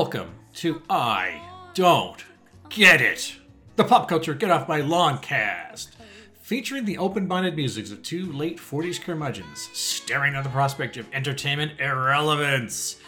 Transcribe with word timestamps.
Welcome 0.00 0.36
to 0.54 0.80
I 0.88 1.42
Don't 1.74 2.24
Get 2.68 3.00
It, 3.00 3.34
the 3.74 3.82
pop 3.82 4.08
culture 4.08 4.32
Get 4.32 4.48
Off 4.48 4.68
My 4.68 4.80
Lawn 4.80 5.18
cast, 5.18 5.96
featuring 6.40 6.84
the 6.84 6.98
open 6.98 7.26
minded 7.26 7.56
musics 7.56 7.90
of 7.90 8.04
two 8.04 8.30
late 8.30 8.58
40s 8.58 9.02
curmudgeons 9.02 9.68
staring 9.72 10.36
at 10.36 10.44
the 10.44 10.50
prospect 10.50 10.98
of 10.98 11.12
entertainment 11.12 11.80
irrelevance. 11.80 13.00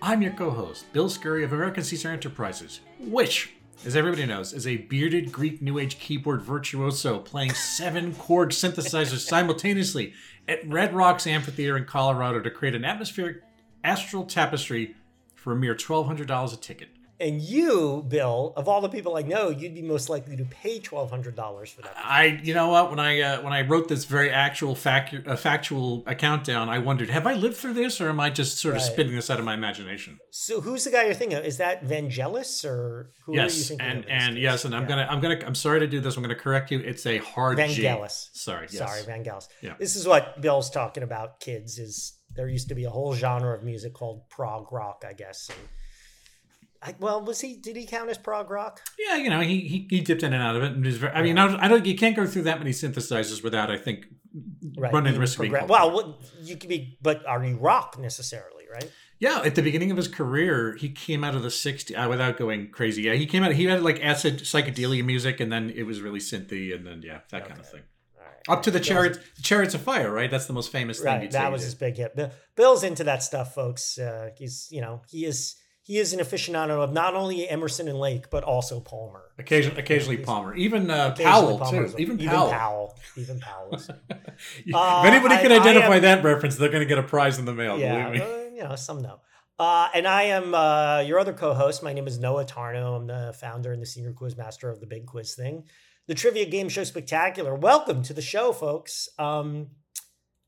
I'm 0.00 0.22
your 0.22 0.30
co 0.34 0.50
host, 0.50 0.92
Bill 0.92 1.08
Scurry 1.08 1.42
of 1.42 1.52
American 1.52 1.82
Caesar 1.82 2.10
Enterprises, 2.10 2.78
which, 3.00 3.54
as 3.84 3.96
everybody 3.96 4.24
knows, 4.24 4.52
is 4.52 4.68
a 4.68 4.76
bearded 4.76 5.32
Greek 5.32 5.60
New 5.60 5.80
Age 5.80 5.98
keyboard 5.98 6.42
virtuoso 6.42 7.18
playing 7.18 7.54
seven 7.54 8.14
chord 8.14 8.52
synthesizers 8.52 9.26
simultaneously 9.26 10.12
at 10.46 10.64
Red 10.68 10.94
Rocks 10.94 11.26
Amphitheater 11.26 11.76
in 11.76 11.86
Colorado 11.86 12.38
to 12.38 12.52
create 12.52 12.76
an 12.76 12.84
atmospheric 12.84 13.42
astral 13.82 14.24
tapestry 14.24 14.94
for 15.46 15.52
a 15.52 15.56
mere 15.56 15.76
$1,200 15.76 16.52
a 16.52 16.56
ticket. 16.56 16.88
And 17.20 17.40
you, 17.40 18.04
Bill, 18.08 18.52
of 18.56 18.68
all 18.68 18.80
the 18.82 18.88
people 18.90 19.16
I 19.16 19.22
know, 19.22 19.48
you'd 19.48 19.74
be 19.76 19.80
most 19.80 20.10
likely 20.10 20.36
to 20.36 20.44
pay 20.44 20.80
twelve 20.80 21.08
hundred 21.08 21.34
dollars 21.34 21.70
for 21.70 21.80
that. 21.80 21.94
I, 21.96 22.38
you 22.42 22.52
know 22.52 22.68
what? 22.68 22.90
When 22.90 22.98
I 23.00 23.22
uh, 23.22 23.40
when 23.40 23.54
I 23.54 23.62
wrote 23.62 23.88
this 23.88 24.04
very 24.04 24.30
actual 24.30 24.74
fact, 24.74 25.14
uh, 25.26 25.34
factual 25.34 26.02
account 26.06 26.44
down, 26.44 26.68
I 26.68 26.78
wondered, 26.78 27.08
have 27.08 27.26
I 27.26 27.32
lived 27.32 27.56
through 27.56 27.72
this, 27.72 28.02
or 28.02 28.10
am 28.10 28.20
I 28.20 28.28
just 28.28 28.58
sort 28.58 28.74
of 28.76 28.82
Right. 28.82 28.92
spinning 28.92 29.14
this 29.14 29.30
out 29.30 29.38
of 29.38 29.46
my 29.46 29.54
imagination? 29.54 30.18
So 30.30 30.60
who's 30.60 30.84
the 30.84 30.90
guy 30.90 31.04
you're 31.04 31.14
thinking 31.14 31.38
of? 31.38 31.46
Is 31.46 31.56
that 31.56 31.82
Vangelis 31.86 32.66
or 32.66 33.12
who 33.24 33.32
are 33.32 33.36
you 33.36 33.40
yes, 33.40 33.68
thinking 33.68 33.86
and 33.86 33.98
of? 34.00 34.10
in 34.10 34.14
this 34.14 34.22
and 34.26 34.34
case? 34.34 34.42
yes, 34.42 34.64
and 34.66 34.76
I'm 34.76 34.86
gonna 34.86 35.06
I'm 35.08 35.20
gonna 35.22 35.40
I'm 35.46 35.54
sorry 35.54 35.80
to 35.80 35.86
do 35.86 36.00
this. 36.00 36.16
I'm 36.18 36.22
gonna 36.22 36.34
correct 36.34 36.70
you. 36.70 36.80
It's 36.80 37.06
a 37.06 37.16
hard 37.16 37.56
G. 37.56 37.62
Vangelis. 37.82 38.28
Sorry, 38.34 38.66
yes. 38.70 38.76
Sorry, 38.76 39.00
Vangelis. 39.00 39.48
Yeah. 39.62 39.72
This 39.78 39.96
is 39.96 40.06
what 40.06 40.42
Bill's 40.42 40.68
talking 40.68 41.02
about, 41.02 41.40
kids, 41.40 41.78
is 41.78 42.12
there 42.36 42.48
used 42.48 42.68
to 42.68 42.74
be 42.74 42.84
a 42.84 42.90
whole 42.90 43.14
genre 43.14 43.56
of 43.56 43.62
music 43.64 43.94
called 43.94 44.28
prog 44.28 44.72
rock, 44.72 45.04
I 45.08 45.12
guess. 45.12 45.48
And 45.48 45.58
I, 46.82 46.94
well, 47.00 47.24
was 47.24 47.40
he 47.40 47.56
did 47.56 47.76
he 47.76 47.86
count 47.86 48.10
as 48.10 48.18
prog 48.18 48.50
rock? 48.50 48.80
Yeah, 48.98 49.16
you 49.16 49.30
know, 49.30 49.40
he 49.40 49.60
he, 49.60 49.86
he 49.90 50.00
dipped 50.00 50.22
in 50.22 50.32
and 50.32 50.42
out 50.42 50.56
of 50.56 50.62
it, 50.62 50.72
and 50.72 50.84
very, 50.86 51.12
I 51.12 51.22
mean, 51.22 51.38
I 51.38 51.48
don't, 51.48 51.60
I 51.60 51.68
don't 51.68 51.86
you 51.86 51.96
can't 51.96 52.14
go 52.14 52.26
through 52.26 52.42
that 52.42 52.58
many 52.58 52.70
synthesizers 52.72 53.42
without 53.42 53.70
I 53.70 53.78
think 53.78 54.06
Right. 54.76 54.92
running 54.92 55.14
the 55.14 55.20
risk 55.20 55.38
of 55.38 55.42
being 55.44 55.52
progr- 55.54 55.66
called- 55.68 55.94
Well, 55.94 56.18
you 56.42 56.56
could 56.56 56.68
be 56.68 56.98
but 57.00 57.24
are 57.26 57.42
you 57.42 57.56
rock 57.56 57.98
necessarily, 57.98 58.64
right? 58.70 58.90
Yeah, 59.18 59.40
at 59.42 59.54
the 59.54 59.62
beginning 59.62 59.90
of 59.90 59.96
his 59.96 60.08
career, 60.08 60.74
he 60.78 60.90
came 60.90 61.24
out 61.24 61.34
of 61.34 61.42
the 61.42 61.48
60s 61.48 61.96
uh, 61.96 62.06
without 62.06 62.36
going 62.36 62.70
crazy. 62.70 63.00
Yeah, 63.04 63.14
he 63.14 63.24
came 63.24 63.42
out, 63.42 63.52
he 63.52 63.64
had 63.64 63.82
like 63.82 63.98
acid 64.04 64.40
psychedelia 64.40 65.02
music, 65.02 65.40
and 65.40 65.50
then 65.50 65.70
it 65.74 65.84
was 65.84 66.02
really 66.02 66.18
synthy, 66.20 66.74
and 66.74 66.86
then, 66.86 67.00
yeah, 67.02 67.20
that 67.30 67.48
kind 67.48 67.58
of 67.58 67.66
thing. 67.66 67.80
Up 68.48 68.62
to 68.64 68.70
the 68.70 68.80
Chariots, 68.80 69.18
Chariots 69.42 69.74
of 69.74 69.80
Fire, 69.82 70.10
right? 70.12 70.30
That's 70.30 70.46
the 70.46 70.52
most 70.52 70.70
famous 70.70 70.98
thing. 70.98 71.06
Right, 71.06 71.30
that 71.30 71.50
was 71.52 71.62
his 71.62 71.74
big 71.74 71.96
hit. 71.96 72.14
Bill, 72.16 72.30
Bill's 72.56 72.84
into 72.84 73.04
that 73.04 73.22
stuff, 73.22 73.54
folks. 73.54 73.98
Uh, 73.98 74.30
he's 74.36 74.68
you 74.70 74.80
know 74.80 75.02
he 75.08 75.24
is 75.24 75.56
he 75.82 75.98
is 75.98 76.12
an 76.12 76.18
aficionado 76.20 76.82
of 76.82 76.92
not 76.92 77.14
only 77.14 77.48
Emerson 77.48 77.86
and 77.88 77.98
Lake 77.98 78.28
but 78.30 78.42
also 78.44 78.80
Palmer. 78.80 79.22
Occasion, 79.38 79.76
occasionally 79.78 80.16
Palmer. 80.16 80.54
Even 80.54 80.90
uh, 80.90 81.10
Occasionally 81.14 81.24
Powell, 81.24 81.58
Palmer 81.58 81.88
too. 81.88 81.94
Even 81.98 82.20
even 82.20 82.34
Powell. 82.34 82.50
Powell, 82.50 82.98
even 83.16 83.40
Powell. 83.40 83.74
is- 83.74 83.88
if 84.66 84.74
Uh, 84.74 85.02
anybody 85.06 85.36
can 85.42 85.52
I 85.52 85.56
identify 85.58 85.96
am- 85.96 86.02
that 86.02 86.24
reference, 86.24 86.56
they're 86.56 86.68
going 86.70 86.82
to 86.82 86.86
get 86.88 86.98
a 86.98 87.02
prize 87.04 87.38
in 87.38 87.44
the 87.44 87.54
mail, 87.54 87.78
yeah, 87.78 88.08
believe 88.08 88.22
me. 88.22 88.26
uh, 88.26 88.38
you 88.54 88.64
know 88.64 88.76
some 88.76 89.02
know. 89.02 89.20
Uh, 89.58 89.88
and 89.94 90.06
I 90.06 90.24
am 90.24 90.54
uh, 90.54 91.00
your 91.00 91.18
other 91.18 91.32
co-host. 91.32 91.82
My 91.82 91.94
name 91.94 92.06
is 92.06 92.18
Noah 92.18 92.44
Tarnow. 92.44 92.94
I'm 92.96 93.06
the 93.06 93.34
founder 93.40 93.72
and 93.72 93.80
the 93.80 93.86
senior 93.86 94.12
quiz 94.12 94.36
master 94.36 94.68
of 94.68 94.80
the 94.80 94.86
Big 94.86 95.06
Quiz 95.06 95.34
Thing, 95.34 95.64
the 96.06 96.14
Trivia 96.14 96.46
Game 96.46 96.68
Show 96.68 96.84
Spectacular. 96.84 97.54
Welcome 97.54 98.02
to 98.04 98.14
the 98.14 98.22
show, 98.22 98.52
folks. 98.52 99.08
Um, 99.18 99.68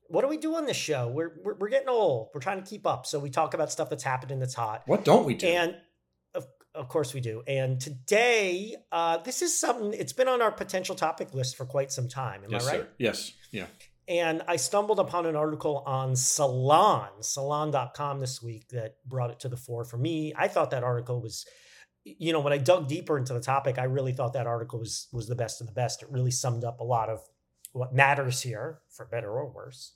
what 0.07 0.21
do 0.21 0.27
we 0.27 0.37
do 0.37 0.55
on 0.55 0.65
this 0.65 0.77
show? 0.77 1.07
We're, 1.07 1.33
we're 1.43 1.55
we're 1.55 1.69
getting 1.69 1.89
old. 1.89 2.29
We're 2.33 2.41
trying 2.41 2.63
to 2.63 2.67
keep 2.67 2.87
up, 2.87 3.05
so 3.05 3.19
we 3.19 3.29
talk 3.29 3.53
about 3.53 3.71
stuff 3.71 3.89
that's 3.89 4.03
happening 4.03 4.39
that's 4.39 4.55
hot. 4.55 4.83
What 4.87 5.05
don't 5.05 5.25
we 5.25 5.35
do? 5.35 5.47
And 5.47 5.75
of, 6.33 6.47
of 6.73 6.87
course 6.87 7.13
we 7.13 7.19
do. 7.21 7.43
And 7.45 7.79
today, 7.79 8.75
uh, 8.91 9.17
this 9.19 9.41
is 9.41 9.59
something, 9.59 9.93
it's 9.93 10.13
been 10.13 10.27
on 10.27 10.41
our 10.41 10.51
potential 10.51 10.95
topic 10.95 11.33
list 11.33 11.57
for 11.57 11.65
quite 11.65 11.91
some 11.91 12.07
time. 12.07 12.43
Am 12.43 12.51
yes, 12.51 12.67
I 12.67 12.71
right? 12.71 12.81
sir. 12.81 12.89
Yes. 12.97 13.33
Yeah. 13.51 13.65
And 14.07 14.41
I 14.47 14.55
stumbled 14.55 14.99
upon 14.99 15.27
an 15.27 15.35
article 15.35 15.83
on 15.85 16.15
Salon, 16.15 17.09
salon.com 17.21 18.19
this 18.19 18.41
week 18.41 18.69
that 18.69 18.95
brought 19.05 19.29
it 19.29 19.41
to 19.41 19.49
the 19.49 19.57
fore 19.57 19.85
for 19.85 19.97
me. 19.97 20.33
I 20.35 20.47
thought 20.47 20.71
that 20.71 20.83
article 20.83 21.21
was, 21.21 21.45
you 22.03 22.33
know, 22.33 22.39
when 22.39 22.53
I 22.53 22.57
dug 22.57 22.87
deeper 22.87 23.17
into 23.17 23.33
the 23.33 23.41
topic, 23.41 23.77
I 23.77 23.83
really 23.83 24.13
thought 24.13 24.33
that 24.33 24.47
article 24.47 24.79
was 24.79 25.07
was 25.11 25.27
the 25.27 25.35
best 25.35 25.61
of 25.61 25.67
the 25.67 25.73
best. 25.73 26.03
It 26.03 26.09
really 26.11 26.31
summed 26.31 26.63
up 26.63 26.79
a 26.79 26.83
lot 26.83 27.09
of 27.09 27.21
what 27.73 27.93
matters 27.93 28.41
here, 28.41 28.79
for 28.89 29.05
better 29.05 29.31
or 29.31 29.51
worse. 29.51 29.93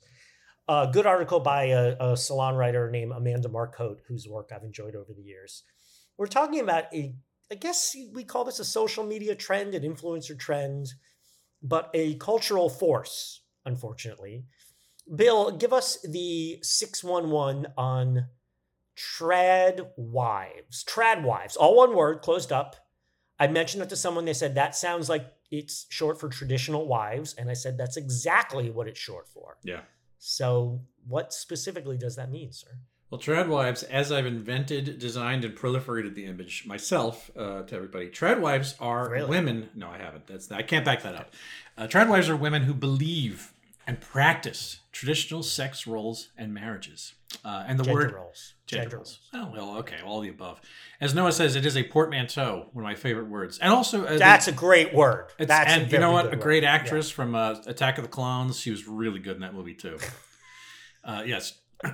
A 0.68 0.88
good 0.90 1.06
article 1.06 1.40
by 1.40 1.64
a, 1.64 1.96
a 2.00 2.16
salon 2.16 2.54
writer 2.54 2.90
named 2.90 3.12
Amanda 3.12 3.48
Marcotte, 3.48 4.00
whose 4.08 4.26
work 4.28 4.50
I've 4.54 4.62
enjoyed 4.62 4.94
over 4.94 5.12
the 5.12 5.22
years. 5.22 5.64
We're 6.16 6.26
talking 6.26 6.60
about 6.60 6.84
a, 6.94 7.14
I 7.50 7.56
guess 7.56 7.94
we 8.12 8.24
call 8.24 8.44
this 8.44 8.60
a 8.60 8.64
social 8.64 9.04
media 9.04 9.34
trend, 9.34 9.74
an 9.74 9.82
influencer 9.82 10.38
trend, 10.38 10.86
but 11.62 11.90
a 11.92 12.14
cultural 12.14 12.70
force, 12.70 13.42
unfortunately. 13.66 14.44
Bill, 15.14 15.50
give 15.50 15.72
us 15.72 15.98
the 16.02 16.58
611 16.62 17.66
on 17.76 18.26
trad 18.96 19.88
wives. 19.96 20.84
Trad 20.84 21.22
wives, 21.22 21.56
all 21.56 21.76
one 21.76 21.94
word, 21.94 22.20
closed 22.22 22.52
up. 22.52 22.76
I 23.38 23.46
mentioned 23.48 23.80
that 23.82 23.88
to 23.90 23.96
someone. 23.96 24.24
They 24.24 24.32
said 24.34 24.54
that 24.54 24.76
sounds 24.76 25.08
like 25.08 25.26
it's 25.50 25.86
short 25.90 26.20
for 26.20 26.28
traditional 26.28 26.86
wives. 26.86 27.34
And 27.34 27.50
I 27.50 27.54
said 27.54 27.76
that's 27.76 27.96
exactly 27.96 28.70
what 28.70 28.88
it's 28.88 28.98
short 29.00 29.28
for. 29.28 29.58
Yeah. 29.62 29.80
So, 30.18 30.80
what 31.06 31.32
specifically 31.32 31.98
does 31.98 32.16
that 32.16 32.30
mean, 32.30 32.52
sir? 32.52 32.68
Well, 33.10 33.20
trad 33.20 33.48
wives, 33.48 33.82
as 33.84 34.10
I've 34.10 34.26
invented, 34.26 34.98
designed, 34.98 35.44
and 35.44 35.54
proliferated 35.56 36.14
the 36.14 36.24
image 36.24 36.64
myself 36.66 37.30
uh, 37.36 37.62
to 37.62 37.76
everybody, 37.76 38.08
trad 38.08 38.40
wives 38.40 38.74
are 38.80 39.08
Really? 39.10 39.28
women. 39.28 39.68
No, 39.74 39.88
I 39.88 39.98
haven't. 39.98 40.26
That's 40.26 40.50
I 40.50 40.62
can't 40.62 40.84
back 40.84 41.02
that 41.02 41.14
up. 41.14 41.32
Uh, 41.76 41.86
trad 41.86 42.08
wives 42.08 42.28
are 42.28 42.36
women 42.36 42.62
who 42.62 42.74
believe 42.74 43.52
and 43.86 44.00
practice 44.00 44.80
traditional 44.92 45.42
sex 45.42 45.86
roles 45.86 46.30
and 46.38 46.52
marriages. 46.54 47.14
Uh, 47.44 47.64
and 47.66 47.78
the 47.78 47.84
Gender 47.84 48.00
word 48.00 48.12
roles. 48.14 48.54
gender 48.66 48.96
roles. 48.98 49.18
Oh 49.32 49.50
well, 49.52 49.76
okay, 49.78 49.96
all 50.04 50.20
the 50.20 50.28
above. 50.28 50.60
As 51.00 51.14
Noah 51.14 51.32
says, 51.32 51.56
it 51.56 51.66
is 51.66 51.76
a 51.76 51.82
portmanteau. 51.82 52.68
One 52.72 52.84
of 52.84 52.88
my 52.88 52.94
favorite 52.94 53.28
words, 53.28 53.58
and 53.58 53.72
also 53.72 54.04
uh, 54.04 54.18
That's 54.18 54.46
a 54.46 54.52
great 54.52 54.94
word. 54.94 55.26
That's 55.38 55.72
and 55.72 55.90
you 55.90 55.98
know 55.98 56.12
what? 56.12 56.26
A 56.26 56.30
word. 56.30 56.40
great 56.40 56.62
Yeah. 56.62 56.72
actress 56.72 57.10
from 57.10 57.34
uh, 57.34 57.56
Attack 57.66 57.98
of 57.98 58.04
the 58.04 58.08
Clones. 58.10 58.60
She 58.60 58.70
was 58.70 58.86
really 58.86 59.18
good 59.18 59.34
in 59.34 59.40
that 59.42 59.52
movie 59.52 59.74
too. 59.74 59.98
uh, 61.04 61.24
yes. 61.26 61.54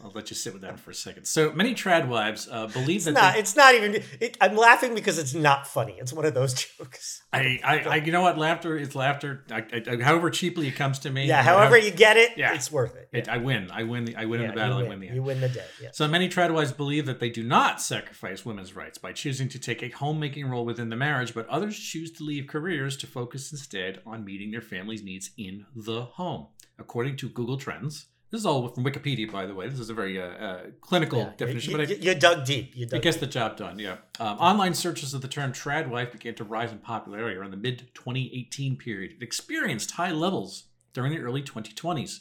I'll 0.00 0.12
let 0.14 0.30
you 0.30 0.36
sit 0.36 0.52
with 0.52 0.62
that 0.62 0.78
for 0.78 0.92
a 0.92 0.94
second. 0.94 1.24
So 1.24 1.50
many 1.50 1.74
trad 1.74 2.06
wives 2.06 2.48
uh, 2.48 2.68
believe 2.68 2.98
It's 2.98 3.04
that 3.06 3.14
not. 3.14 3.32
they- 3.34 3.40
It's 3.40 3.56
not 3.56 3.74
even. 3.74 4.00
It, 4.20 4.36
I'm 4.40 4.54
laughing 4.56 4.94
because 4.94 5.18
it's 5.18 5.34
not 5.34 5.66
funny. 5.66 5.96
It's 5.98 6.12
one 6.12 6.24
of 6.24 6.34
those 6.34 6.54
jokes. 6.78 7.22
I, 7.32 7.58
I, 7.64 7.78
I, 7.80 7.96
you 7.96 8.12
know 8.12 8.20
what? 8.20 8.38
Laughter 8.38 8.76
is 8.76 8.94
laughter. 8.94 9.44
I, 9.50 9.64
I, 9.88 9.96
however 10.00 10.30
cheaply 10.30 10.68
it 10.68 10.76
comes 10.76 11.00
to 11.00 11.10
me. 11.10 11.26
Yeah. 11.26 11.42
However 11.42 11.76
you 11.76 11.90
get 11.90 12.16
it, 12.16 12.30
Yeah. 12.36 12.54
it's 12.54 12.70
worth 12.70 12.94
it. 12.94 13.08
it, 13.12 13.28
I 13.28 13.38
win. 13.38 13.72
I 13.72 13.82
win. 13.82 14.04
The, 14.04 14.14
I 14.14 14.24
win 14.26 14.42
in 14.42 14.46
the 14.50 14.52
battle. 14.54 14.78
you 14.78 14.84
I 14.86 14.88
win. 14.88 15.00
win 15.00 15.08
the. 15.08 15.14
You 15.16 15.22
win 15.24 15.40
the 15.40 15.48
day. 15.48 15.64
Yeah. 15.82 15.88
So 15.92 16.06
many 16.06 16.28
tradwives 16.28 16.70
believe 16.70 17.06
that 17.06 17.18
they 17.18 17.30
do 17.30 17.42
not 17.42 17.80
sacrifice 17.82 18.44
women's 18.44 18.76
rights 18.76 18.98
by 18.98 19.12
choosing 19.12 19.48
to 19.48 19.58
take 19.58 19.82
a 19.82 19.88
homemaking 19.88 20.46
role 20.48 20.64
within 20.64 20.90
the 20.90 20.96
marriage, 20.96 21.34
but 21.34 21.48
others 21.48 21.76
choose 21.76 22.12
to 22.12 22.22
leave 22.22 22.46
careers 22.46 22.96
to 22.98 23.08
focus 23.08 23.50
instead 23.50 24.00
on 24.06 24.24
meeting 24.24 24.52
their 24.52 24.60
family's 24.62 25.02
needs 25.02 25.30
in 25.36 25.66
the 25.74 26.02
home. 26.02 26.46
According 26.78 27.16
to 27.16 27.28
Google 27.28 27.56
Trends, 27.56 28.06
this 28.30 28.40
is 28.40 28.46
all 28.46 28.68
from 28.68 28.84
Wikipedia, 28.84 29.30
by 29.30 29.46
the 29.46 29.54
way. 29.54 29.68
This 29.68 29.78
is 29.80 29.90
a 29.90 29.94
very 29.94 30.20
uh, 30.20 30.24
uh, 30.26 30.60
clinical 30.80 31.18
Yeah, 31.20 31.32
definition, 31.36 31.70
you, 31.72 31.76
but 31.78 31.88
I, 31.90 31.92
you, 31.94 32.14
dug 32.14 32.44
deep. 32.44 32.72
You 32.76 32.86
it 32.90 33.02
gets 33.02 33.16
deep. 33.16 33.20
the 33.20 33.26
job 33.26 33.56
done. 33.56 33.78
Yeah. 33.78 33.96
Um, 34.20 34.38
online 34.38 34.74
searches 34.74 35.14
of 35.14 35.22
the 35.22 35.28
term 35.28 35.52
tradwife 35.52 36.12
began 36.12 36.34
to 36.36 36.44
rise 36.44 36.72
in 36.72 36.78
popularity 36.78 37.36
around 37.36 37.52
the 37.52 37.56
mid 37.56 37.90
2018 37.94 38.76
period. 38.76 39.12
It 39.18 39.22
experienced 39.22 39.92
high 39.92 40.12
levels 40.12 40.64
during 40.92 41.12
the 41.12 41.18
early 41.20 41.42
2020s. 41.42 42.20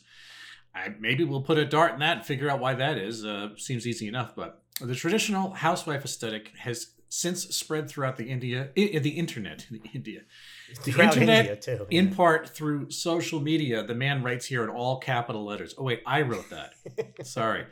I, 0.76 0.94
maybe 1.00 1.24
we'll 1.24 1.42
put 1.42 1.58
a 1.58 1.66
dart 1.66 1.94
in 1.94 2.00
that 2.00 2.18
and 2.18 2.26
figure 2.26 2.50
out 2.50 2.60
why 2.60 2.74
that 2.76 2.98
is. 2.98 3.26
Uh, 3.26 3.50
seems 3.58 3.88
easy 3.88 4.08
enough, 4.08 4.36
but 4.36 4.62
the 4.80 4.94
traditional 4.96 5.52
housewife 5.52 6.06
aesthetic 6.06 6.52
has 6.60 6.92
since 7.10 7.44
spread 7.56 7.90
throughout 7.90 8.18
the 8.18 8.26
India, 8.26 8.70
i- 8.78 9.00
the 9.00 9.12
internet, 9.18 9.66
the 9.72 9.82
India, 9.94 10.22
the 10.84 10.92
Throughout 10.92 11.14
internet, 11.14 11.40
India, 11.40 11.56
too. 11.56 11.88
in 11.90 12.14
part 12.14 12.50
through 12.50 12.92
social 12.92 13.40
media. 13.40 13.84
The 13.84 13.96
man 13.96 14.24
writes 14.24 14.46
here 14.46 14.64
in 14.64 14.70
all 14.70 15.00
capital 15.00 15.46
letters. 15.46 15.74
Oh 15.78 15.84
wait, 15.84 16.02
I 16.06 16.22
wrote 16.22 16.50
that. 16.50 16.74
Sorry. 17.26 17.66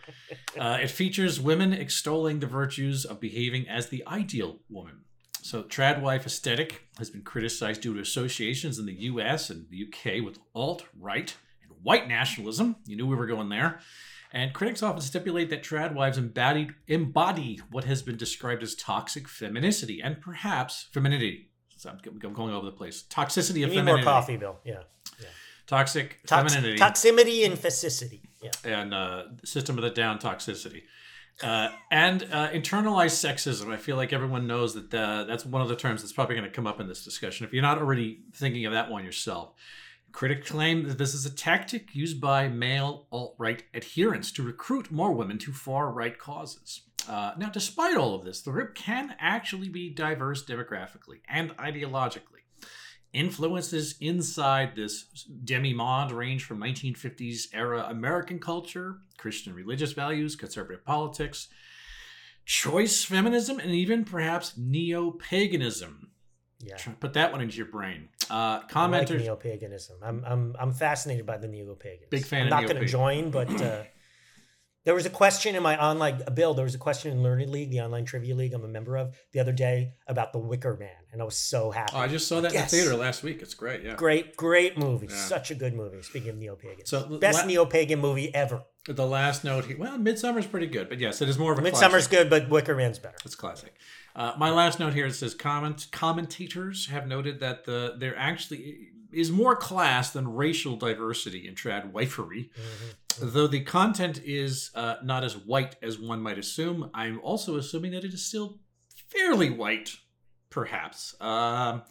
Uh, 0.58 0.78
it 0.82 0.90
features 0.90 1.40
women 1.40 1.74
extolling 1.74 2.40
the 2.40 2.48
virtues 2.48 3.06
of 3.06 3.20
behaving 3.20 3.68
as 3.68 3.90
the 3.90 4.04
ideal 4.08 4.60
woman. 4.70 5.02
So, 5.42 5.62
trad 5.62 6.02
wife 6.02 6.26
aesthetic 6.26 6.88
has 6.98 7.10
been 7.12 7.22
criticized 7.22 7.82
due 7.82 7.94
to 7.94 8.00
associations 8.00 8.80
in 8.80 8.86
the 8.88 8.94
U.S. 9.12 9.50
and 9.52 9.68
the 9.70 9.78
U.K. 9.78 10.22
with 10.22 10.40
alt 10.56 10.86
right 11.00 11.36
and 11.62 11.72
white 11.84 12.08
nationalism. 12.08 12.78
You 12.88 12.96
knew 12.96 13.06
we 13.06 13.16
were 13.16 13.28
going 13.28 13.50
there. 13.50 13.80
And 14.32 14.54
critics 14.54 14.82
often 14.84 15.02
stipulate 15.02 15.50
that 15.52 15.64
trad 15.64 15.94
wives 15.94 16.18
embodied, 16.18 16.74
embody 16.88 17.62
what 17.72 17.84
has 17.84 18.02
been 18.02 18.18
described 18.18 18.64
as 18.64 18.74
toxic 18.76 19.28
femininity 19.30 20.02
and 20.04 20.20
perhaps 20.20 20.88
femininity. 20.92 21.52
So 21.76 21.90
I'm, 21.90 22.20
going 22.20 22.52
all 22.52 22.58
over 22.58 22.66
the 22.66 22.72
place. 22.72 23.04
Toxicity 23.10 23.58
You 23.58 23.66
of 23.66 23.72
need 23.72 23.84
more 23.84 24.02
coffee, 24.02 24.38
Bill. 24.38 24.58
Yeah. 24.64 24.80
Toxic 25.68 26.20
Tox- 26.28 26.54
femininity 26.54 26.78
toximity 26.78 27.44
and 27.44 27.58
facicity. 27.58 28.22
Yeah. 28.42 28.52
and 28.64 28.94
uh, 28.94 29.24
system 29.44 29.78
of 29.78 29.84
the 29.84 29.90
down 29.90 30.20
toxicity. 30.20 30.84
Uh, 31.44 31.70
and 31.92 32.24
uh, 32.32 32.50
internalized 32.50 33.18
sexism. 33.18 33.74
I 33.74 33.78
feel 33.78 33.98
like 33.98 34.14
everyone 34.14 34.48
knows 34.48 34.74
that 34.76 34.94
uh, 34.94 35.26
that's 35.26 35.46
one 35.46 35.62
of 35.62 35.68
the 35.68 35.76
terms 35.76 36.02
that's 36.02 36.14
probably 36.14 36.36
going 36.36 36.48
to 36.48 36.56
come 36.56 36.68
up 36.68 36.80
in 36.80 36.88
this 36.88 37.04
discussion. 37.04 37.46
If 37.46 37.52
you're 37.52 37.64
not 37.64 37.80
already 37.80 38.20
thinking 38.34 38.66
of 38.66 38.74
that 38.74 38.90
one 38.90 39.04
yourself, 39.04 39.54
critics 40.12 40.50
claim 40.50 40.88
that 40.88 40.98
this 40.98 41.14
is 41.14 41.26
a 41.26 41.30
tactic 41.30 41.94
used 41.94 42.22
by 42.22 42.48
male 42.48 43.08
alt 43.12 43.36
right 43.38 43.64
adherents 43.74 44.32
to 44.34 44.44
recruit 44.44 44.92
more 44.92 45.12
women 45.12 45.38
to 45.40 45.52
far 45.52 45.92
right 45.92 46.18
causes. 46.18 46.82
Uh, 47.08 47.34
now, 47.38 47.50
despite 47.50 47.98
all 47.98 48.16
of 48.16 48.24
this, 48.24 48.42
the 48.42 48.52
RIP 48.52 48.76
can 48.76 49.16
actually 49.20 49.70
be 49.70 49.90
diverse 49.90 50.46
demographically 50.46 51.22
and 51.28 51.56
ideologically. 51.58 52.22
Influences 53.14 53.96
inside 54.02 54.76
this 54.76 55.24
demi-monde 55.44 56.12
range 56.12 56.44
from 56.44 56.60
1950s 56.60 57.48
era 57.54 57.86
American 57.90 58.40
culture, 58.40 58.98
Christian 59.18 59.54
religious 59.54 59.94
values, 59.94 60.36
conservative 60.36 60.84
politics, 60.84 61.48
choice 62.46 63.06
feminism, 63.06 63.60
and 63.60 63.72
even 63.72 64.04
perhaps 64.04 64.58
neo-paganism. 64.58 66.10
Yeah. 66.60 66.78
Put 67.00 67.14
that 67.14 67.32
one 67.32 67.42
into 67.42 67.58
your 67.58 67.68
brain. 67.68 68.10
Uh, 68.30 68.34
I 68.34 68.56
like 68.56 68.70
commenters, 68.70 69.20
neo-paganism. 69.20 69.98
I'm 70.02 70.24
I'm 70.26 70.56
I'm 70.60 70.74
fascinated 70.74 71.26
by 71.26 71.38
the 71.38 71.48
neo-pagans. 71.48 72.10
Big 72.10 72.26
fan 72.26 72.44
I'm 72.44 72.50
not 72.50 72.64
going 72.64 72.82
to 72.82 72.86
join, 72.86 73.30
but 73.30 73.50
uh, 73.62 73.84
there 74.86 74.94
was 74.96 75.06
a 75.06 75.10
question 75.10 75.56
in 75.56 75.62
my 75.64 75.78
online 75.82 76.22
Bill. 76.34 76.54
There 76.54 76.64
was 76.64 76.76
a 76.76 76.78
question 76.80 77.12
in 77.12 77.22
Learned 77.24 77.50
League, 77.50 77.72
the 77.72 77.82
online 77.82 78.06
trivia 78.06 78.34
league 78.36 78.54
I'm 78.54 78.64
a 78.64 78.68
member 78.68 78.96
of, 78.98 79.16
the 79.34 79.40
other 79.40 79.52
day 79.52 79.94
about 80.08 80.32
the 80.32 80.40
Wicker 80.40 80.78
Man, 80.78 80.90
and 81.12 81.22
I 81.22 81.26
was 81.26 81.36
so 81.36 81.72
happy. 81.72 81.92
oh, 81.96 82.00
I 82.00 82.08
just 82.08 82.28
saw 82.28 82.40
that 82.42 82.54
Yes. 82.54 82.72
in 82.72 82.80
the 82.80 82.84
theater 82.86 82.98
last 82.98 83.24
week. 83.24 83.42
It's 83.42 83.54
great. 83.54 83.84
Yeah. 83.84 83.96
Great, 83.96 84.38
great 84.38 84.78
movie. 84.78 85.08
Yeah. 85.10 85.16
Such 85.16 85.52
a 85.52 85.56
good 85.56 85.74
movie. 85.74 86.02
Speaking 86.04 86.30
of 86.30 86.38
neo 86.38 86.56
pagan, 86.56 86.86
So, 86.86 87.18
best 87.20 87.40
la- 87.42 87.46
neo-pagan 87.46 88.00
movie 88.00 88.34
ever. 88.34 88.64
The 88.88 89.06
last 89.06 89.44
note 89.44 89.66
here. 89.66 89.78
Well, 89.80 89.98
Midsummer's 89.98 90.46
pretty 90.46 90.68
good, 90.68 90.90
but 90.90 91.00
yes, 91.00 91.20
it 91.22 91.28
is 91.28 91.40
more 91.40 91.52
of 91.52 91.58
a 91.58 91.62
Midsummer's 91.64 92.08
classic. 92.08 92.12
good, 92.12 92.30
but 92.30 92.50
Wicker 92.50 92.76
Man's 92.76 93.00
better. 93.00 93.18
It's 93.26 93.34
classic. 93.36 93.74
Uh, 94.16 94.34
my 94.38 94.52
last 94.52 94.80
note 94.80 94.94
here 94.94 95.08
it 95.08 95.14
says 95.14 95.34
comment 95.34 95.88
commentators 95.92 96.88
have 96.88 97.08
noted 97.08 97.40
that 97.40 97.66
the 97.66 97.96
there 97.98 98.16
actually 98.16 98.90
is 99.12 99.32
more 99.32 99.56
class 99.56 100.12
than 100.12 100.28
racial 100.36 100.76
diversity 100.76 101.48
in 101.48 101.56
trad 101.56 101.92
wifery. 101.92 102.50
Mhm. 102.52 102.94
Though 103.20 103.48
the 103.48 103.62
content 103.62 104.22
is 104.24 104.72
uh, 104.76 104.96
not 105.04 105.24
as 105.24 105.38
white 105.38 105.76
as 105.82 106.00
one 106.00 106.22
might 106.22 106.38
assume, 106.38 106.90
I'm 106.94 107.20
also 107.22 107.58
assuming 107.58 107.92
that 107.92 108.04
it 108.04 108.14
is 108.14 108.26
still 108.26 108.60
fairly 109.08 109.50
white, 109.50 109.98
perhaps. 110.50 111.16
Um, 111.22 111.84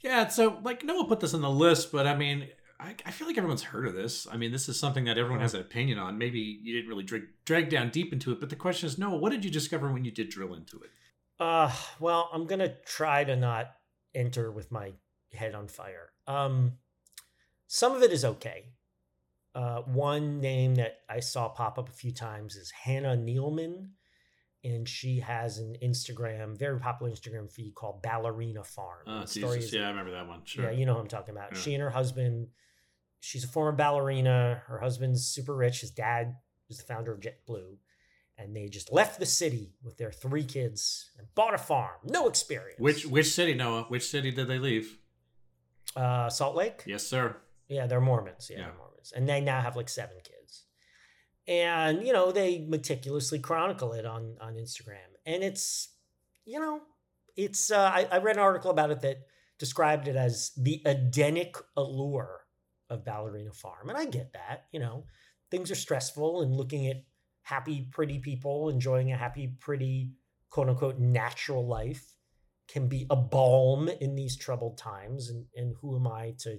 yeah, 0.00 0.28
so 0.28 0.58
like 0.62 0.84
Noah 0.84 1.06
put 1.06 1.20
this 1.20 1.34
on 1.34 1.42
the 1.42 1.50
list, 1.50 1.92
but 1.92 2.06
I 2.06 2.16
mean, 2.16 2.48
I, 2.78 2.94
I 3.04 3.10
feel 3.10 3.26
like 3.26 3.38
everyone's 3.38 3.62
heard 3.62 3.86
of 3.86 3.94
this. 3.94 4.26
I 4.30 4.36
mean, 4.36 4.52
this 4.52 4.68
is 4.68 4.78
something 4.78 5.04
that 5.04 5.18
everyone 5.18 5.40
has 5.40 5.54
an 5.54 5.60
opinion 5.60 5.98
on. 5.98 6.18
Maybe 6.18 6.38
you 6.38 6.74
didn't 6.74 6.88
really 6.88 7.04
drag, 7.04 7.22
drag 7.44 7.70
down 7.70 7.90
deep 7.90 8.12
into 8.12 8.32
it, 8.32 8.40
but 8.40 8.50
the 8.50 8.56
question 8.56 8.86
is, 8.86 8.98
Noah, 8.98 9.16
what 9.16 9.32
did 9.32 9.44
you 9.44 9.50
discover 9.50 9.90
when 9.90 10.04
you 10.04 10.10
did 10.10 10.28
drill 10.28 10.54
into 10.54 10.80
it? 10.80 10.90
Uh, 11.38 11.72
well, 12.00 12.30
I'm 12.32 12.46
gonna 12.46 12.74
try 12.84 13.24
to 13.24 13.36
not 13.36 13.72
enter 14.14 14.50
with 14.50 14.70
my 14.72 14.92
head 15.32 15.54
on 15.54 15.68
fire. 15.68 16.10
Um, 16.26 16.72
some 17.66 17.94
of 17.94 18.02
it 18.02 18.12
is 18.12 18.24
okay. 18.24 18.72
Uh, 19.56 19.80
one 19.86 20.38
name 20.40 20.74
that 20.74 20.98
I 21.08 21.20
saw 21.20 21.48
pop 21.48 21.78
up 21.78 21.88
a 21.88 21.92
few 21.92 22.12
times 22.12 22.56
is 22.56 22.70
Hannah 22.70 23.16
Neeleman, 23.16 23.88
and 24.62 24.86
she 24.86 25.20
has 25.20 25.56
an 25.58 25.76
Instagram, 25.82 26.58
very 26.58 26.78
popular 26.78 27.10
Instagram 27.10 27.50
feed 27.50 27.74
called 27.74 28.02
Ballerina 28.02 28.62
Farm. 28.64 28.98
Oh, 29.06 29.20
Jesus. 29.24 29.72
Yeah, 29.72 29.86
I 29.86 29.88
remember 29.88 30.10
that 30.12 30.28
one. 30.28 30.42
Sure. 30.44 30.64
yeah, 30.64 30.70
you 30.72 30.84
know 30.84 30.92
who 30.92 31.00
I'm 31.00 31.08
talking 31.08 31.34
about. 31.34 31.52
Yeah. 31.54 31.58
She 31.58 31.72
and 31.72 31.82
her 31.82 31.88
husband, 31.88 32.48
she's 33.20 33.44
a 33.44 33.48
former 33.48 33.72
ballerina. 33.72 34.62
Her 34.66 34.78
husband's 34.78 35.26
super 35.26 35.56
rich. 35.56 35.80
His 35.80 35.90
dad 35.90 36.34
is 36.68 36.76
the 36.76 36.84
founder 36.84 37.12
of 37.12 37.20
JetBlue. 37.20 37.76
And 38.38 38.54
they 38.54 38.66
just 38.68 38.92
left 38.92 39.18
the 39.18 39.24
city 39.24 39.72
with 39.82 39.96
their 39.96 40.12
three 40.12 40.44
kids 40.44 41.12
and 41.16 41.26
bought 41.34 41.54
a 41.54 41.58
farm. 41.58 41.96
No 42.04 42.28
experience. 42.28 42.78
Which 42.78 43.06
which 43.06 43.32
city, 43.32 43.54
Noah? 43.54 43.84
Which 43.88 44.06
city 44.10 44.30
did 44.30 44.48
they 44.48 44.58
leave? 44.58 44.98
Uh, 45.96 46.28
Salt 46.28 46.54
Lake? 46.54 46.82
Yes, 46.86 47.06
sir. 47.06 47.36
Yeah, 47.68 47.86
they're 47.86 48.02
Mormons. 48.02 48.48
Yeah, 48.50 48.58
Yeah. 48.58 48.64
they're 48.64 48.74
Mormons. 48.74 48.85
And 49.14 49.28
they 49.28 49.40
now 49.40 49.60
have 49.60 49.76
like 49.76 49.88
seven 49.88 50.16
kids. 50.22 50.64
And, 51.48 52.04
you 52.04 52.12
know, 52.12 52.32
they 52.32 52.66
meticulously 52.68 53.38
chronicle 53.38 53.92
it 53.92 54.04
on, 54.04 54.36
on 54.40 54.54
Instagram. 54.54 55.14
And 55.24 55.44
it's, 55.44 55.88
you 56.44 56.58
know, 56.58 56.80
it's, 57.36 57.70
uh, 57.70 57.90
I, 57.94 58.08
I 58.10 58.18
read 58.18 58.36
an 58.36 58.42
article 58.42 58.70
about 58.70 58.90
it 58.90 59.00
that 59.02 59.18
described 59.58 60.08
it 60.08 60.16
as 60.16 60.50
the 60.56 60.82
Edenic 60.84 61.56
allure 61.76 62.40
of 62.90 63.04
Ballerina 63.04 63.52
Farm. 63.52 63.88
And 63.88 63.98
I 63.98 64.06
get 64.06 64.32
that, 64.32 64.64
you 64.72 64.80
know, 64.80 65.04
things 65.50 65.70
are 65.70 65.76
stressful 65.76 66.42
and 66.42 66.54
looking 66.54 66.88
at 66.88 67.04
happy, 67.42 67.88
pretty 67.92 68.18
people 68.18 68.68
enjoying 68.68 69.12
a 69.12 69.16
happy, 69.16 69.56
pretty, 69.60 70.10
quote 70.50 70.68
unquote, 70.68 70.98
natural 70.98 71.66
life 71.66 72.14
can 72.68 72.88
be 72.88 73.06
a 73.10 73.16
balm 73.16 73.88
in 73.88 74.16
these 74.16 74.36
troubled 74.36 74.78
times. 74.78 75.30
And, 75.30 75.46
and 75.54 75.74
who 75.80 75.96
am 75.96 76.08
I 76.08 76.34
to 76.40 76.58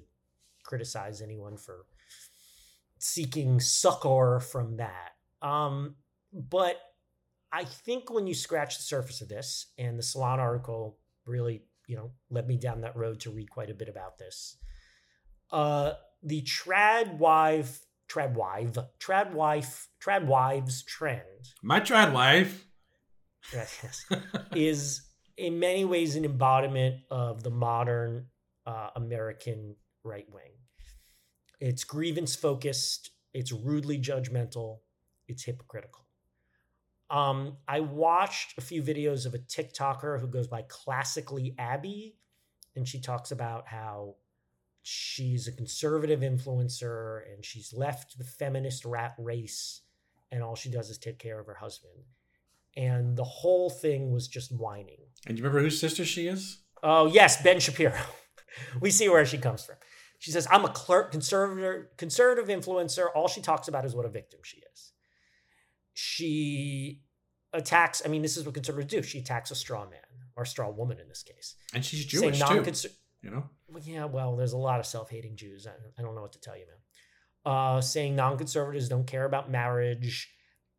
criticize 0.64 1.22
anyone 1.22 1.58
for 1.58 1.86
seeking 3.00 3.60
succor 3.60 4.40
from 4.40 4.78
that. 4.78 5.12
Um, 5.42 5.96
but 6.34 6.78
I 7.52 7.64
think 7.64 8.12
when 8.12 8.28
you 8.28 8.34
scratch 8.34 8.78
the 8.78 8.84
surface 8.84 9.22
of 9.22 9.30
this, 9.30 9.68
and 9.78 9.98
the 9.98 10.04
Salon 10.04 10.40
article 10.40 10.98
really, 11.26 11.64
you 11.88 11.96
know, 11.96 12.12
led 12.30 12.48
me 12.48 12.58
down 12.58 12.82
that 12.82 12.96
road 12.96 13.20
to 13.22 13.32
read 13.32 13.50
quite 13.50 13.70
a 13.70 13.74
bit 13.74 13.90
about 13.90 14.18
this. 14.18 14.58
Uh, 15.52 15.94
the 16.24 16.42
trad 16.42 17.18
wife, 17.18 17.86
trad 18.10 18.34
wife, 18.34 18.78
trad 19.00 19.34
wife, 19.34 19.88
trad 20.04 20.26
wives 20.26 20.84
trend 20.84 21.22
My 21.62 21.80
trad 21.80 22.12
wife. 22.14 22.66
yes, 23.54 24.06
is 24.56 25.02
in 25.38 25.60
many 25.60 25.86
ways 25.86 26.16
an 26.16 26.26
embodiment 26.26 26.96
of 27.10 27.44
the 27.44 27.50
modern 27.50 28.26
uh, 28.66 28.90
American 28.96 29.76
right 30.04 30.28
wing. 30.32 30.52
It's 31.60 31.84
grievance 31.84 32.36
focused, 32.36 33.12
it's 33.34 33.52
rudely 33.52 34.00
judgmental, 34.00 34.80
it's 35.28 35.44
hypocritical. 35.44 36.06
Um, 37.10 37.58
I 37.68 37.80
watched 37.80 38.58
a 38.58 38.62
few 38.62 38.84
videos 38.84 39.26
of 39.26 39.34
a 39.34 39.40
TikToker 39.40 40.20
who 40.20 40.28
goes 40.28 40.48
by 40.48 40.64
Classically 40.68 41.56
Abby, 41.58 42.16
and 42.76 42.88
she 42.88 43.00
talks 43.00 43.32
about 43.32 43.68
how 43.68 44.16
she's 44.84 45.48
a 45.48 45.52
conservative 45.52 46.20
influencer 46.20 47.22
and 47.34 47.44
she's 47.44 47.74
left 47.74 48.18
the 48.18 48.24
feminist 48.24 48.86
rat 48.86 49.16
race, 49.18 49.82
and 50.32 50.44
all 50.44 50.56
she 50.56 50.70
does 50.70 50.90
is 50.90 50.98
take 50.98 51.18
care 51.18 51.40
of 51.40 51.48
her 51.48 51.56
husband 51.56 52.04
and 52.78 53.18
the 53.18 53.24
whole 53.24 53.70
thing 53.70 54.12
was 54.12 54.28
just 54.28 54.52
whining. 54.52 55.00
And 55.26 55.38
you 55.38 55.44
remember 55.44 55.62
whose 55.62 55.80
sister 55.80 56.06
she 56.06 56.28
is? 56.28 56.60
Oh 56.84 57.08
yes, 57.08 57.42
Ben 57.42 57.60
Shapiro. 57.60 58.00
we 58.80 58.92
see 58.92 59.10
where 59.10 59.26
she 59.26 59.40
comes 59.40 59.66
from. 59.66 59.76
She 60.20 60.32
says, 60.32 60.48
"I'm 60.50 60.66
a 60.66 60.70
clerk, 60.70 61.12
conservative, 61.12 61.96
conservative 61.98 62.48
influencer. 62.48 63.08
All 63.14 63.28
she 63.28 63.42
talks 63.42 63.68
about 63.68 63.86
is 63.86 63.96
what 63.96 64.06
a 64.06 64.10
victim 64.10 64.40
she 64.44 64.62
is. 64.74 64.94
She 65.94 67.02
attacks. 67.54 68.02
I 68.06 68.10
mean, 68.10 68.22
this 68.22 68.38
is 68.38 68.46
what 68.46 68.54
conservatives 68.54 68.92
do. 68.92 69.02
She 69.04 69.20
attacks 69.20 69.52
a 69.52 69.56
straw 69.56 69.86
man 69.90 70.00
or 70.36 70.44
a 70.44 70.48
straw 70.48 70.70
woman 70.70 71.00
in 71.00 71.08
this 71.08 71.24
case. 71.24 71.56
And 71.74 71.84
she's 71.84 72.06
Jewish 72.06 72.40
too. 72.40 72.64
You 73.24 73.32
know. 73.32 73.50
well, 73.68 73.82
yeah, 73.84 74.06
well, 74.06 74.36
there's 74.36 74.54
a 74.54 74.58
lot 74.58 74.80
of 74.80 74.86
self-hating 74.86 75.36
Jews. 75.36 75.66
I, 75.66 75.72
I 75.98 76.04
don't 76.04 76.14
know 76.14 76.22
what 76.22 76.34
to 76.34 76.40
tell 76.40 76.56
you, 76.56 76.66
man. 76.68 77.52
Uh, 77.52 77.82
saying 77.82 78.16
non-conservatives 78.16 78.90
don't 78.90 79.08
care 79.08 79.26
about 79.26 79.50
marriage. 79.50 80.32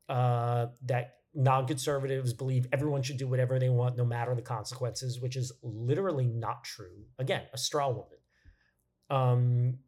Uh, 0.09 0.68
that 0.87 1.16
non-conservatives 1.35 2.33
believe 2.33 2.66
everyone 2.73 3.02
should 3.02 3.16
do 3.16 3.26
whatever 3.26 3.59
they 3.59 3.68
want, 3.68 3.97
no 3.97 4.04
matter 4.04 4.35
the 4.35 4.42
consequences, 4.42 5.21
which 5.21 5.35
is 5.37 5.52
literally 5.62 6.26
not 6.26 6.62
true. 6.64 7.04
Again, 7.18 7.42
a 7.52 7.59
straw 7.59 7.88
woman. 7.88 8.17
Um, 9.10 9.78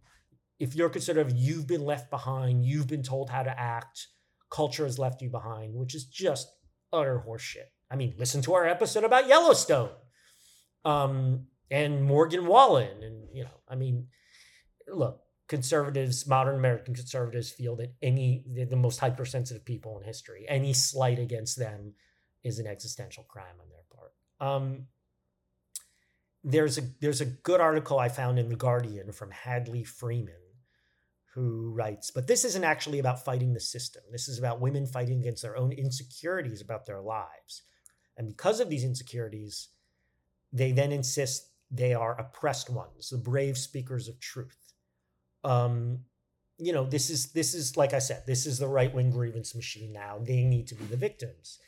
if 0.58 0.74
you're 0.74 0.90
conservative, 0.90 1.36
you've 1.36 1.66
been 1.66 1.84
left 1.84 2.10
behind. 2.10 2.64
You've 2.64 2.86
been 2.86 3.02
told 3.02 3.30
how 3.30 3.42
to 3.42 3.60
act. 3.60 4.08
Culture 4.50 4.84
has 4.84 4.98
left 4.98 5.22
you 5.22 5.30
behind, 5.30 5.74
which 5.74 5.94
is 5.94 6.04
just 6.04 6.48
utter 6.92 7.22
horseshit. 7.26 7.70
I 7.90 7.96
mean, 7.96 8.14
listen 8.18 8.42
to 8.42 8.54
our 8.54 8.66
episode 8.66 9.04
about 9.04 9.26
Yellowstone 9.26 9.90
um, 10.84 11.46
and 11.70 12.04
Morgan 12.04 12.46
Wallen. 12.46 13.02
And, 13.02 13.28
you 13.32 13.44
know, 13.44 13.60
I 13.68 13.74
mean, 13.74 14.08
look, 14.86 15.20
conservatives, 15.48 16.26
modern 16.26 16.56
American 16.56 16.94
conservatives 16.94 17.50
feel 17.50 17.76
that 17.76 17.94
any, 18.02 18.44
they're 18.46 18.66
the 18.66 18.76
most 18.76 19.00
hypersensitive 19.00 19.64
people 19.64 19.98
in 19.98 20.04
history. 20.04 20.46
Any 20.48 20.72
slight 20.72 21.18
against 21.18 21.58
them 21.58 21.94
is 22.44 22.58
an 22.58 22.66
existential 22.66 23.24
crime 23.24 23.56
on 23.60 23.66
their 23.68 23.84
part. 23.94 24.12
Um, 24.40 24.86
there's 26.42 26.78
a 26.78 26.82
there's 27.00 27.20
a 27.20 27.26
good 27.26 27.60
article 27.60 27.98
I 27.98 28.08
found 28.08 28.38
in 28.38 28.48
the 28.48 28.56
Guardian 28.56 29.12
from 29.12 29.30
Hadley 29.30 29.84
Freeman, 29.84 30.34
who 31.34 31.72
writes, 31.74 32.10
but 32.10 32.26
this 32.26 32.44
isn't 32.44 32.64
actually 32.64 32.98
about 32.98 33.24
fighting 33.24 33.52
the 33.52 33.60
system. 33.60 34.02
This 34.10 34.28
is 34.28 34.38
about 34.38 34.60
women 34.60 34.86
fighting 34.86 35.20
against 35.20 35.42
their 35.42 35.56
own 35.56 35.72
insecurities 35.72 36.60
about 36.60 36.86
their 36.86 37.00
lives. 37.00 37.62
And 38.16 38.28
because 38.28 38.60
of 38.60 38.68
these 38.68 38.84
insecurities, 38.84 39.68
they 40.52 40.72
then 40.72 40.92
insist 40.92 41.50
they 41.70 41.94
are 41.94 42.18
oppressed 42.18 42.68
ones, 42.68 43.10
the 43.10 43.18
brave 43.18 43.56
speakers 43.56 44.08
of 44.08 44.18
truth. 44.18 44.72
Um, 45.44 46.00
you 46.58 46.72
know, 46.72 46.84
this 46.84 47.10
is 47.10 47.32
this 47.32 47.54
is 47.54 47.76
like 47.76 47.94
I 47.94 47.98
said, 47.98 48.24
this 48.26 48.46
is 48.46 48.58
the 48.58 48.68
right 48.68 48.92
wing 48.92 49.10
grievance 49.10 49.54
machine 49.54 49.92
now. 49.92 50.18
They 50.18 50.42
need 50.44 50.66
to 50.68 50.74
be 50.74 50.84
the 50.84 50.96
victims, 50.96 51.58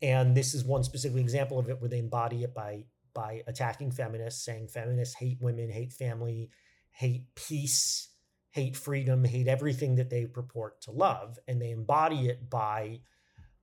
and 0.00 0.36
this 0.36 0.54
is 0.54 0.64
one 0.64 0.84
specific 0.84 1.18
example 1.18 1.58
of 1.58 1.68
it 1.68 1.80
where 1.80 1.90
they 1.90 1.98
embody 1.98 2.44
it 2.44 2.54
by 2.54 2.84
by 3.14 3.42
attacking 3.46 3.90
feminists, 3.90 4.44
saying 4.44 4.68
feminists 4.68 5.14
hate 5.14 5.38
women, 5.40 5.70
hate 5.70 5.92
family, 5.92 6.50
hate 6.90 7.34
peace, 7.34 8.08
hate 8.50 8.76
freedom, 8.76 9.24
hate 9.24 9.48
everything 9.48 9.96
that 9.96 10.10
they 10.10 10.26
purport 10.26 10.80
to 10.82 10.90
love, 10.90 11.38
and 11.46 11.60
they 11.60 11.70
embody 11.70 12.28
it 12.28 12.50
by 12.50 13.00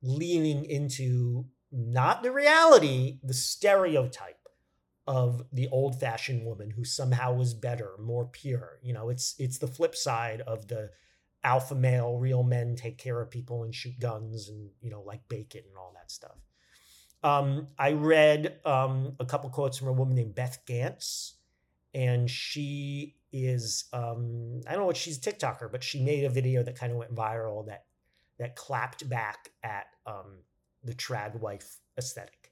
leaning 0.02 0.66
into 0.66 1.46
not 1.72 2.24
the 2.24 2.32
reality, 2.32 3.20
the 3.24 3.34
stereotype 3.34 4.48
of 5.06 5.44
the 5.52 5.68
old-fashioned 5.70 6.46
woman 6.46 6.70
who 6.72 6.84
somehow 6.84 7.34
was 7.34 7.54
better, 7.54 7.92
more 8.00 8.26
pure. 8.26 8.80
You 8.82 8.94
know, 8.94 9.10
it's 9.10 9.36
it's 9.40 9.58
the 9.58 9.68
flip 9.68 9.96
side 9.96 10.42
of 10.42 10.68
the 10.68 10.90
alpha 11.44 11.76
male, 11.76 12.18
real 12.18 12.44
men 12.44 12.76
take 12.76 12.98
care 12.98 13.22
of 13.22 13.30
people 13.30 13.64
and 13.64 13.74
shoot 13.74 14.00
guns 14.00 14.50
and 14.50 14.70
you 14.82 14.90
know 14.90 15.02
like 15.02 15.28
bacon 15.30 15.62
and 15.68 15.78
all 15.78 15.94
that 15.96 16.12
stuff. 16.12 16.38
Um, 17.24 17.68
I 17.78 17.94
read 17.94 18.60
um, 18.66 19.16
a 19.20 19.26
couple 19.26 19.50
quotes 19.50 19.78
from 19.78 19.88
a 19.88 19.94
woman 19.94 20.16
named 20.16 20.36
Beth 20.36 20.60
Gantz, 20.68 21.34
and 21.94 22.30
she 22.30 23.16
is 23.34 23.86
um, 23.94 24.62
I 24.68 24.72
don't 24.72 24.82
know 24.82 24.86
what 24.86 24.98
she's 24.98 25.18
a 25.18 25.22
TikToker, 25.22 25.72
but 25.72 25.84
she 25.84 26.04
made 26.04 26.24
a 26.24 26.30
video 26.30 26.64
that 26.64 26.78
kind 26.78 26.92
of 26.92 26.98
went 26.98 27.14
viral 27.14 27.66
that 27.68 27.86
that 28.40 28.56
clapped 28.56 29.10
back 29.10 29.50
at 29.64 29.88
um, 30.06 30.44
the 30.84 30.94
trad 30.94 31.40
wife 31.40 31.78
aesthetic. 31.98 32.52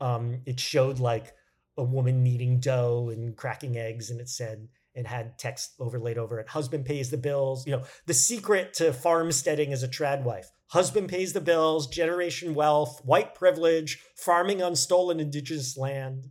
Um, 0.00 0.40
it 0.46 0.58
showed 0.58 0.98
like 0.98 1.32
a 1.76 1.84
woman 1.84 2.22
kneading 2.22 2.58
dough 2.58 3.10
and 3.12 3.36
cracking 3.36 3.76
eggs, 3.76 4.10
and 4.10 4.20
it 4.20 4.28
said 4.28 4.68
it 4.94 5.06
had 5.06 5.38
text 5.38 5.72
overlaid 5.78 6.18
over 6.18 6.38
it. 6.38 6.48
Husband 6.48 6.84
pays 6.84 7.10
the 7.10 7.16
bills. 7.16 7.66
You 7.66 7.76
know, 7.76 7.84
the 8.06 8.14
secret 8.14 8.74
to 8.74 8.92
farmsteading 8.92 9.72
as 9.72 9.82
a 9.82 9.88
trad 9.88 10.22
wife. 10.22 10.50
Husband 10.68 11.08
pays 11.08 11.32
the 11.32 11.40
bills, 11.40 11.86
generation 11.86 12.54
wealth, 12.54 13.00
white 13.04 13.34
privilege, 13.34 14.02
farming 14.16 14.62
on 14.62 14.76
stolen 14.76 15.20
indigenous 15.20 15.76
land. 15.76 16.28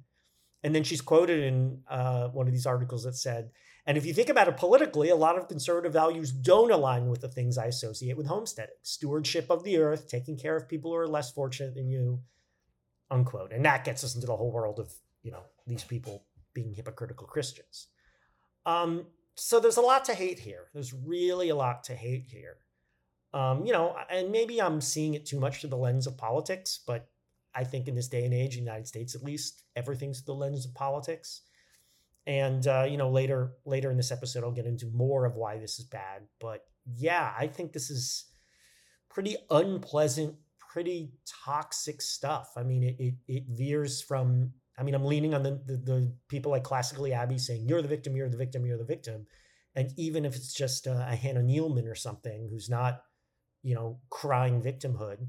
And 0.63 0.75
then 0.75 0.83
she's 0.83 1.01
quoted 1.01 1.43
in 1.43 1.81
uh, 1.89 2.27
one 2.29 2.47
of 2.47 2.53
these 2.53 2.65
articles 2.65 3.03
that 3.03 3.15
said, 3.15 3.51
and 3.85 3.97
if 3.97 4.05
you 4.05 4.13
think 4.13 4.29
about 4.29 4.47
it 4.47 4.57
politically, 4.57 5.09
a 5.09 5.15
lot 5.15 5.37
of 5.37 5.47
conservative 5.47 5.91
values 5.91 6.31
don't 6.31 6.71
align 6.71 7.09
with 7.09 7.21
the 7.21 7.27
things 7.27 7.57
I 7.57 7.65
associate 7.65 8.15
with 8.15 8.27
homesteading 8.27 8.75
stewardship 8.83 9.49
of 9.49 9.63
the 9.63 9.77
earth, 9.77 10.07
taking 10.07 10.37
care 10.37 10.55
of 10.55 10.69
people 10.69 10.91
who 10.91 10.97
are 10.97 11.07
less 11.07 11.31
fortunate 11.31 11.73
than 11.73 11.87
you, 11.87 12.21
unquote. 13.09 13.51
And 13.51 13.65
that 13.65 13.83
gets 13.83 14.03
us 14.03 14.13
into 14.13 14.27
the 14.27 14.35
whole 14.35 14.51
world 14.51 14.79
of 14.79 14.93
you 15.23 15.31
know 15.31 15.43
these 15.65 15.83
people 15.83 16.25
being 16.53 16.73
hypocritical 16.73 17.25
Christians. 17.25 17.87
Um, 18.65 19.05
so 19.35 19.59
there's 19.59 19.77
a 19.77 19.81
lot 19.81 20.05
to 20.05 20.13
hate 20.13 20.39
here. 20.39 20.67
There's 20.73 20.93
really 20.93 21.49
a 21.49 21.55
lot 21.55 21.83
to 21.85 21.95
hate 21.95 22.25
here. 22.27 22.57
Um, 23.33 23.65
you 23.65 23.71
know, 23.71 23.95
and 24.09 24.31
maybe 24.31 24.61
I'm 24.61 24.81
seeing 24.81 25.13
it 25.13 25.25
too 25.25 25.39
much 25.39 25.61
through 25.61 25.69
the 25.69 25.77
lens 25.77 26.05
of 26.05 26.17
politics, 26.17 26.79
but 26.85 27.07
I 27.55 27.63
think 27.63 27.87
in 27.87 27.95
this 27.95 28.07
day 28.07 28.25
and 28.25 28.33
age, 28.33 28.57
in 28.57 28.63
the 28.63 28.71
United 28.71 28.87
States 28.87 29.15
at 29.15 29.23
least, 29.23 29.63
everything's 29.75 30.19
through 30.19 30.35
the 30.35 30.39
lens 30.39 30.65
of 30.65 30.73
politics. 30.73 31.41
And 32.27 32.65
uh, 32.67 32.85
you 32.87 32.97
know, 32.97 33.09
later 33.09 33.53
later 33.65 33.89
in 33.89 33.97
this 33.97 34.11
episode, 34.11 34.43
I'll 34.43 34.51
get 34.51 34.65
into 34.65 34.87
more 34.93 35.25
of 35.25 35.35
why 35.35 35.57
this 35.57 35.79
is 35.79 35.85
bad. 35.85 36.23
But 36.39 36.65
yeah, 36.85 37.33
I 37.37 37.47
think 37.47 37.73
this 37.73 37.89
is 37.89 38.25
pretty 39.09 39.37
unpleasant, 39.49 40.35
pretty 40.59 41.13
toxic 41.45 42.01
stuff. 42.01 42.51
I 42.55 42.63
mean, 42.63 42.83
it 42.83 42.95
it, 42.99 43.13
it 43.27 43.43
veers 43.47 44.01
from 44.01 44.53
I 44.77 44.83
mean, 44.83 44.95
I'm 44.95 45.05
leaning 45.05 45.33
on 45.33 45.43
the, 45.43 45.61
the, 45.65 45.77
the 45.77 46.13
people 46.27 46.51
like 46.51 46.63
classically 46.63 47.13
Abby 47.13 47.37
saying, 47.37 47.67
"You're 47.67 47.81
the 47.81 47.87
victim. 47.87 48.15
You're 48.15 48.29
the 48.29 48.37
victim. 48.37 48.65
You're 48.65 48.77
the 48.77 48.83
victim," 48.85 49.27
and 49.75 49.91
even 49.97 50.25
if 50.25 50.35
it's 50.35 50.53
just 50.53 50.87
a, 50.87 51.07
a 51.09 51.15
Hannah 51.15 51.41
Needleman 51.41 51.89
or 51.89 51.95
something 51.95 52.47
who's 52.49 52.69
not, 52.69 53.01
you 53.63 53.75
know, 53.75 53.99
crying 54.09 54.61
victimhood, 54.61 55.27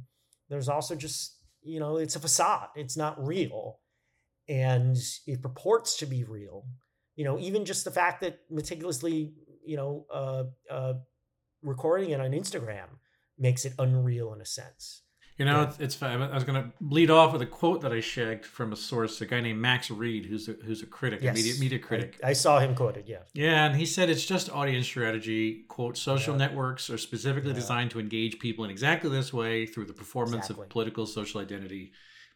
there's 0.49 0.69
also 0.69 0.95
just 0.95 1.37
you 1.63 1.81
know, 1.81 1.97
it's 1.97 2.17
a 2.17 2.21
facade. 2.21 2.69
It's 2.75 2.97
not 2.97 3.25
real, 3.25 3.79
and 4.49 4.97
it 5.27 5.43
purports 5.43 5.97
to 5.99 6.07
be 6.07 6.25
real. 6.25 6.67
You 7.15 7.25
know, 7.25 7.39
even 7.39 7.65
just 7.65 7.85
the 7.85 7.91
fact 7.91 8.21
that 8.23 8.41
meticulously, 8.51 9.35
you 9.65 9.77
know, 9.77 10.07
uh, 10.13 10.45
uh, 10.71 10.95
recording 11.63 12.11
it 12.11 12.21
on 12.21 12.33
Instagram 12.33 12.89
makes 13.39 13.65
it 13.65 13.75
unreal 13.79 14.33
in 14.33 14.41
a 14.41 14.47
sense. 14.47 15.03
You 15.43 15.47
know, 15.47 15.63
yeah. 15.63 15.71
it's, 15.81 15.97
it's 15.97 16.03
I 16.05 16.17
was 16.17 16.45
going 16.45 16.63
to 16.63 16.71
lead 16.81 17.11
off 17.11 17.33
with 17.33 17.43
a 17.43 17.47
quote 17.47 17.81
that 17.81 17.93
I 17.93 17.99
shagged 17.99 18.47
from 18.47 18.73
a 18.73 18.77
source, 18.77 19.21
a 19.21 19.27
guy 19.27 19.41
named 19.41 19.59
Max 19.59 19.91
Read, 19.91 20.25
who's 20.25 20.49
a, 20.49 20.53
who's 20.53 20.85
a 20.85 20.87
critic, 20.87 21.19
yes. 21.21 21.33
a 21.33 21.35
media, 21.35 21.55
media 21.59 21.79
critic. 21.81 22.21
I, 22.23 22.29
I, 22.29 22.33
saw 22.33 22.61
him 22.61 22.77
quoted, 22.77 23.09
yeah. 23.09 23.23
Yeah, 23.35 23.67
and 23.67 23.75
he 23.75 23.85
said 23.85 24.09
it's 24.09 24.25
just 24.25 24.49
audience 24.51 24.87
strategy. 24.87 25.65
Quote, 25.67 25.99
social 25.99 26.35
yeah. 26.35 26.47
networks 26.47 26.89
are 26.91 26.97
specifically 26.97 27.51
yeah. 27.51 27.57
designed 27.57 27.91
to 27.91 27.99
engage 27.99 28.39
people 28.39 28.65
in 28.65 28.71
exactly 28.71 29.11
this 29.11 29.33
way 29.33 29.67
through 29.67 29.87
the 29.87 29.93
performance 29.93 30.45
exactly. 30.45 30.63
of 30.63 30.71
political 30.71 31.07
social 31.07 31.41
identity. 31.41 31.91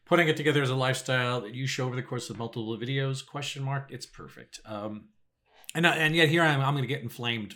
Putting 0.05 0.27
it 0.27 0.37
together 0.37 0.61
as 0.61 0.71
a 0.71 0.75
lifestyle 0.75 1.41
that 1.43 1.55
you 1.55 1.69
show 1.69 1.87
over 1.87 1.95
the 1.95 2.03
course 2.03 2.29
of 2.29 2.39
multiple 2.39 2.77
videos, 2.77 3.25
question 3.25 3.63
mark, 3.63 3.87
it's 3.93 4.07
perfect. 4.07 4.59
Um, 4.67 5.11
and, 5.77 5.87
and 5.87 6.17
yet 6.17 6.29
here 6.29 6.43
I 6.43 6.49
am, 6.49 6.61
I'm 6.61 6.75
going 6.75 6.83
to 6.83 6.89
get 6.89 7.03
inflamed 7.03 7.55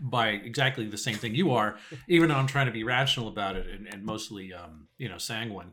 by 0.00 0.28
exactly 0.28 0.86
the 0.86 0.98
same 0.98 1.16
thing 1.16 1.34
you 1.34 1.50
are, 1.52 1.76
even 2.08 2.28
though 2.28 2.36
I'm 2.36 2.46
trying 2.46 2.66
to 2.66 2.72
be 2.72 2.84
rational 2.84 3.28
about 3.28 3.56
it 3.56 3.66
and, 3.66 3.86
and 3.86 4.04
mostly, 4.04 4.52
um, 4.52 4.88
you 4.98 5.08
know, 5.08 5.18
sanguine. 5.18 5.72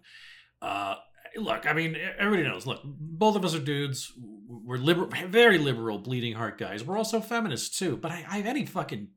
Uh, 0.61 0.95
look, 1.37 1.69
I 1.69 1.73
mean, 1.73 1.95
everybody 2.17 2.47
knows. 2.47 2.65
Look, 2.65 2.81
both 2.83 3.35
of 3.35 3.45
us 3.45 3.55
are 3.55 3.59
dudes. 3.59 4.11
We're 4.47 4.77
liberal, 4.77 5.09
very 5.27 5.57
liberal, 5.57 5.99
bleeding 5.99 6.33
heart 6.33 6.57
guys. 6.57 6.83
We're 6.83 6.97
also 6.97 7.19
feminists 7.19 7.77
too. 7.77 7.97
But 7.97 8.11
I, 8.11 8.25
I 8.27 8.37
have 8.37 8.45
any 8.45 8.65
fucking 8.65 9.09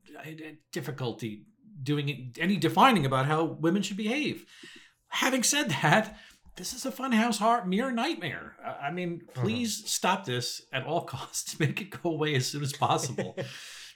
difficulty 0.71 1.45
doing 1.81 2.33
any 2.37 2.57
defining 2.57 3.05
about 3.05 3.25
how 3.25 3.43
women 3.43 3.81
should 3.81 3.97
behave. 3.97 4.45
Having 5.09 5.43
said 5.43 5.69
that, 5.69 6.17
this 6.55 6.73
is 6.73 6.85
a 6.85 6.91
funhouse 6.91 7.37
heart 7.37 7.67
mirror 7.67 7.91
nightmare. 7.91 8.55
I 8.81 8.91
mean, 8.91 9.21
mm-hmm. 9.21 9.41
please 9.41 9.77
mm-hmm. 9.77 9.87
stop 9.87 10.25
this 10.25 10.61
at 10.73 10.85
all 10.85 11.01
costs. 11.01 11.59
Make 11.59 11.81
it 11.81 12.01
go 12.01 12.11
away 12.11 12.35
as 12.35 12.47
soon 12.47 12.63
as 12.63 12.73
possible. 12.73 13.35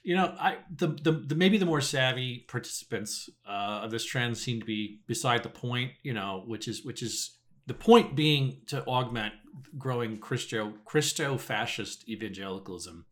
you 0.03 0.15
know, 0.15 0.35
I 0.39 0.57
the, 0.75 0.87
the, 0.87 1.11
the 1.11 1.35
maybe 1.35 1.57
the 1.57 1.65
more 1.65 1.81
savvy 1.81 2.45
participants 2.47 3.29
uh, 3.47 3.81
of 3.83 3.91
this 3.91 4.05
trend 4.05 4.37
seem 4.37 4.59
to 4.59 4.65
be 4.65 4.99
beside 5.07 5.43
the 5.43 5.49
point. 5.49 5.91
You 6.03 6.13
know, 6.13 6.43
which 6.45 6.67
is 6.67 6.83
which 6.83 7.01
is 7.01 7.37
the 7.67 7.73
point 7.73 8.15
being 8.15 8.61
to 8.67 8.85
augment 8.85 9.33
growing 9.77 10.17
Christo 10.17 10.73
Christo 10.83 11.37
fascist 11.37 12.07
evangelicalism, 12.09 13.05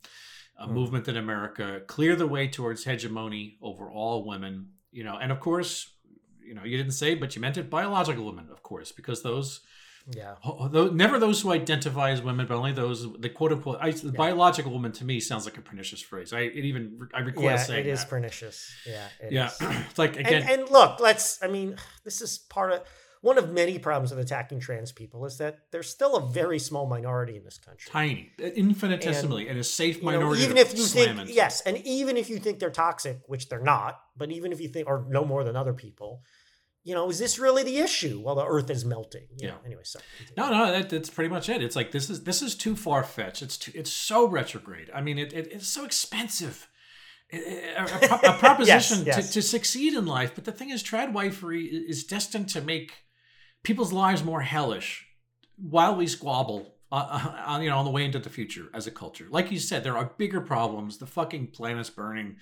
a 0.60 0.68
mm. 0.68 0.72
movement 0.72 1.08
in 1.08 1.16
America, 1.16 1.82
clear 1.88 2.16
the 2.16 2.28
way 2.28 2.48
towards 2.48 2.84
hegemony 2.84 3.58
over 3.62 3.90
all 3.90 4.28
women. 4.28 4.72
You 4.92 5.06
know, 5.06 5.18
and 5.18 5.32
of 5.32 5.40
course, 5.40 5.90
you 6.46 6.54
know, 6.54 6.66
you 6.66 6.76
didn't 6.76 6.92
say, 6.92 7.16
but 7.16 7.36
you 7.36 7.42
meant 7.42 7.58
it 7.58 7.70
biological 7.70 8.26
women, 8.26 8.50
of 8.52 8.64
course, 8.64 8.92
because 8.92 9.24
those 9.24 9.62
yeah. 10.10 10.36
Never 10.92 11.20
those 11.20 11.42
who 11.42 11.52
identify 11.52 12.12
as 12.12 12.22
women, 12.22 12.48
but 12.48 12.56
only 12.56 12.72
those 12.72 13.08
the 13.20 13.30
quote 13.30 13.52
unquote. 13.52 13.78
I, 13.82 13.92
the 13.92 14.08
yeah. 14.08 14.12
biological 14.12 14.72
woman 14.72 14.92
to 14.94 15.06
me 15.06 15.20
sounds 15.20 15.46
like 15.46 15.58
a 15.58 15.62
pernicious 15.62 16.02
phrase. 16.02 16.34
I 16.34 16.42
it 16.42 16.66
even 16.66 17.08
I 17.14 17.20
request 17.20 17.44
yeah, 17.44 17.76
saying 17.76 17.86
it 17.88 17.90
is 17.90 18.00
that. 18.00 18.10
pernicious. 18.10 18.74
Yeah. 18.86 19.08
yeah. 19.30 19.50
it's 19.90 20.00
like 20.00 20.18
again. 20.18 20.44
And, 20.44 20.62
and, 20.62 20.70
look, 20.72 21.00
let's. 21.00 21.42
I 21.44 21.48
mean, 21.48 21.76
this 22.04 22.22
is 22.22 22.38
part 22.38 22.72
of 22.72 22.82
one 23.22 23.38
of 23.38 23.52
many 23.52 23.78
problems 23.78 24.10
with 24.10 24.20
attacking 24.20 24.60
trans 24.60 24.92
people 24.92 25.26
is 25.26 25.38
that 25.38 25.60
there's 25.72 25.88
still 25.88 26.16
a 26.16 26.28
very 26.28 26.58
small 26.58 26.88
minority 26.88 27.38
in 27.38 27.44
this 27.44 27.60
country. 27.60 27.90
Tiny, 27.92 28.32
uh, 28.42 28.48
infinitesimally, 28.48 29.44
and, 29.44 29.52
and 29.52 29.60
a 29.60 29.64
safe 29.64 30.02
minority. 30.02 30.42
Know, 30.42 30.46
even 30.46 30.58
if 30.58 30.76
you 30.76 30.84
think 30.84 31.30
yes, 31.30 31.62
and 31.62 31.78
even 31.78 32.18
if 32.18 32.30
you 32.30 32.40
think 32.40 32.60
they're 32.60 32.72
toxic, 32.72 33.20
which 33.28 33.50
they're 33.50 33.62
not, 33.62 34.00
but 34.18 34.32
even 34.32 34.52
if 34.52 34.60
you 34.60 34.68
think 34.68 34.88
or 34.88 35.06
no 35.08 35.24
more 35.24 35.44
than 35.44 35.56
other 35.56 35.74
people 35.74 36.24
you 36.84 36.96
know, 36.96 37.10
is 37.10 37.20
this 37.20 37.38
really 37.38 37.64
the 37.64 37.78
issue 37.78 38.22
Well, 38.24 38.36
the 38.36 38.46
Earth 38.46 38.70
is 38.70 38.84
melting? 38.84 39.28
You 39.38 39.48
yeah. 39.48 39.50
Know, 39.52 39.58
anyway, 39.66 39.84
so 39.84 40.00
no, 40.36 40.50
no, 40.50 40.72
that, 40.72 40.90
that's 40.90 41.10
pretty 41.10 41.30
much 41.30 41.50
it. 41.50 41.62
It's 41.62 41.76
like 41.76 41.92
this 41.92 42.10
is 42.10 42.24
this 42.24 42.42
is 42.42 42.56
too 42.56 42.76
far 42.76 43.04
fetched. 43.04 43.42
It's 43.42 43.58
too, 43.58 43.72
it's 43.76 43.92
so 43.92 44.28
retrograde. 44.28 44.90
I 44.94 45.02
mean, 45.02 45.18
it, 45.18 45.34
it 45.34 45.48
it's 45.52 45.68
so 45.68 45.86
expensive. 45.86 46.68
A, 47.34 47.76
a, 47.78 48.20
a 48.32 48.34
proposition 48.40 49.06
yes, 49.06 49.18
yes. 49.18 49.28
To, 49.28 49.34
to 49.34 49.42
succeed 49.42 49.94
in 49.94 50.06
life, 50.06 50.34
but 50.36 50.44
the 50.44 50.52
thing 50.52 50.70
is, 50.70 50.84
tradwifery 50.84 51.66
is 51.72 52.04
destined 52.04 52.50
to 52.50 52.62
make 52.62 52.92
people's 53.64 53.94
lives 53.94 54.22
more 54.22 54.42
hellish 54.42 55.06
while 55.56 55.96
we 55.96 56.08
squabble 56.08 56.76
uh, 56.92 57.36
on 57.46 57.60
uh, 57.60 57.64
you 57.64 57.70
know 57.70 57.78
on 57.78 57.86
the 57.86 57.92
way 57.92 58.04
into 58.04 58.20
the 58.20 58.30
future 58.30 58.70
as 58.74 58.88
a 58.88 58.92
culture. 58.92 59.28
Like 59.30 59.52
you 59.52 59.60
said, 59.60 59.84
there 59.84 59.98
are 59.98 60.12
bigger 60.18 60.42
problems. 60.42 60.98
The 60.98 61.06
fucking 61.06 61.48
planet's 61.48 61.90
burning, 61.90 62.38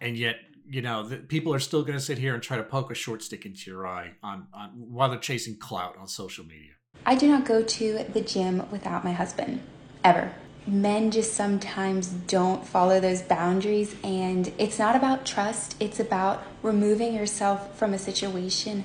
and 0.00 0.16
yet 0.16 0.36
you 0.66 0.82
know, 0.82 1.06
the, 1.06 1.16
people 1.16 1.52
are 1.54 1.58
still 1.58 1.82
going 1.82 1.98
to 1.98 2.04
sit 2.04 2.18
here 2.18 2.34
and 2.34 2.42
try 2.42 2.56
to 2.56 2.62
poke 2.62 2.90
a 2.90 2.94
short 2.94 3.22
stick 3.22 3.46
into 3.46 3.70
your 3.70 3.86
eye 3.86 4.12
on, 4.22 4.46
on 4.52 4.70
while 4.74 5.08
they're 5.08 5.18
chasing 5.18 5.56
clout 5.56 5.96
on 5.98 6.08
social 6.08 6.44
media. 6.44 6.72
I 7.04 7.14
do 7.14 7.28
not 7.28 7.44
go 7.44 7.62
to 7.62 8.04
the 8.12 8.20
gym 8.20 8.70
without 8.70 9.04
my 9.04 9.12
husband, 9.12 9.60
ever. 10.04 10.32
Men 10.66 11.10
just 11.10 11.34
sometimes 11.34 12.06
don't 12.06 12.64
follow 12.64 13.00
those 13.00 13.22
boundaries, 13.22 13.96
and 14.04 14.52
it's 14.58 14.78
not 14.78 14.94
about 14.94 15.26
trust, 15.26 15.74
it's 15.80 15.98
about 15.98 16.44
removing 16.62 17.14
yourself 17.14 17.76
from 17.76 17.94
a 17.94 17.98
situation 17.98 18.84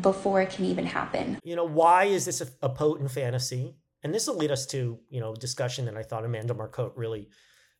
before 0.00 0.40
it 0.40 0.50
can 0.50 0.64
even 0.64 0.86
happen. 0.86 1.38
You 1.44 1.56
know, 1.56 1.64
why 1.64 2.04
is 2.04 2.24
this 2.24 2.40
a, 2.40 2.48
a 2.62 2.70
potent 2.70 3.10
fantasy? 3.10 3.74
And 4.02 4.14
this 4.14 4.26
will 4.26 4.36
lead 4.36 4.50
us 4.50 4.64
to, 4.68 4.98
you 5.10 5.20
know, 5.20 5.34
discussion 5.34 5.84
that 5.84 5.96
I 5.96 6.02
thought 6.02 6.24
Amanda 6.24 6.54
Marcotte 6.54 6.96
really 6.96 7.28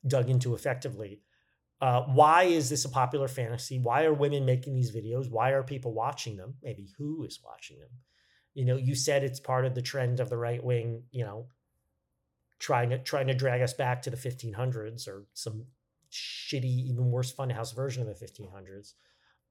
dug 0.07 0.29
into 0.29 0.55
effectively 0.55 1.21
Uh, 1.85 2.03
why 2.05 2.45
is 2.45 2.71
this 2.71 2.87
a 2.87 2.89
popular 2.89 3.29
fantasy? 3.29 3.79
Why 3.79 4.05
are 4.05 4.15
women 4.15 4.47
making 4.47 4.75
these 4.75 4.91
videos? 4.91 5.31
Why 5.31 5.51
are 5.51 5.63
people 5.63 5.93
watching 5.93 6.35
them? 6.35 6.55
Maybe 6.63 6.89
who 6.97 7.25
is 7.25 7.41
watching 7.45 7.79
them? 7.79 7.91
You 8.55 8.65
know, 8.65 8.77
you 8.77 8.95
said 8.95 9.23
it's 9.23 9.39
part 9.39 9.67
of 9.67 9.75
the 9.75 9.83
trend 9.83 10.19
of 10.19 10.31
the 10.31 10.39
right 10.39 10.65
wing, 10.65 11.03
you 11.11 11.27
know, 11.27 11.49
trying 12.59 12.89
to 12.89 12.99
trying 12.99 13.27
to 13.27 13.35
drag 13.35 13.61
us 13.61 13.75
back 13.75 14.01
to 14.01 14.11
the 14.11 14.17
1500s 14.17 15.07
or 15.07 15.27
some 15.35 15.67
shitty, 16.11 16.87
even 16.87 17.11
worse 17.11 17.35
funhouse 17.35 17.77
version 17.77 18.09
of 18.09 18.19
the 18.19 18.27
1500s. 18.27 18.95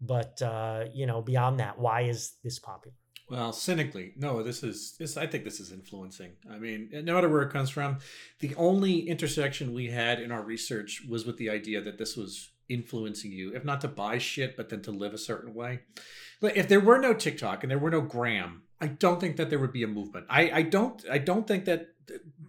But 0.02 0.42
uh, 0.42 0.86
you 0.92 1.06
know, 1.06 1.22
beyond 1.22 1.60
that, 1.60 1.78
why 1.78 2.02
is 2.02 2.38
this 2.44 2.58
popular? 2.58 2.96
Well, 3.34 3.52
cynically, 3.52 4.14
no. 4.16 4.44
This 4.44 4.62
is 4.62 4.96
this. 5.00 5.18
I 5.18 5.26
think 5.26 5.44
this 5.44 5.60
is 5.60 5.72
influencing. 5.72 6.34
I 6.52 6.60
mean, 6.60 6.90
no 6.92 7.16
matter 7.16 7.30
where 7.30 7.42
it 7.42 7.52
comes 7.52 7.72
from, 7.72 7.98
the 8.40 8.54
only 8.56 9.10
intersection 9.10 9.74
we 9.74 9.88
had 9.88 10.20
in 10.20 10.32
our 10.32 10.44
research 10.44 11.02
was 11.10 11.26
with 11.26 11.38
the 11.38 11.50
idea 11.50 11.82
that 11.82 11.98
this 11.98 12.16
was 12.16 12.52
influencing 12.70 13.32
you, 13.32 13.54
if 13.56 13.66
not 13.66 13.82
to 13.82 13.88
buy 13.88 14.20
shit, 14.20 14.56
but 14.56 14.70
then 14.70 14.82
to 14.84 14.92
live 14.92 15.14
a 15.14 15.18
certain 15.18 15.54
way. 15.54 15.80
But 16.40 16.56
if 16.56 16.68
there 16.68 16.80
were 16.80 17.00
no 17.00 17.14
TikTok 17.14 17.64
and 17.64 17.72
there 17.72 17.80
were 17.80 17.90
no 17.90 18.02
Gram, 18.02 18.64
I 18.80 18.88
don't 18.88 19.20
think 19.20 19.38
that 19.38 19.50
there 19.50 19.60
would 19.60 19.74
be 19.74 19.84
a 19.84 19.88
movement. 19.88 20.28
I, 20.30 20.52
I 20.52 20.62
don't. 20.62 21.04
I 21.10 21.18
don't 21.18 21.48
think 21.48 21.66
that 21.66 21.90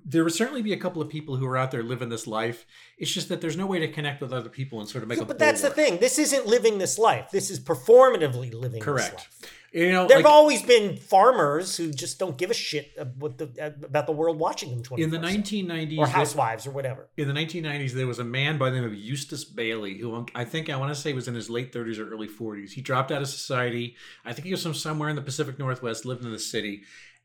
there 0.05 0.25
would 0.25 0.35
certainly 0.35 0.62
be 0.62 0.73
a 0.73 0.76
couple 0.76 1.00
of 1.00 1.09
people 1.09 1.37
who 1.37 1.47
are 1.47 1.57
out 1.57 1.71
there 1.71 1.83
living 1.83 2.09
this 2.09 2.26
life. 2.26 2.67
It's 2.99 3.11
just 3.11 3.29
that 3.29 3.41
there's 3.41 3.57
no 3.57 3.67
way 3.67 3.79
to 3.79 3.88
connect 3.88 4.21
with 4.21 4.33
other 4.33 4.49
people 4.49 4.81
and 4.81 4.88
sort 4.88 5.03
of 5.03 5.09
make 5.09 5.19
Yeah, 5.19 5.25
a 5.25 5.26
but 5.26 5.38
that's 5.38 5.62
the 5.62 5.71
thing. 5.71 5.99
This 5.99 6.19
isn't 6.19 6.47
living 6.47 6.79
this 6.79 6.99
life. 6.99 7.31
This 7.31 7.50
is 7.50 7.61
performatively 7.61 8.53
living 8.53 8.83
Correct. 8.83 9.29
You 9.75 9.90
know, 9.90 10.07
There 10.07 10.19
like, 10.19 10.25
have 10.25 10.33
always 10.33 10.62
been 10.62 10.97
farmers 10.97 11.76
who 11.76 11.90
just 11.90 12.21
don't 12.21 12.38
give 12.38 12.49
a 12.49 12.54
shit 12.54 12.93
about 12.97 13.38
the, 13.38 13.50
uh, 13.61 13.71
about 13.85 14.07
the 14.07 14.12
world 14.12 14.38
watching 14.38 14.71
them 14.71 14.85
24 14.85 15.04
in 15.04 15.11
the 15.11 15.28
1990s, 15.28 15.99
or 15.99 16.07
housewives 16.07 16.64
or 16.64 16.71
whatever. 16.71 17.09
in 17.16 17.26
the 17.26 17.35
1990s, 17.35 17.90
there 17.93 18.07
was 18.07 18.21
a 18.21 18.25
man 18.25 18.57
by 18.57 18.71
the 18.71 18.76
name 18.76 18.85
of 18.85 18.95
Eustace 18.95 19.45
Bailey, 19.45 19.99
who 19.99 20.26
I 20.33 20.45
think 20.45 20.71
I 20.71 20.76
want 20.76 20.95
to 20.95 21.00
say 21.00 21.12
was 21.12 21.26
in 21.26 21.35
his 21.35 21.50
late 21.50 21.73
30s 21.73 21.99
or 21.99 22.09
early 22.09 22.28
40s. 22.28 22.71
He 22.71 22.83
dropped 22.83 23.11
out 23.11 23.21
of 23.21 23.28
society. 23.28 23.97
I 24.25 24.33
think 24.33 24.47
he 24.47 24.52
was 24.52 24.62
from 24.62 24.75
somewhere 24.75 25.09
in 25.09 25.16
the 25.16 25.23
Pacific 25.23 25.59
Northwest, 25.59 26.04
lived 26.04 26.25
in 26.25 26.31
the 26.31 26.38
city, 26.38 26.85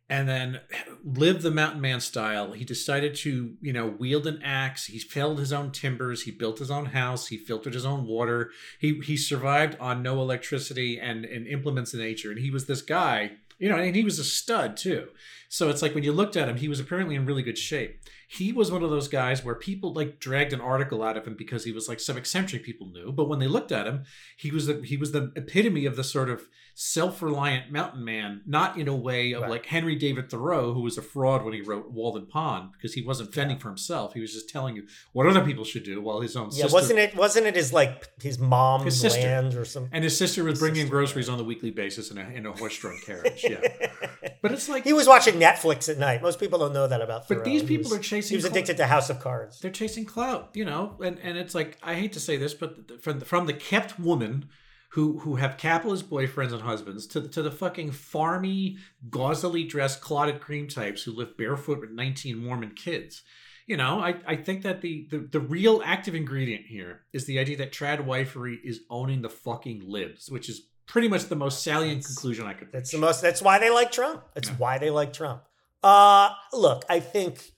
and 0.09 0.27
then 0.27 0.61
live 1.03 1.43
the 1.43 1.51
mountain 1.51 1.81
man 1.81 2.01
style. 2.01 2.53
He 2.53 2.65
decided 2.65 3.13
to, 3.17 3.55
you 3.61 3.71
know, 3.71 3.85
wield 3.85 4.25
an 4.25 4.41
axe. 4.43 4.87
He 4.87 4.97
felled 4.97 5.37
his 5.37 5.53
own 5.53 5.71
timbers. 5.71 6.23
He 6.23 6.31
built 6.31 6.57
his 6.57 6.71
own 6.71 6.87
house. 6.87 7.27
He 7.27 7.37
filtered 7.37 7.75
his 7.75 7.85
own 7.85 8.07
water. 8.07 8.51
He 8.79 8.99
he 8.99 9.15
survived 9.15 9.77
on 9.79 10.01
no 10.01 10.19
electricity 10.19 10.99
and 10.99 11.25
and 11.25 11.47
implements 11.47 11.93
of 11.93 11.99
nature. 11.99 12.31
And 12.31 12.39
he 12.39 12.49
was 12.49 12.65
this 12.65 12.81
guy, 12.81 13.33
you 13.59 13.69
know, 13.69 13.77
and 13.77 13.95
he 13.95 14.03
was 14.03 14.17
a 14.17 14.23
stud 14.23 14.75
too. 14.77 15.09
So 15.51 15.69
it's 15.69 15.81
like 15.81 15.95
when 15.95 16.03
you 16.03 16.11
looked 16.11 16.37
at 16.37 16.47
him, 16.47 16.57
he 16.57 16.67
was 16.67 16.79
apparently 16.79 17.15
in 17.15 17.25
really 17.25 17.41
good 17.41 17.57
shape. 17.57 17.99
He 18.27 18.51
was 18.53 18.71
one 18.71 18.83
of 18.83 18.91
those 18.91 19.07
guys 19.07 19.43
where 19.43 19.55
people 19.55 19.93
like 19.93 20.19
dragged 20.19 20.53
an 20.53 20.61
article 20.61 21.01
out 21.01 21.17
of 21.17 21.25
him 21.25 21.35
because 21.35 21.63
he 21.65 21.71
was 21.71 21.89
like 21.89 21.99
some 21.99 22.17
eccentric 22.17 22.63
people 22.63 22.87
knew. 22.91 23.11
But 23.11 23.27
when 23.27 23.39
they 23.39 23.47
looked 23.47 23.71
at 23.71 23.87
him, 23.87 24.03
he 24.37 24.51
was 24.51 24.67
the 24.67 24.81
he 24.83 24.95
was 24.95 25.11
the 25.11 25.31
epitome 25.35 25.85
of 25.87 25.95
the 25.95 26.03
sort 26.03 26.29
of 26.29 26.43
self-reliant 26.75 27.71
mountain 27.71 28.03
man, 28.05 28.41
not 28.45 28.77
in 28.77 28.87
a 28.87 28.95
way 28.95 29.31
of 29.33 29.41
Right. 29.41 29.51
like 29.51 29.65
Henry 29.65 29.95
David 29.95 30.29
Thoreau, 30.29 30.73
who 30.73 30.81
was 30.81 30.97
a 30.97 31.01
fraud 31.01 31.43
when 31.43 31.53
he 31.53 31.61
wrote 31.61 31.91
Walden 31.91 32.25
Pond, 32.27 32.71
because 32.73 32.93
he 32.93 33.01
wasn't 33.01 33.33
fending 33.33 33.57
for 33.57 33.69
himself. 33.69 34.13
He 34.13 34.19
was 34.19 34.33
just 34.33 34.49
telling 34.49 34.75
you 34.75 34.85
what 35.13 35.27
other 35.27 35.43
people 35.43 35.63
should 35.63 35.83
do 35.83 36.01
while 36.01 36.19
his 36.21 36.35
own 36.35 36.45
Yeah, 36.51 36.63
sister 36.63 36.73
wasn't 36.73 36.99
it? 36.99 37.15
Wasn't 37.15 37.45
it 37.47 37.55
his 37.55 37.71
like 37.73 38.07
his 38.21 38.37
mom's 38.39 38.85
His 38.85 38.99
sister. 39.01 39.21
land 39.21 39.55
or 39.55 39.65
something? 39.65 39.89
and 39.93 40.03
his 40.03 40.17
sister 40.17 40.43
was 40.43 40.53
His 40.53 40.59
bringing 40.59 40.81
sister, 40.83 40.91
groceries 40.91 41.27
yeah. 41.27 41.31
on 41.33 41.37
the 41.37 41.43
weekly 41.43 41.71
basis 41.71 42.11
in 42.11 42.17
a 42.17 42.29
in 42.29 42.45
a 42.45 42.51
horse-drawn 42.51 42.99
carriage. 43.05 43.43
Yeah, 43.47 43.61
but 44.41 44.51
it's 44.51 44.67
like 44.69 44.83
he 44.83 44.93
was 44.93 45.07
watching 45.07 45.38
Netflix 45.39 45.89
at 45.89 45.97
night. 45.97 46.21
Most 46.21 46.39
people 46.39 46.59
don't 46.59 46.73
know 46.73 46.87
that 46.87 47.01
about. 47.01 47.27
But 47.27 47.35
Thoreau. 47.39 47.43
these 47.45 47.63
people 47.63 47.89
was- 47.91 47.99
are 47.99 48.01
chasing 48.03 48.31
He 48.31 48.35
was 48.37 48.45
addicted 48.45 48.77
to 48.77 48.87
House 48.87 49.09
of 49.09 49.19
Cards. 49.19 49.59
they're 49.59 49.71
chasing 49.71 50.05
clout, 50.05 50.49
you 50.53 50.65
know, 50.65 50.97
and 51.03 51.19
and 51.19 51.37
it's 51.37 51.55
like 51.55 51.77
I 51.83 51.95
hate 51.95 52.13
to 52.13 52.19
say 52.19 52.37
this, 52.37 52.53
but 52.53 53.01
from 53.01 53.19
the, 53.19 53.25
from 53.25 53.45
the 53.45 53.53
kept 53.53 53.99
woman 53.99 54.49
who 54.93 55.19
who 55.19 55.35
have 55.35 55.57
capitalist 55.57 56.09
boyfriends 56.09 56.51
and 56.51 56.61
husbands 56.63 57.05
to 57.07 57.19
the, 57.19 57.27
to 57.29 57.41
the 57.43 57.51
fucking 57.51 57.91
farmy, 57.91 58.77
gauzily 59.09 59.67
dressed, 59.67 60.01
clotted 60.01 60.41
cream 60.41 60.67
types 60.67 61.03
who 61.03 61.11
live 61.11 61.37
barefoot 61.37 61.79
with 61.81 61.91
nineteen 61.91 62.37
Mormon 62.37 62.71
kids. 62.71 63.21
You 63.67 63.77
know, 63.77 63.99
I, 63.99 64.15
I 64.25 64.35
think 64.35 64.63
that 64.63 64.81
the, 64.81 65.07
the 65.11 65.19
the 65.19 65.39
real 65.39 65.81
active 65.85 66.15
ingredient 66.15 66.65
here 66.65 67.01
is 67.13 67.25
the 67.25 67.37
idea 67.37 67.55
that 67.57 67.71
trad 67.71 68.03
wifery 68.03 68.55
is 68.63 68.81
owning 68.89 69.21
the 69.21 69.29
fucking 69.29 69.83
libs, 69.85 70.31
which 70.31 70.49
is 70.49 70.63
pretty 70.89 71.07
much 71.07 71.25
the 71.25 71.35
most 71.35 71.63
salient 71.63 72.01
That's- 72.01 72.07
conclusion 72.15 72.45
I 72.45 72.53
could. 72.53 72.71
That's 72.73 72.91
the 72.91 72.97
most. 72.97 73.21
That's 73.21 73.41
why 73.41 73.59
they 73.59 73.69
like 73.69 73.91
Trump. 73.91 74.23
That's 74.33 74.49
Yeah. 74.49 74.55
why 74.57 74.77
they 74.77 74.89
like 74.89 75.13
Trump. 75.13 75.43
Uh, 75.81 76.31
look, 76.51 76.83
I 76.89 76.99
think. 76.99 77.53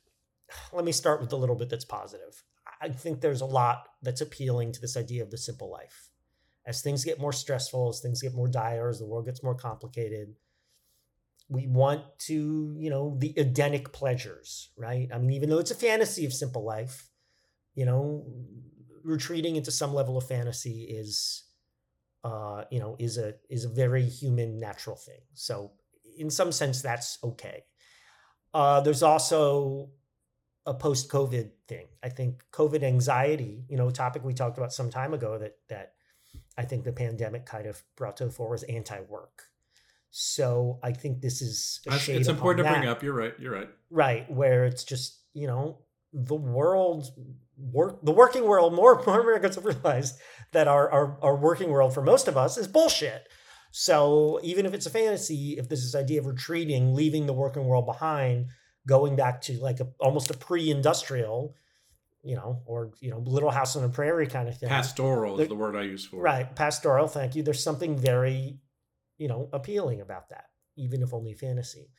Let 0.73 0.83
me 0.85 0.91
start 0.91 1.21
with 1.21 1.31
a 1.31 1.37
little 1.37 1.55
bit 1.55 1.69
that's 1.69 1.85
positive. 1.85 2.43
I 2.81 2.89
think 2.89 3.21
there's 3.21 3.41
a 3.41 3.45
lot 3.45 3.87
that's 4.01 4.19
appealing 4.21 4.73
to 4.73 4.81
this 4.81 4.97
idea 4.97 5.23
of 5.23 5.31
the 5.31 5.37
simple 5.37 5.69
life. 5.71 6.09
As 6.65 6.81
things 6.81 7.05
get 7.05 7.19
more 7.19 7.31
stressful, 7.31 7.89
as 7.89 8.01
things 8.01 8.21
get 8.21 8.33
more 8.33 8.47
dire, 8.49 8.89
as 8.89 8.99
the 8.99 9.05
world 9.05 9.25
gets 9.25 9.41
more 9.41 9.55
complicated, 9.55 10.35
we 11.47 11.67
want 11.67 12.03
to, 12.27 12.75
you 12.77 12.89
know, 12.89 13.15
the 13.17 13.33
Edenic 13.37 13.93
pleasures, 13.93 14.69
right? 14.77 15.09
I 15.13 15.17
mean, 15.19 15.31
even 15.31 15.49
though 15.49 15.59
it's 15.59 15.71
a 15.71 15.75
fantasy 15.75 16.25
of 16.25 16.33
simple 16.33 16.63
life, 16.63 17.09
you 17.75 17.85
know, 17.85 18.25
retreating 19.03 19.55
into 19.55 19.71
some 19.71 19.93
level 19.93 20.17
of 20.17 20.27
fantasy 20.27 20.83
is 20.83 21.43
uh, 22.23 22.63
you 22.69 22.79
know, 22.79 22.95
is 22.99 23.17
a 23.17 23.35
is 23.49 23.65
a 23.65 23.69
very 23.69 24.03
human, 24.03 24.59
natural 24.59 24.95
thing. 24.95 25.21
So, 25.33 25.71
in 26.17 26.29
some 26.29 26.51
sense, 26.51 26.81
that's 26.81 27.17
okay. 27.23 27.63
Uh, 28.53 28.81
there's 28.81 29.03
also 29.03 29.89
a 30.65 30.73
post-COVID 30.73 31.49
thing. 31.67 31.87
I 32.03 32.09
think 32.09 32.43
COVID 32.51 32.83
anxiety, 32.83 33.65
you 33.67 33.77
know, 33.77 33.87
a 33.87 33.91
topic 33.91 34.23
we 34.23 34.33
talked 34.33 34.57
about 34.57 34.73
some 34.73 34.89
time 34.89 35.13
ago 35.13 35.37
that 35.39 35.55
that 35.69 35.93
I 36.57 36.63
think 36.63 36.83
the 36.83 36.93
pandemic 36.93 37.45
kind 37.45 37.65
of 37.65 37.81
brought 37.95 38.17
to 38.17 38.25
the 38.25 38.31
fore 38.31 38.49
was 38.49 38.63
anti-work. 38.63 39.43
So 40.11 40.79
I 40.83 40.91
think 40.91 41.21
this 41.21 41.41
is 41.41 41.79
it's 41.85 42.27
important 42.27 42.65
to 42.65 42.69
upon 42.69 42.81
bring 42.81 42.89
up. 42.89 43.01
You're 43.01 43.13
right. 43.13 43.33
You're 43.39 43.53
right. 43.53 43.69
right 43.89 44.29
where 44.29 44.65
it's 44.65 44.83
just 44.83 45.19
you 45.33 45.47
know 45.47 45.79
the 46.13 46.35
world 46.35 47.07
work 47.71 48.03
the 48.03 48.11
working 48.11 48.45
world 48.45 48.73
more 48.73 49.01
more 49.05 49.19
americans 49.21 49.55
have 49.55 49.65
realized 49.65 50.15
that 50.51 50.67
our, 50.67 50.89
our 50.91 51.17
our 51.21 51.35
working 51.35 51.69
world 51.69 51.93
for 51.93 52.01
most 52.01 52.27
of 52.27 52.35
us 52.37 52.57
is 52.57 52.67
bullshit 52.67 53.27
so 53.71 54.39
even 54.43 54.65
if 54.65 54.73
it's 54.73 54.85
a 54.85 54.89
fantasy 54.89 55.55
if 55.57 55.69
there's 55.69 55.83
this 55.83 55.95
idea 55.95 56.19
of 56.19 56.25
retreating 56.25 56.93
leaving 56.93 57.25
the 57.25 57.33
working 57.33 57.65
world 57.65 57.85
behind 57.85 58.47
going 58.87 59.15
back 59.15 59.41
to 59.41 59.53
like 59.59 59.79
a 59.79 59.87
almost 59.99 60.29
a 60.31 60.33
pre-industrial 60.37 61.55
you 62.23 62.35
know 62.35 62.61
or 62.65 62.91
you 62.99 63.09
know 63.09 63.19
little 63.19 63.51
house 63.51 63.75
on 63.75 63.81
the 63.81 63.89
prairie 63.89 64.27
kind 64.27 64.47
of 64.49 64.57
thing 64.57 64.69
Pastoral 64.69 65.35
There- 65.37 65.45
is 65.45 65.49
the 65.49 65.55
word 65.55 65.75
I 65.75 65.83
use 65.83 66.05
for 66.05 66.17
it. 66.17 66.19
Right, 66.19 66.55
pastoral. 66.55 67.07
Thank 67.07 67.35
you. 67.35 67.43
There's 67.43 67.63
something 67.63 67.97
very, 67.97 68.59
you 69.17 69.27
know, 69.27 69.49
appealing 69.53 70.01
about 70.01 70.29
that, 70.29 70.45
even 70.75 71.01
if 71.01 71.13
only 71.13 71.33
fantasy. 71.33 71.89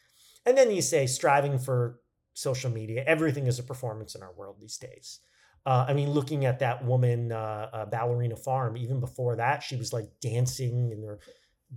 And 0.47 0.57
then 0.57 0.71
you 0.71 0.83
say 0.83 1.07
striving 1.07 1.59
for 1.59 2.01
social 2.35 2.71
media. 2.71 3.03
Everything 3.07 3.47
is 3.47 3.59
a 3.59 3.63
performance 3.65 4.15
in 4.15 4.23
our 4.23 4.33
world 4.33 4.57
these 4.61 4.77
days. 4.79 5.21
Uh, 5.65 5.87
I 5.89 5.95
mean, 5.95 6.11
looking 6.11 6.45
at 6.45 6.59
that 6.59 6.85
woman, 6.85 7.31
uh, 7.31 7.69
uh, 7.73 7.87
ballerina 7.87 8.37
farm. 8.37 8.77
Even 8.77 8.99
before 8.99 9.37
that, 9.37 9.63
she 9.63 9.77
was 9.77 9.93
like 9.93 10.07
dancing 10.21 10.91
in 10.91 11.03
her 11.03 11.21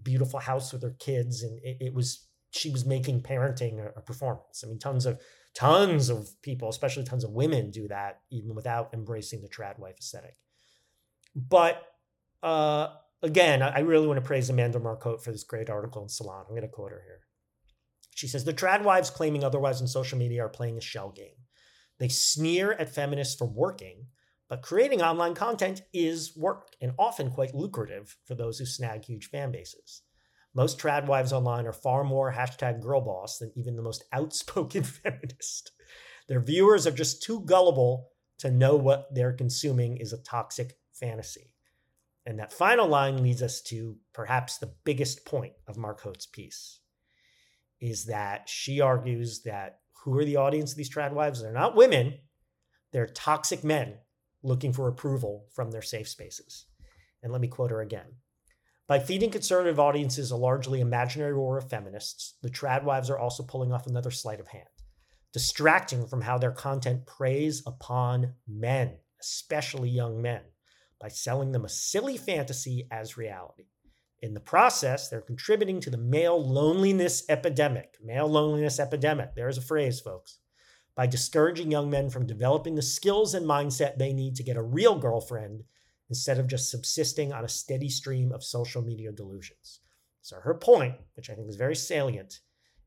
beautiful 0.02 0.40
house 0.40 0.74
with 0.74 0.82
her 0.82 0.96
kids, 1.00 1.44
and 1.44 1.60
it, 1.64 1.78
it 1.80 1.94
was 1.94 2.28
she 2.50 2.72
was 2.72 2.86
making 2.86 3.22
parenting 3.22 3.80
a, 3.80 4.00
a 4.00 4.02
performance. 4.02 4.64
I 4.64 4.68
mean, 4.68 4.80
tons 4.80 5.06
of 5.06 5.22
tons 5.54 6.10
of 6.10 6.30
people, 6.42 6.70
especially 6.70 7.04
tons 7.04 7.24
of 7.24 7.32
women, 7.32 7.70
do 7.70 7.88
that 7.88 8.22
even 8.32 8.56
without 8.56 8.94
embracing 8.94 9.42
the 9.42 9.50
trad 9.50 9.78
wife 9.78 9.98
aesthetic. 10.00 10.36
But 11.36 11.82
uh, 12.42 12.88
again, 13.22 13.62
I 13.62 13.70
I 13.70 13.80
really 13.80 14.08
want 14.08 14.18
to 14.18 14.26
praise 14.26 14.50
Amanda 14.50 14.80
Marcotte 14.80 15.24
for 15.24 15.32
this 15.32 15.44
great 15.44 15.70
article 15.70 16.02
in 16.02 16.10
Salon. 16.10 16.46
I'm 16.48 16.56
going 16.56 16.62
to 16.64 16.68
quote 16.68 16.92
her 16.92 17.04
here. 17.06 17.20
She 18.16 18.28
says 18.28 18.46
the 18.46 18.54
trad 18.54 18.84
wives 18.84 19.10
claiming 19.12 19.44
otherwise 19.44 19.82
on 19.82 19.88
social 19.88 20.18
media 20.18 20.46
are 20.46 20.50
playing 20.50 20.78
a 20.78 20.82
shell 20.82 21.12
game. 21.12 21.45
They 22.00 22.10
sneer 22.10 22.74
at 22.74 22.94
feminists 22.94 23.36
for 23.36 23.48
working, 23.48 24.08
but 24.50 24.62
creating 24.62 25.02
online 25.02 25.34
content 25.34 25.82
is 25.94 26.36
work 26.36 26.70
and 26.82 26.94
often 27.00 27.32
quite 27.32 27.56
lucrative 27.56 28.18
for 28.26 28.36
those 28.36 28.60
who 28.60 28.66
snag 28.66 29.06
huge 29.06 29.28
fan 29.28 29.52
bases. 29.52 30.02
Most 30.54 30.80
trad 30.80 31.08
wives 31.08 31.34
online 31.34 31.66
are 31.66 31.74
far 31.74 32.04
more 32.04 32.34
hashtag 32.34 32.82
girl 32.82 33.02
boss 33.02 33.40
than 33.40 33.52
even 33.56 33.76
the 33.76 33.82
most 33.82 34.04
outspoken 34.14 34.84
feminist. 35.04 35.72
Their 36.28 36.42
viewers 36.42 36.88
are 36.88 36.92
just 36.92 37.24
too 37.24 37.42
gullible 37.42 38.10
to 38.40 38.52
know 38.52 38.76
what 38.76 39.14
they're 39.14 39.34
consuming 39.34 39.98
is 39.98 40.14
a 40.14 40.22
toxic 40.24 40.78
fantasy. 40.94 41.54
And 42.26 42.40
that 42.40 42.54
final 42.54 42.88
line 42.88 43.22
leads 43.22 43.44
us 43.44 43.62
to 43.64 43.98
perhaps 44.14 44.58
the 44.58 44.74
biggest 44.84 45.26
point 45.26 45.54
of 45.68 45.78
Marcotte's 45.78 46.26
piece 46.26 46.80
is 47.80 48.06
that 48.06 48.50
she 48.50 48.82
argues 48.82 49.42
that 49.44 49.80
who 50.06 50.18
are 50.20 50.24
the 50.26 50.36
audience 50.36 50.72
of 50.72 50.78
these 50.78 50.94
trad 50.94 51.14
wives? 51.14 51.42
They're 51.42 51.52
not 51.52 51.76
women, 51.76 52.20
they're 52.94 53.08
toxic 53.08 53.64
men 53.64 53.96
looking 54.44 54.72
for 54.72 54.88
approval 54.88 55.48
from 55.52 55.72
their 55.72 55.82
safe 55.82 56.08
spaces. 56.08 56.68
And 57.24 57.32
let 57.32 57.42
me 57.42 57.48
quote 57.48 57.72
her 57.72 57.82
again. 57.82 58.06
By 58.88 59.00
feeding 59.00 59.32
conservative 59.32 59.80
audiences 59.80 60.30
a 60.30 60.36
largely 60.36 60.80
imaginary 60.80 61.34
roar 61.34 61.58
of 61.58 61.72
feminists, 61.72 62.36
the 62.44 62.52
trad 62.52 62.84
wives 62.84 63.10
are 63.10 63.18
also 63.18 63.42
pulling 63.42 63.74
off 63.74 63.88
another 63.88 64.12
sleight 64.12 64.40
of 64.40 64.48
hand, 64.50 64.70
distracting 65.34 66.06
from 66.06 66.22
how 66.22 66.38
their 66.38 66.52
content 66.52 67.08
preys 67.08 67.64
upon 67.66 68.36
men, 68.48 69.00
especially 69.20 69.90
young 69.90 70.22
men, 70.22 70.42
by 71.02 71.08
selling 71.08 71.52
them 71.52 71.66
a 71.66 71.70
silly 71.70 72.16
fantasy 72.16 72.88
as 72.92 73.18
reality. 73.18 73.66
In 74.26 74.34
the 74.34 74.40
process, 74.40 75.08
they're 75.08 75.22
contributing 75.22 75.80
to 75.82 75.92
the 75.92 76.00
male 76.00 76.44
loneliness 76.44 77.24
epidemic. 77.30 77.96
Male 78.04 78.28
loneliness 78.28 78.80
epidemic. 78.80 79.36
There's 79.36 79.60
a 79.60 79.62
phrase, 79.62 80.00
folks. 80.00 80.40
By 80.96 81.06
discouraging 81.06 81.70
young 81.70 81.92
men 81.92 82.10
from 82.10 82.26
developing 82.26 82.74
the 82.74 82.82
skills 82.82 83.36
and 83.36 83.46
mindset 83.46 84.00
they 84.00 84.14
need 84.14 84.36
to 84.38 84.44
get 84.44 84.58
a 84.58 84.64
real 84.64 84.98
girlfriend 84.98 85.66
instead 86.10 86.40
of 86.40 86.48
just 86.48 86.72
subsisting 86.72 87.34
on 87.34 87.46
a 87.46 87.48
steady 87.48 87.88
stream 87.88 88.32
of 88.32 88.44
social 88.44 88.82
media 88.82 89.12
delusions. 89.12 89.82
So, 90.24 90.38
her 90.40 90.56
point, 90.56 90.96
which 91.14 91.30
I 91.30 91.36
think 91.36 91.48
is 91.48 91.56
very 91.56 91.76
salient, 91.76 92.40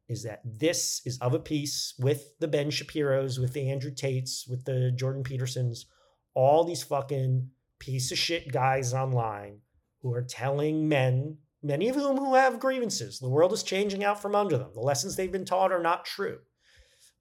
is 0.09 0.25
that 0.25 0.41
this 0.45 1.03
is 1.05 1.21
of 1.21 1.35
a 1.35 1.39
piece 1.39 1.95
with 2.01 2.37
the 2.41 2.49
Ben 2.49 2.71
Shapiro's, 2.71 3.39
with 3.39 3.53
the 3.53 3.71
Andrew 3.71 3.95
Tates, 3.95 4.49
with 4.49 4.65
the 4.65 4.91
Jordan 4.91 5.23
Petersons, 5.23 5.87
all 6.35 6.65
these 6.65 6.83
fucking 6.83 7.49
piece 7.79 8.11
of 8.11 8.19
shit 8.19 8.51
guys 8.51 8.93
online 8.93 9.61
who 10.03 10.13
are 10.13 10.23
telling 10.23 10.89
men, 10.89 11.39
many 11.63 11.89
of 11.89 11.97
whom 11.97 12.17
who 12.17 12.35
have 12.35 12.61
grievances. 12.61 13.19
The 13.19 13.29
world 13.29 13.53
is 13.53 13.63
changing 13.63 14.05
out 14.05 14.21
from 14.21 14.35
under 14.35 14.57
them. 14.57 14.71
The 14.75 14.81
lessons 14.81 15.17
they've 15.17 15.31
been 15.31 15.45
taught 15.45 15.73
are 15.73 15.83
not 15.83 16.05
true. 16.05 16.39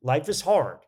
Life 0.02 0.30
is 0.30 0.42
hard. 0.42 0.80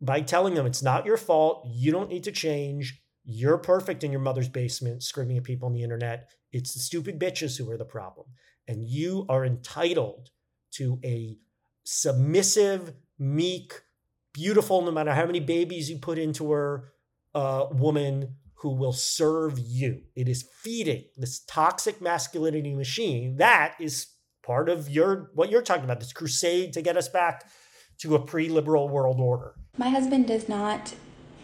By 0.00 0.20
telling 0.20 0.54
them 0.54 0.66
it's 0.66 0.82
not 0.82 1.06
your 1.06 1.16
fault, 1.16 1.66
you 1.70 1.92
don't 1.92 2.10
need 2.10 2.24
to 2.24 2.32
change, 2.32 3.00
you're 3.24 3.58
perfect 3.58 4.02
in 4.02 4.10
your 4.10 4.20
mother's 4.20 4.48
basement, 4.48 5.04
screaming 5.04 5.36
at 5.36 5.44
people 5.44 5.66
on 5.66 5.74
the 5.74 5.84
internet. 5.84 6.30
It's 6.50 6.74
the 6.74 6.80
stupid 6.80 7.20
bitches 7.20 7.56
who 7.56 7.70
are 7.70 7.78
the 7.78 7.84
problem. 7.84 8.26
And 8.66 8.84
you 8.84 9.26
are 9.28 9.44
entitled 9.44 10.30
to 10.72 10.98
a 11.04 11.38
submissive, 11.84 12.94
meek, 13.18 13.74
beautiful, 14.32 14.82
no 14.82 14.90
matter 14.90 15.14
how 15.14 15.26
many 15.26 15.40
babies 15.40 15.88
you 15.88 15.98
put 15.98 16.18
into 16.18 16.50
her, 16.50 16.92
uh, 17.34 17.66
woman 17.70 18.36
who 18.62 18.70
will 18.70 18.92
serve 18.92 19.58
you. 19.58 20.02
It 20.14 20.28
is 20.28 20.48
feeding 20.62 21.04
this 21.16 21.40
toxic 21.40 22.00
masculinity 22.00 22.74
machine. 22.74 23.36
That 23.36 23.74
is 23.80 24.06
part 24.44 24.68
of 24.68 24.88
your 24.88 25.30
what 25.34 25.50
you're 25.50 25.62
talking 25.62 25.84
about, 25.84 26.00
this 26.00 26.12
crusade 26.12 26.72
to 26.74 26.82
get 26.82 26.96
us 26.96 27.08
back 27.08 27.50
to 27.98 28.14
a 28.14 28.24
pre-liberal 28.24 28.88
world 28.88 29.20
order. 29.20 29.54
My 29.76 29.88
husband 29.88 30.28
does 30.28 30.48
not 30.48 30.94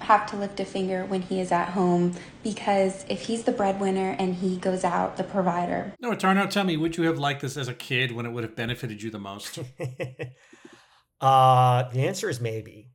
have 0.01 0.31
to 0.31 0.37
lift 0.37 0.61
a 0.61 0.65
finger 0.65 1.05
when 1.07 1.23
he 1.23 1.41
is 1.41 1.51
at 1.51 1.71
home 1.71 2.15
because 2.45 3.05
if 3.09 3.23
he's 3.23 3.43
the 3.43 3.53
breadwinner 3.53 4.15
and 4.19 4.37
he 4.37 4.57
goes 4.57 4.85
out 4.85 5.17
the 5.17 5.25
provider. 5.25 5.93
No, 6.01 6.13
Tarnow, 6.13 6.49
tell 6.49 6.63
me, 6.63 6.77
would 6.77 6.97
you 6.97 7.05
have 7.05 7.19
liked 7.19 7.43
this 7.43 7.57
as 7.57 7.67
a 7.67 7.75
kid 7.75 8.13
when 8.13 8.27
it 8.27 8.31
would 8.31 8.45
have 8.45 8.55
benefited 8.55 9.03
you 9.03 9.11
the 9.11 9.19
most? 9.19 9.59
uh, 11.21 11.89
the 11.91 12.07
answer 12.07 12.29
is 12.29 12.41
maybe, 12.41 12.93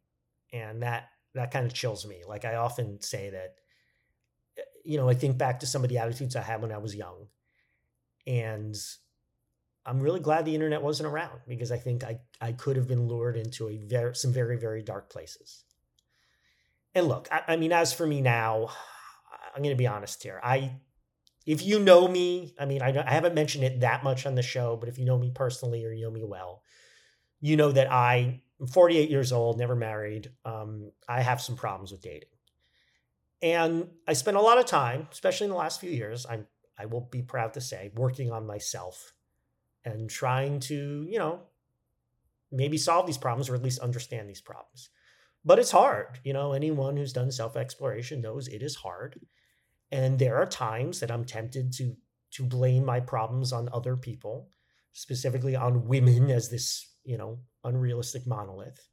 and 0.54 0.82
that 0.82 1.10
that 1.36 1.52
kind 1.52 1.66
of 1.66 1.74
chills 1.74 2.06
me. 2.06 2.22
Like 2.26 2.46
I 2.46 2.56
often 2.56 3.02
say 3.02 3.32
that, 3.32 3.56
you 4.84 4.98
know, 4.98 5.10
I 5.10 5.14
think 5.14 5.38
back 5.38 5.60
to 5.62 5.68
some 5.68 5.84
of 5.84 5.90
the 5.90 5.98
attitudes 5.98 6.36
I 6.36 6.42
had 6.42 6.62
when 6.62 6.72
I 6.72 6.78
was 6.78 6.96
young, 6.96 7.28
and 8.28 8.76
I'm 9.86 10.00
really 10.00 10.20
glad 10.20 10.46
the 10.46 10.56
internet 10.56 10.82
wasn't 10.82 11.08
around 11.08 11.40
because 11.48 11.72
I 11.72 11.78
think 11.78 12.04
I 12.04 12.20
I 12.42 12.54
could 12.54 12.76
have 12.76 12.88
been 12.88 13.08
lured 13.08 13.38
into 13.38 13.70
a 13.70 13.78
very 13.78 14.16
some 14.16 14.34
very 14.34 14.58
very 14.58 14.82
dark 14.82 15.10
places. 15.10 15.64
And 16.96 17.08
look, 17.08 17.28
I, 17.32 17.42
I 17.50 17.56
mean, 17.56 17.72
as 17.72 17.92
for 17.92 18.06
me 18.06 18.22
now, 18.22 18.70
I'm 19.56 19.64
going 19.64 19.76
to 19.76 19.78
be 19.78 19.88
honest 19.88 20.24
here. 20.24 20.40
I 20.44 20.74
if 21.46 21.62
you 21.64 21.80
know 21.80 22.08
me, 22.08 22.54
I 22.58 22.66
mean, 22.66 22.82
I, 22.82 22.98
I 23.06 23.12
haven't 23.12 23.36
mentioned 23.36 23.66
it 23.66 23.82
that 23.82 24.04
much 24.04 24.26
on 24.26 24.36
the 24.36 24.42
show, 24.42 24.78
but 24.78 24.88
if 24.88 24.98
you 24.98 25.06
know 25.06 25.18
me 25.18 25.32
personally 25.34 25.86
or 25.86 25.92
you 25.92 26.06
know 26.06 26.12
me 26.12 26.24
well, 26.24 26.62
you 27.42 27.58
know 27.58 27.72
that 27.72 27.92
I 27.92 28.42
I'm 28.60 28.68
48 28.68 29.10
years 29.10 29.34
old, 29.34 29.58
never 29.58 29.76
married. 29.76 30.32
Um, 30.46 30.92
I 31.10 31.22
have 31.22 31.42
some 31.42 31.58
problems 31.58 31.92
with 31.92 32.02
dating. 32.02 32.30
And 33.44 33.90
I 34.08 34.14
spent 34.14 34.38
a 34.38 34.42
lot 34.42 34.58
of 34.58 34.66
time, 34.66 35.10
especially 35.12 35.46
in 35.46 35.52
the 35.52 35.58
last 35.58 35.82
few 35.82 35.92
years, 35.92 36.26
I'm 36.28 36.48
I 36.80 36.88
will 36.88 37.08
be 37.12 37.22
proud 37.22 37.54
to 37.54 37.62
say, 37.62 37.92
working 37.94 38.32
on 38.32 38.48
myself 38.48 39.14
and 39.86 40.10
trying 40.10 40.60
to, 40.62 41.06
you 41.08 41.20
know, 41.20 41.42
maybe 42.52 42.78
solve 42.78 43.06
these 43.06 43.18
problems 43.18 43.48
or 43.48 43.54
at 43.56 43.62
least 43.62 43.80
understand 43.80 44.28
these 44.28 44.42
problems. 44.42 44.90
But 45.46 45.60
it's 45.60 45.70
hard. 45.70 46.20
You 46.24 46.34
know, 46.34 46.54
anyone 46.54 46.98
who's 46.98 47.14
done 47.14 47.32
self-exploration 47.32 48.22
knows 48.22 48.48
it 48.48 48.64
is 48.64 48.76
hard. 48.76 49.20
And 49.92 50.18
there 50.18 50.38
are 50.38 50.48
times 50.48 51.00
that 51.02 51.12
I'm 51.12 51.26
tempted 51.26 51.74
to 51.74 51.96
to 52.32 52.44
blame 52.44 52.84
my 52.84 53.00
problems 53.00 53.54
on 53.54 53.70
other 53.72 53.96
people, 53.96 54.50
specifically 54.94 55.56
on 55.56 55.88
women 55.88 56.32
as 56.32 56.50
this, 56.50 56.90
you 57.04 57.18
know, 57.18 57.40
unrealistic 57.64 58.26
monolith. 58.26 58.88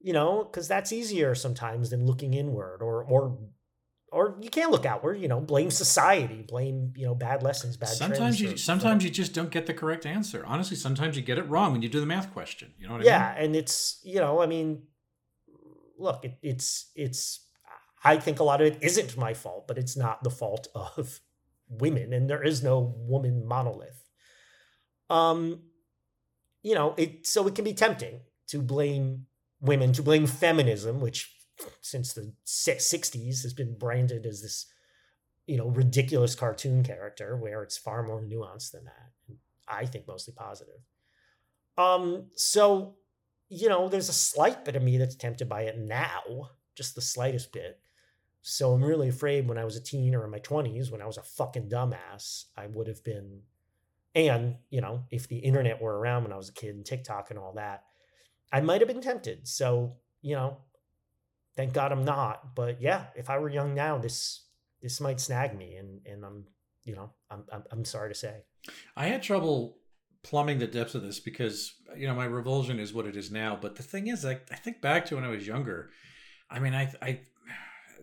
You 0.00 0.12
know, 0.12 0.44
because 0.44 0.68
that's 0.68 0.92
easier 0.92 1.34
sometimes 1.34 1.90
than 1.90 2.06
looking 2.06 2.34
inward 2.34 2.82
or 2.82 3.02
or 3.02 3.38
or 4.10 4.38
you 4.40 4.48
can't 4.48 4.70
look 4.70 4.86
outward. 4.86 5.20
You 5.20 5.28
know, 5.28 5.40
blame 5.40 5.70
society, 5.70 6.44
blame 6.46 6.92
you 6.96 7.06
know 7.06 7.14
bad 7.14 7.42
lessons, 7.42 7.76
bad. 7.76 7.90
Sometimes 7.90 8.40
you 8.40 8.56
sometimes 8.56 9.04
you 9.04 9.10
just 9.10 9.34
don't 9.34 9.50
get 9.50 9.66
the 9.66 9.74
correct 9.74 10.06
answer. 10.06 10.44
Honestly, 10.46 10.76
sometimes 10.76 11.16
you 11.16 11.22
get 11.22 11.38
it 11.38 11.48
wrong 11.48 11.72
when 11.72 11.82
you 11.82 11.88
do 11.88 12.00
the 12.00 12.06
math 12.06 12.32
question. 12.32 12.72
You 12.78 12.88
know 12.88 12.94
what 12.94 13.04
yeah, 13.04 13.16
I 13.16 13.28
mean? 13.28 13.36
Yeah, 13.36 13.44
and 13.44 13.56
it's 13.56 14.00
you 14.04 14.20
know, 14.20 14.40
I 14.40 14.46
mean, 14.46 14.82
look, 15.98 16.24
it, 16.24 16.38
it's 16.42 16.90
it's. 16.94 17.44
I 18.04 18.16
think 18.16 18.38
a 18.38 18.44
lot 18.44 18.60
of 18.60 18.68
it 18.68 18.78
isn't 18.80 19.16
my 19.16 19.34
fault, 19.34 19.66
but 19.66 19.76
it's 19.76 19.96
not 19.96 20.22
the 20.22 20.30
fault 20.30 20.68
of 20.74 21.20
women, 21.68 22.12
and 22.12 22.30
there 22.30 22.42
is 22.42 22.62
no 22.62 22.94
woman 22.96 23.46
monolith. 23.46 24.04
Um, 25.10 25.62
you 26.62 26.74
know, 26.74 26.94
it 26.96 27.26
so 27.26 27.46
it 27.46 27.54
can 27.54 27.64
be 27.64 27.74
tempting 27.74 28.20
to 28.48 28.62
blame 28.62 29.26
women, 29.60 29.92
to 29.92 30.02
blame 30.02 30.26
feminism, 30.26 31.00
which 31.00 31.34
since 31.80 32.12
the 32.12 32.32
60s 32.46 33.42
has 33.42 33.52
been 33.52 33.76
branded 33.76 34.26
as 34.26 34.42
this, 34.42 34.66
you 35.46 35.56
know, 35.56 35.68
ridiculous 35.68 36.34
cartoon 36.34 36.82
character 36.84 37.36
where 37.36 37.62
it's 37.62 37.76
far 37.76 38.02
more 38.02 38.22
nuanced 38.22 38.72
than 38.72 38.84
that. 38.84 39.36
I 39.66 39.86
think 39.86 40.06
mostly 40.06 40.34
positive. 40.34 40.80
Um, 41.76 42.26
so, 42.34 42.96
you 43.48 43.68
know, 43.68 43.88
there's 43.88 44.08
a 44.08 44.14
slight 44.14 44.64
bit 44.64 44.76
of 44.76 44.82
me 44.82 44.98
that's 44.98 45.16
tempted 45.16 45.48
by 45.48 45.62
it 45.62 45.78
now, 45.78 46.50
just 46.74 46.94
the 46.94 47.00
slightest 47.00 47.52
bit. 47.52 47.80
So 48.42 48.72
I'm 48.72 48.82
really 48.82 49.08
afraid 49.08 49.48
when 49.48 49.58
I 49.58 49.64
was 49.64 49.76
a 49.76 49.82
teen 49.82 50.14
or 50.14 50.24
in 50.24 50.30
my 50.30 50.38
20s, 50.38 50.90
when 50.90 51.02
I 51.02 51.06
was 51.06 51.18
a 51.18 51.22
fucking 51.22 51.68
dumbass, 51.68 52.44
I 52.56 52.66
would 52.66 52.86
have 52.86 53.02
been 53.04 53.42
and, 54.14 54.56
you 54.70 54.80
know, 54.80 55.04
if 55.10 55.28
the 55.28 55.36
internet 55.36 55.80
were 55.80 55.96
around 55.96 56.24
when 56.24 56.32
I 56.32 56.36
was 56.36 56.48
a 56.48 56.52
kid 56.52 56.74
and 56.74 56.84
TikTok 56.84 57.30
and 57.30 57.38
all 57.38 57.52
that, 57.54 57.84
I 58.52 58.60
might 58.60 58.80
have 58.80 58.88
been 58.88 59.00
tempted. 59.00 59.46
So, 59.46 59.96
you 60.22 60.34
know, 60.34 60.58
thank 61.56 61.72
God 61.72 61.92
I'm 61.92 62.04
not. 62.04 62.54
But 62.54 62.80
yeah, 62.80 63.06
if 63.16 63.30
I 63.30 63.38
were 63.38 63.48
young 63.48 63.74
now, 63.74 63.98
this 63.98 64.44
this 64.82 65.00
might 65.00 65.20
snag 65.20 65.56
me 65.56 65.76
and 65.76 66.00
and 66.06 66.24
I'm, 66.24 66.44
you 66.84 66.94
know, 66.94 67.10
I'm 67.30 67.44
I'm, 67.52 67.64
I'm 67.70 67.84
sorry 67.84 68.10
to 68.10 68.18
say. 68.18 68.44
I 68.96 69.06
had 69.06 69.22
trouble 69.22 69.78
plumbing 70.22 70.58
the 70.58 70.66
depths 70.66 70.94
of 70.94 71.02
this 71.02 71.20
because 71.20 71.74
you 71.96 72.06
know 72.06 72.14
my 72.14 72.24
revulsion 72.24 72.78
is 72.78 72.92
what 72.92 73.06
it 73.06 73.16
is 73.16 73.30
now. 73.30 73.58
But 73.60 73.76
the 73.76 73.82
thing 73.82 74.08
is, 74.08 74.24
I, 74.24 74.40
I 74.50 74.56
think 74.56 74.80
back 74.80 75.06
to 75.06 75.16
when 75.16 75.24
I 75.24 75.28
was 75.28 75.46
younger. 75.46 75.90
I 76.50 76.58
mean, 76.58 76.74
I 76.74 76.92
I 77.02 77.20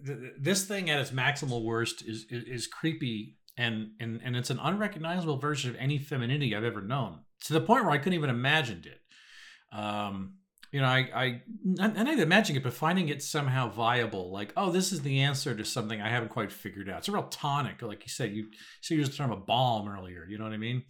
this 0.04 0.66
thing 0.66 0.90
at 0.90 1.00
its 1.00 1.12
maximal 1.12 1.64
worst 1.64 2.04
is, 2.06 2.26
is, 2.30 2.44
is 2.44 2.68
creepy 2.68 3.38
and 3.58 3.92
and 4.00 4.20
and 4.24 4.36
it's 4.36 4.50
an 4.50 4.60
unrecognizable 4.62 5.38
version 5.38 5.70
of 5.70 5.78
any 5.78 5.98
femininity 5.98 6.56
I've 6.56 6.64
ever 6.64 6.82
known 6.82 7.20
to 7.46 7.54
the 7.54 7.62
point 7.62 7.86
where 7.86 7.94
I 7.94 7.98
couldn't 7.98 8.14
even 8.14 8.30
imagine 8.30 8.84
it. 8.86 9.02
Um, 9.72 10.36
you 10.72 10.82
know, 10.82 10.88
I 10.88 11.10
I 11.16 11.42
and 11.80 12.10
I 12.10 12.14
imagine 12.14 12.58
it, 12.58 12.64
but 12.64 12.74
finding 12.74 13.10
it 13.10 13.24
somehow 13.24 13.70
viable, 13.70 14.32
like 14.32 14.52
oh, 14.58 14.72
this 14.72 14.92
is 14.92 15.02
the 15.02 15.22
answer 15.22 15.56
to 15.56 15.64
something 15.64 16.02
I 16.02 16.10
haven't 16.10 16.30
quite 16.30 16.52
figured 16.52 16.90
out. 16.90 17.00
It's 17.00 17.08
a 17.08 17.14
real 17.14 17.28
tonic, 17.28 17.82
like 17.82 18.04
you 18.04 18.10
said. 18.10 18.34
You 18.34 18.48
so 18.82 18.94
you 18.94 19.00
used 19.00 19.14
the 19.14 19.18
term 19.18 19.32
a 19.32 19.38
balm 19.38 19.88
earlier. 19.88 20.26
You 20.28 20.38
know 20.38 20.44
what 20.44 20.54
I 20.54 20.58
mean? 20.58 20.84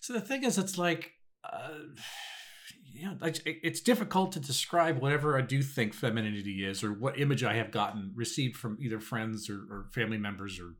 So 0.00 0.12
the 0.12 0.20
thing 0.20 0.44
is, 0.44 0.58
it's 0.58 0.78
like. 0.78 1.12
Uh, 1.42 1.70
yeah, 2.94 3.14
it's 3.44 3.80
difficult 3.80 4.30
to 4.32 4.40
describe 4.40 4.98
whatever 5.00 5.36
I 5.36 5.40
do 5.40 5.62
think 5.62 5.94
femininity 5.94 6.64
is, 6.64 6.84
or 6.84 6.92
what 6.92 7.18
image 7.18 7.42
I 7.42 7.54
have 7.54 7.72
gotten 7.72 8.12
received 8.14 8.56
from 8.56 8.78
either 8.80 9.00
friends 9.00 9.50
or, 9.50 9.56
or 9.68 9.86
family 9.92 10.16
members 10.18 10.60
or 10.60 10.76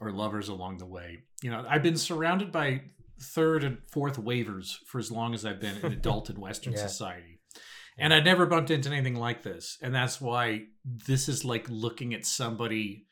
or 0.00 0.12
lovers 0.12 0.48
along 0.48 0.78
the 0.78 0.86
way. 0.86 1.24
You 1.42 1.50
know, 1.50 1.64
I've 1.68 1.82
been 1.82 1.96
surrounded 1.96 2.52
by 2.52 2.82
third 3.22 3.64
and 3.64 3.78
fourth 3.90 4.18
waivers 4.20 4.76
for 4.86 4.98
as 4.98 5.10
long 5.10 5.34
as 5.34 5.44
I've 5.44 5.60
been 5.60 5.76
an 5.82 5.92
adult 5.92 6.30
in 6.30 6.40
Western 6.40 6.72
yeah. 6.72 6.86
society. 6.86 7.40
And 7.98 8.14
I 8.14 8.20
never 8.20 8.46
bumped 8.46 8.70
into 8.70 8.90
anything 8.90 9.16
like 9.16 9.42
this. 9.42 9.76
And 9.82 9.94
that's 9.94 10.20
why 10.20 10.62
this 10.84 11.28
is 11.28 11.44
like 11.44 11.66
looking 11.68 12.14
at 12.14 12.24
somebody, 12.24 13.06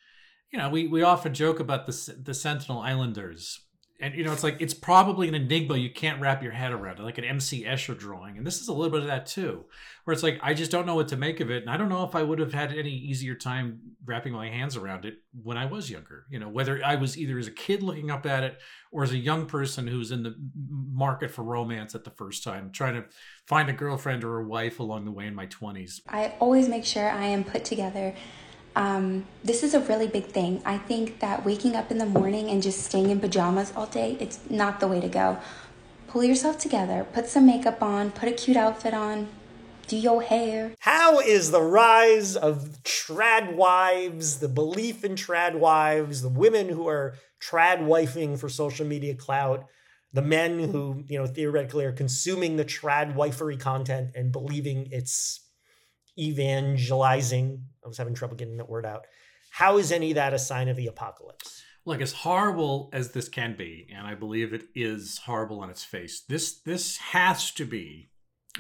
you 0.51 0.59
know, 0.59 0.71
we, 0.71 0.87
we 0.87 1.03
often 1.03 1.35
joke 1.35 1.61
about 1.61 1.87
the, 1.87 2.15
the 2.23 2.33
Sentinel 2.33 2.81
Islanders 2.81 3.67
and 4.01 4.15
you 4.15 4.25
know 4.25 4.33
it's 4.33 4.45
like 4.45 4.61
it's 4.61 4.75
probably 4.75 5.29
an 5.29 5.35
enigma 5.35 5.77
you 5.77 5.91
can't 5.91 6.21
wrap 6.21 6.43
your 6.43 6.53
head 6.53 6.73
around 6.73 6.99
it, 6.99 7.03
like 7.03 7.19
an 7.19 7.25
mc 7.25 7.65
escher 7.65 7.97
drawing 7.97 8.37
and 8.37 8.47
this 8.47 8.61
is 8.61 8.69
a 8.69 8.73
little 8.73 8.91
bit 8.91 9.01
of 9.01 9.07
that 9.07 9.27
too 9.27 9.65
where 10.05 10.13
it's 10.13 10.23
like 10.23 10.39
i 10.43 10.55
just 10.55 10.71
don't 10.71 10.87
know 10.87 10.95
what 10.95 11.09
to 11.09 11.17
make 11.17 11.41
of 11.41 11.51
it 11.51 11.63
and 11.63 11.71
i 11.71 11.77
don't 11.77 11.89
know 11.89 12.05
if 12.05 12.15
i 12.15 12.23
would 12.23 12.39
have 12.39 12.53
had 12.53 12.73
any 12.73 12.91
easier 12.91 13.35
time 13.35 13.81
wrapping 14.05 14.33
my 14.33 14.49
hands 14.49 14.77
around 14.77 15.05
it 15.05 15.19
when 15.43 15.57
i 15.57 15.67
was 15.67 15.91
younger 15.91 16.25
you 16.31 16.39
know 16.39 16.49
whether 16.49 16.81
i 16.85 16.95
was 16.95 17.19
either 17.19 17.39
as 17.39 17.47
a 17.47 17.53
kid 17.53 17.83
looking 17.83 18.11
up 18.11 18.25
at 18.27 18.45
it 18.45 18.59
or 18.91 19.03
as 19.03 19.13
a 19.13 19.19
young 19.19 19.47
person 19.47 19.87
who's 19.87 20.11
in 20.11 20.23
the 20.23 20.35
market 20.57 21.31
for 21.31 21.43
romance 21.43 21.95
at 21.95 22.05
the 22.05 22.11
first 22.11 22.45
time 22.45 22.71
trying 22.71 22.95
to 22.95 23.05
find 23.47 23.69
a 23.69 23.73
girlfriend 23.73 24.25
or 24.25 24.39
a 24.39 24.45
wife 24.45 24.79
along 24.81 25.05
the 25.05 25.13
way 25.13 25.27
in 25.27 25.35
my 25.35 25.47
20s 25.47 26.01
i 26.09 26.33
always 26.41 26.69
make 26.69 26.85
sure 26.85 27.11
i 27.11 27.25
am 27.25 27.43
put 27.45 27.65
together 27.65 28.15
Um, 28.79 29.27
this 29.43 29.65
is 29.65 29.75
a 29.75 29.81
really 29.81 30.07
big 30.07 30.27
thing. 30.27 30.63
I 30.65 30.79
think 30.79 31.19
that 31.19 31.45
waking 31.45 31.75
up 31.75 31.91
in 31.91 31.99
the 31.99 32.07
morning 32.07 32.49
and 32.49 32.63
just 32.63 32.85
staying 32.85 33.11
in 33.11 33.19
pajamas 33.19 33.73
all 33.75 33.87
day, 33.87 34.17
it's 34.21 34.39
not 34.49 34.79
the 34.79 34.87
way 34.87 35.01
to 35.01 35.09
go. 35.09 35.39
Pull 36.07 36.23
yourself 36.23 36.59
together, 36.59 37.05
put 37.13 37.27
some 37.27 37.45
makeup 37.45 37.83
on, 37.83 38.13
put 38.13 38.29
a 38.29 38.33
cute 38.33 38.57
outfit 38.57 38.95
on, 38.95 39.27
do 39.89 39.97
your 39.97 40.23
hair. 40.23 40.75
How 40.79 41.19
is 41.19 41.51
the 41.51 41.61
rise 41.61 42.37
of 42.37 42.79
trad 42.85 43.57
wives, 43.57 44.39
the 44.39 44.49
belief 44.49 45.03
in 45.03 45.17
trad 45.17 45.57
wives, 45.57 46.23
the 46.23 46.29
women 46.29 46.69
who 46.69 46.87
are 46.87 47.17
trad 47.43 47.81
wifing 47.81 48.39
for 48.39 48.49
social 48.49 48.87
media 48.87 49.17
clout, 49.17 49.65
the 50.13 50.23
men 50.23 50.61
who, 50.61 51.03
you 51.09 51.19
know, 51.19 51.27
theoretically 51.27 51.85
are 51.85 51.93
consuming 51.93 52.55
the 52.55 52.65
trad 52.65 53.17
wifery 53.17 53.59
content 53.59 54.13
and 54.15 54.31
believing 54.31 54.87
it's 54.93 55.41
evangelizing. 56.19 57.65
I 57.89 57.91
was 57.91 57.99
having 57.99 58.15
trouble 58.15 58.37
getting 58.37 58.59
that 58.59 58.69
word 58.69 58.85
out. 58.87 59.07
How 59.51 59.79
is 59.79 59.91
any 59.93 60.11
of 60.11 60.17
that 60.17 60.35
a 60.35 60.39
sign 60.39 60.69
of 60.69 60.77
the 60.77 60.87
apocalypse? 60.89 61.63
Like 61.85 62.01
as 62.03 62.13
horrible 62.13 62.91
as 62.93 63.13
this 63.13 63.29
can 63.31 63.57
be, 63.57 63.89
and 63.97 64.07
I 64.07 64.15
believe 64.15 64.53
it 64.53 64.65
is 64.75 65.19
horrible 65.25 65.61
on 65.61 65.71
its 65.71 65.85
face. 65.85 66.21
This 66.29 66.61
this 66.61 66.99
has 66.99 67.51
to 67.53 67.65
be, 67.65 68.11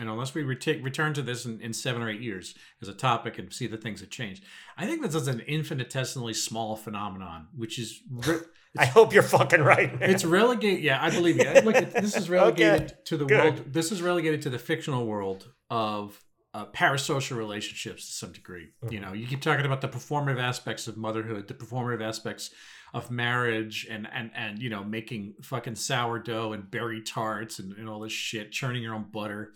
and 0.00 0.08
unless 0.08 0.32
we 0.34 0.42
ret- 0.44 0.82
return 0.82 1.12
to 1.12 1.20
this 1.20 1.44
in, 1.44 1.60
in 1.60 1.74
seven 1.74 2.00
or 2.00 2.08
eight 2.08 2.22
years 2.22 2.54
as 2.80 2.88
a 2.88 2.94
topic 2.94 3.38
and 3.38 3.52
see 3.52 3.66
the 3.66 3.76
things 3.76 4.00
that 4.00 4.10
changed, 4.10 4.44
I 4.78 4.86
think 4.86 5.02
this 5.02 5.14
is 5.14 5.28
an 5.28 5.40
infinitesimally 5.40 6.32
small 6.34 6.74
phenomenon, 6.76 7.48
which 7.54 7.78
is. 7.78 8.00
Re- 8.10 8.38
I 8.78 8.86
hope 8.86 9.12
you're 9.12 9.22
fucking 9.22 9.62
right. 9.62 9.98
Man. 9.98 10.10
It's 10.10 10.24
relegated. 10.24 10.82
Yeah, 10.84 11.02
I 11.02 11.10
believe 11.10 11.36
you. 11.36 11.50
Look, 11.62 11.90
this 11.92 12.16
is 12.16 12.30
relegated 12.38 12.82
Okay, 12.82 12.94
to 13.06 13.16
the 13.16 13.24
good. 13.26 13.54
world. 13.56 13.72
This 13.72 13.92
is 13.92 14.00
relegated 14.00 14.42
to 14.42 14.50
the 14.50 14.58
fictional 14.58 15.06
world 15.06 15.48
of 15.70 16.18
uh, 16.54 16.66
parasocial 16.66 17.36
relationships 17.36 18.06
to 18.06 18.12
some 18.12 18.32
degree. 18.32 18.68
Mm-hmm. 18.82 18.94
You 18.94 19.00
know, 19.00 19.12
you 19.12 19.26
keep 19.26 19.42
talking 19.42 19.66
about 19.66 19.80
the 19.80 19.88
performative 19.88 20.40
aspects 20.40 20.88
of 20.88 20.96
motherhood, 20.96 21.48
the 21.48 21.54
performative 21.54 22.02
aspects 22.02 22.50
of 22.94 23.10
marriage, 23.10 23.86
and 23.90 24.08
and 24.12 24.30
and 24.34 24.60
you 24.60 24.70
know, 24.70 24.82
making 24.82 25.34
fucking 25.42 25.74
sourdough 25.74 26.52
and 26.52 26.70
berry 26.70 27.02
tarts 27.02 27.58
and, 27.58 27.72
and 27.72 27.88
all 27.88 28.00
this 28.00 28.12
shit, 28.12 28.52
churning 28.52 28.82
your 28.82 28.94
own 28.94 29.06
butter. 29.12 29.52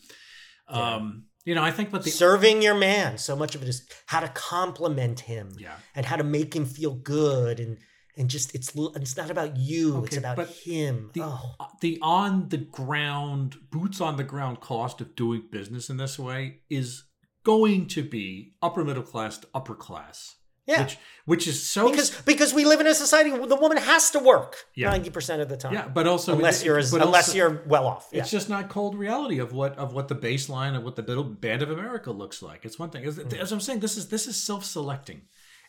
Yeah. 0.70 0.94
Um, 0.94 1.24
you 1.44 1.56
know, 1.56 1.62
I 1.62 1.72
think 1.72 1.92
what 1.92 2.04
the 2.04 2.10
Serving 2.10 2.62
your 2.62 2.76
man. 2.76 3.18
So 3.18 3.34
much 3.34 3.54
of 3.54 3.62
it 3.62 3.68
is 3.68 3.88
how 4.06 4.20
to 4.20 4.28
compliment 4.28 5.20
him 5.20 5.50
yeah. 5.58 5.74
and 5.94 6.06
how 6.06 6.16
to 6.16 6.22
make 6.22 6.54
him 6.54 6.64
feel 6.64 6.94
good 6.94 7.58
and 7.58 7.78
and 8.16 8.28
just 8.28 8.54
it's 8.54 8.72
it's 8.76 9.16
not 9.16 9.30
about 9.30 9.56
you, 9.56 10.04
it's 10.04 10.16
about 10.16 10.46
him. 10.48 11.10
the, 11.14 11.22
oh. 11.22 11.54
the 11.80 11.98
on 12.02 12.48
the 12.50 12.58
ground 12.58 13.56
boots 13.70 14.00
on 14.00 14.16
the 14.16 14.24
ground 14.24 14.60
cost 14.60 15.00
of 15.00 15.14
doing 15.16 15.44
business 15.50 15.88
in 15.90 15.96
this 15.96 16.18
way 16.18 16.60
is 16.68 17.04
going 17.44 17.86
to 17.88 18.02
be 18.02 18.52
upper 18.62 18.84
middle 18.84 19.02
class 19.02 19.38
to 19.38 19.48
upper 19.54 19.74
class 19.74 20.36
Yeah. 20.66 20.82
which 20.82 20.98
which 21.24 21.48
is 21.48 21.60
so 21.62 21.90
because 21.90 22.10
because 22.22 22.54
we 22.54 22.64
live 22.64 22.80
in 22.80 22.86
a 22.86 22.94
society 22.94 23.32
where 23.32 23.46
the 23.46 23.56
woman 23.56 23.78
has 23.78 24.10
to 24.10 24.18
work 24.20 24.56
Yeah. 24.76 24.90
ninety 24.90 25.10
percent 25.10 25.42
of 25.42 25.48
the 25.48 25.56
time. 25.56 25.72
yeah 25.74 25.88
but 25.88 26.06
also 26.06 26.34
unless 26.36 26.62
you're 26.64 26.78
as, 26.78 26.92
unless 26.92 27.28
also- 27.28 27.36
you're 27.38 27.62
well 27.66 27.86
off. 27.86 28.08
Yeah. 28.12 28.20
it's 28.20 28.30
just 28.30 28.48
not 28.48 28.68
cold 28.68 28.94
reality 28.96 29.38
of 29.40 29.52
what 29.52 29.76
of 29.76 29.92
what 29.92 30.06
the 30.08 30.14
baseline 30.14 30.76
of 30.76 30.84
what 30.84 30.94
the 30.96 31.02
middle 31.02 31.24
band 31.24 31.62
of 31.62 31.70
america 31.70 32.12
looks 32.12 32.42
like 32.42 32.64
it's 32.64 32.78
one 32.78 32.90
thing 32.90 33.04
as, 33.04 33.18
Mm. 33.18 33.32
as 33.40 33.50
i'm 33.52 33.60
saying 33.60 33.80
this 33.80 33.96
is 33.96 34.08
this 34.08 34.26
is 34.28 34.36
self-selecting 34.36 35.22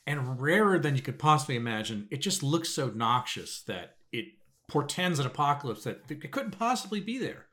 and 0.05 0.39
rarer 0.39 0.79
than 0.79 0.95
you 0.95 1.01
could 1.01 1.19
possibly 1.19 1.55
imagine 1.55 2.07
it 2.11 2.21
just 2.21 2.43
looks 2.43 2.69
so 2.69 2.87
noxious 2.89 3.61
that 3.63 3.95
it 4.11 4.25
portends 4.67 5.19
an 5.19 5.25
apocalypse 5.25 5.83
that 5.83 6.01
it 6.09 6.31
couldn't 6.31 6.57
possibly 6.57 6.99
be 6.99 7.17
there 7.17 7.45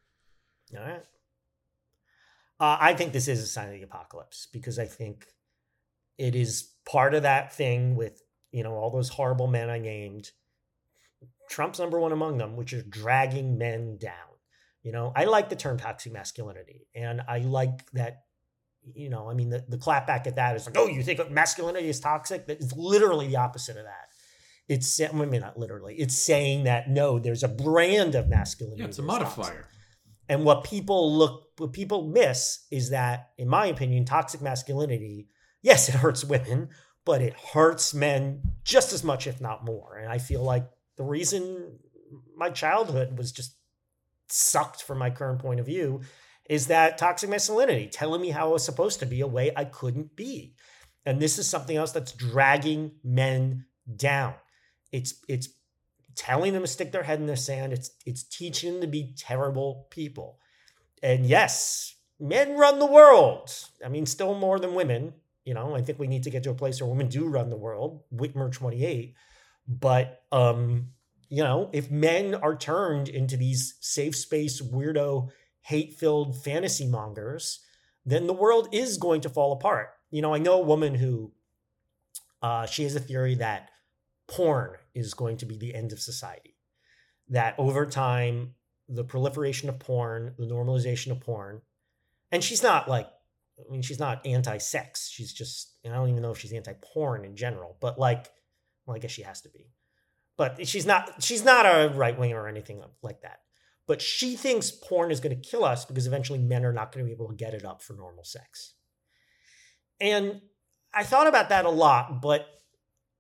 All 0.77 0.83
right. 0.83 1.05
Uh, 2.61 2.77
I 2.79 2.93
think 2.93 3.13
this 3.13 3.27
is 3.27 3.43
a 3.43 3.47
sign 3.47 3.69
of 3.69 3.75
the 3.75 3.83
apocalypse 3.83 4.47
because 4.53 4.79
I 4.79 4.85
think 4.85 5.27
it 6.19 6.37
is 6.37 6.75
part 6.87 7.15
of 7.15 7.23
that 7.23 7.55
thing 7.55 7.97
with 7.97 8.23
you 8.53 8.63
know 8.63 8.75
all 8.75 8.91
those 8.91 9.09
horrible 9.09 9.47
men 9.47 9.71
I 9.71 9.79
named. 9.79 10.31
Trump's 11.49 11.81
number 11.81 11.99
one 11.99 12.13
among 12.13 12.39
them, 12.39 12.57
which 12.57 12.73
is 12.73 12.85
dragging 12.85 13.59
men 13.59 13.97
down. 13.99 14.13
You 14.83 14.93
know, 14.93 15.13
I 15.17 15.25
like 15.25 15.49
the 15.49 15.57
term 15.57 15.79
toxic 15.79 16.13
masculinity, 16.13 16.87
and 16.95 17.23
I 17.27 17.39
like 17.39 17.91
that. 17.93 18.25
You 18.95 19.11
know, 19.11 19.31
I 19.31 19.35
mean, 19.35 19.51
the, 19.51 19.65
the 19.69 19.77
clapback 19.77 20.27
at 20.27 20.37
that 20.37 20.57
is 20.57 20.67
like, 20.67 20.77
oh, 20.77 20.87
you 20.87 21.03
think 21.03 21.31
masculinity 21.31 21.89
is 21.89 22.01
toxic? 22.01 22.47
That 22.47 22.59
is 22.61 22.73
literally 22.77 23.29
the 23.29 23.37
opposite 23.37 23.77
of 23.77 23.85
that. 23.85 24.09
It's 24.69 25.01
I 25.01 25.13
mean, 25.13 25.41
not 25.41 25.59
literally. 25.59 25.97
It's 25.97 26.17
saying 26.17 26.65
that 26.65 26.89
no, 26.89 27.19
there's 27.19 27.43
a 27.43 27.49
brand 27.49 28.15
of 28.15 28.29
masculinity. 28.29 28.83
yeah 28.83 28.89
it's 28.89 28.99
a 28.99 29.03
that's 29.03 29.19
toxic. 29.19 29.39
modifier 29.39 29.67
And 30.29 30.45
what 30.45 30.63
people 30.63 31.17
look, 31.17 31.49
what 31.59 31.73
people 31.73 32.07
miss 32.09 32.67
is 32.71 32.91
that, 32.91 33.31
in 33.37 33.49
my 33.49 33.67
opinion, 33.67 34.05
toxic 34.05 34.41
masculinity, 34.41 35.27
yes, 35.61 35.89
it 35.89 35.97
hurts 35.97 36.25
women, 36.25 36.69
but 37.05 37.21
it 37.21 37.35
hurts 37.35 37.95
men 37.95 38.43
just 38.63 38.93
as 38.93 39.03
much, 39.03 39.27
if 39.27 39.41
not 39.41 39.65
more. 39.65 39.97
And 39.97 40.11
I 40.11 40.19
feel 40.19 40.45
like 40.45 40.69
the 40.97 41.03
reason 41.03 41.79
my 42.37 42.51
childhood 42.51 43.19
was 43.19 43.33
just 43.33 43.57
sucked 44.29 44.85
from 44.85 44.99
my 44.99 45.11
current 45.11 45.41
point 45.41 45.59
of 45.59 45.67
view 45.67 46.01
is 46.51 46.67
that 46.67 46.99
toxic 46.99 47.31
masculinity 47.31 47.87
telling 47.87 48.21
me 48.21 48.31
how 48.31 48.49
I 48.49 48.53
was 48.55 48.65
supposed 48.65 48.99
to 48.99 49.07
be 49.07 49.21
a 49.21 49.27
way 49.27 49.53
I 49.57 49.65
couldn't 49.65 50.17
be. 50.17 50.57
And 51.07 51.21
this 51.23 51.39
is 51.39 51.47
something 51.47 51.77
else 51.77 51.93
that's 51.93 52.11
dragging 52.11 52.91
men 53.05 53.67
down. 53.97 54.35
It's 54.91 55.15
it's 55.29 55.49
telling 56.17 56.53
them 56.53 56.63
to 56.63 56.69
stick 56.69 56.91
their 56.91 57.05
head 57.05 57.21
in 57.21 57.27
the 57.27 57.37
sand. 57.37 57.73
It's 57.73 57.93
it's 58.05 58.25
teaching 58.25 58.73
them 58.73 58.81
to 58.81 58.89
be 58.89 59.15
terrible 59.17 59.87
people. 59.91 60.41
And 61.05 61.25
yes, 61.25 61.95
men 62.19 62.57
run 62.59 62.81
the 62.81 62.85
world. 62.87 63.49
I 63.85 63.89
mean, 63.89 64.05
still 64.05 64.35
more 64.35 64.59
than 64.59 64.75
women. 64.75 65.15
You 65.45 65.55
know, 65.55 65.77
I 65.77 65.83
think 65.83 66.01
we 66.01 66.09
need 66.09 66.25
to 66.25 66.31
get 66.31 66.43
to 66.43 66.51
a 66.51 66.55
place 66.55 66.81
where 66.81 66.91
women 66.91 67.07
do 67.07 67.29
run 67.29 67.49
the 67.51 67.57
world. 67.57 68.03
Whitmer 68.13 68.51
28. 68.51 69.15
But 69.69 70.25
um, 70.33 70.89
you 71.29 71.45
know, 71.45 71.71
if 71.73 71.93
men 71.93 72.35
are 72.35 72.57
turned 72.57 73.09
into 73.09 73.37
these 73.37 73.77
safe 73.81 74.17
space 74.17 74.61
weirdo, 74.61 75.31
hate-filled 75.71 76.43
fantasy 76.43 76.87
mongers, 76.87 77.61
then 78.05 78.27
the 78.27 78.33
world 78.33 78.69
is 78.73 78.99
going 78.99 79.21
to 79.21 79.29
fall 79.29 79.53
apart. 79.53 79.91
You 80.11 80.21
know, 80.21 80.35
I 80.35 80.39
know 80.39 80.55
a 80.55 80.67
woman 80.67 80.97
who 80.97 81.33
uh, 82.43 82.67
she 82.67 82.83
has 82.83 82.97
a 82.97 83.01
theory 83.01 83.37
that 83.37 83.71
porn 84.27 84.73
is 84.95 85.15
going 85.15 85.37
to 85.37 85.47
be 85.47 85.57
the 85.57 85.73
end 85.73 85.93
of 85.93 86.01
society. 86.01 86.57
That 87.29 87.55
over 87.57 87.87
time, 87.87 88.55
the 88.89 89.05
proliferation 89.05 89.69
of 89.69 89.79
porn, 89.79 90.35
the 90.37 90.47
normalization 90.47 91.13
of 91.13 91.21
porn, 91.21 91.63
and 92.33 92.43
she's 92.43 92.65
not 92.65 92.89
like, 92.89 93.07
I 93.57 93.71
mean, 93.71 93.83
she's 93.83 94.01
not 94.01 94.27
anti 94.27 94.59
sex. 94.59 95.09
She's 95.09 95.33
just, 95.33 95.77
I 95.85 95.91
don't 95.91 96.09
even 96.09 96.23
know 96.23 96.33
if 96.33 96.39
she's 96.39 96.53
anti 96.53 96.75
porn 96.83 97.25
in 97.25 97.37
general, 97.37 97.77
but 97.81 97.97
like, 97.97 98.27
well, 98.87 98.97
I 98.97 98.99
guess 98.99 99.13
she 99.13 99.23
has 99.23 99.43
to 99.43 99.49
be. 99.49 99.71
But 100.37 100.67
she's 100.67 100.87
not, 100.87 101.23
she's 101.23 101.45
not 101.45 101.67
a 101.67 101.93
right 101.95 102.19
winger 102.19 102.41
or 102.41 102.49
anything 102.49 102.83
like 103.03 103.21
that. 103.23 103.41
But 103.91 104.01
she 104.01 104.37
thinks 104.37 104.71
porn 104.71 105.11
is 105.11 105.19
going 105.19 105.35
to 105.35 105.51
kill 105.51 105.65
us 105.65 105.85
because 105.85 106.07
eventually 106.07 106.39
men 106.39 106.65
are 106.65 106.73
not 106.73 106.93
going 106.93 107.05
to 107.05 107.09
be 107.09 107.13
able 107.13 107.27
to 107.27 107.35
get 107.35 107.55
it 107.55 107.65
up 107.65 107.83
for 107.83 107.95
normal 107.95 108.23
sex. 108.23 108.75
And 110.01 110.43
I 110.95 111.03
thought 111.03 111.27
about 111.27 111.49
that 111.49 111.65
a 111.65 111.71
lot, 111.71 112.23
but 112.23 112.47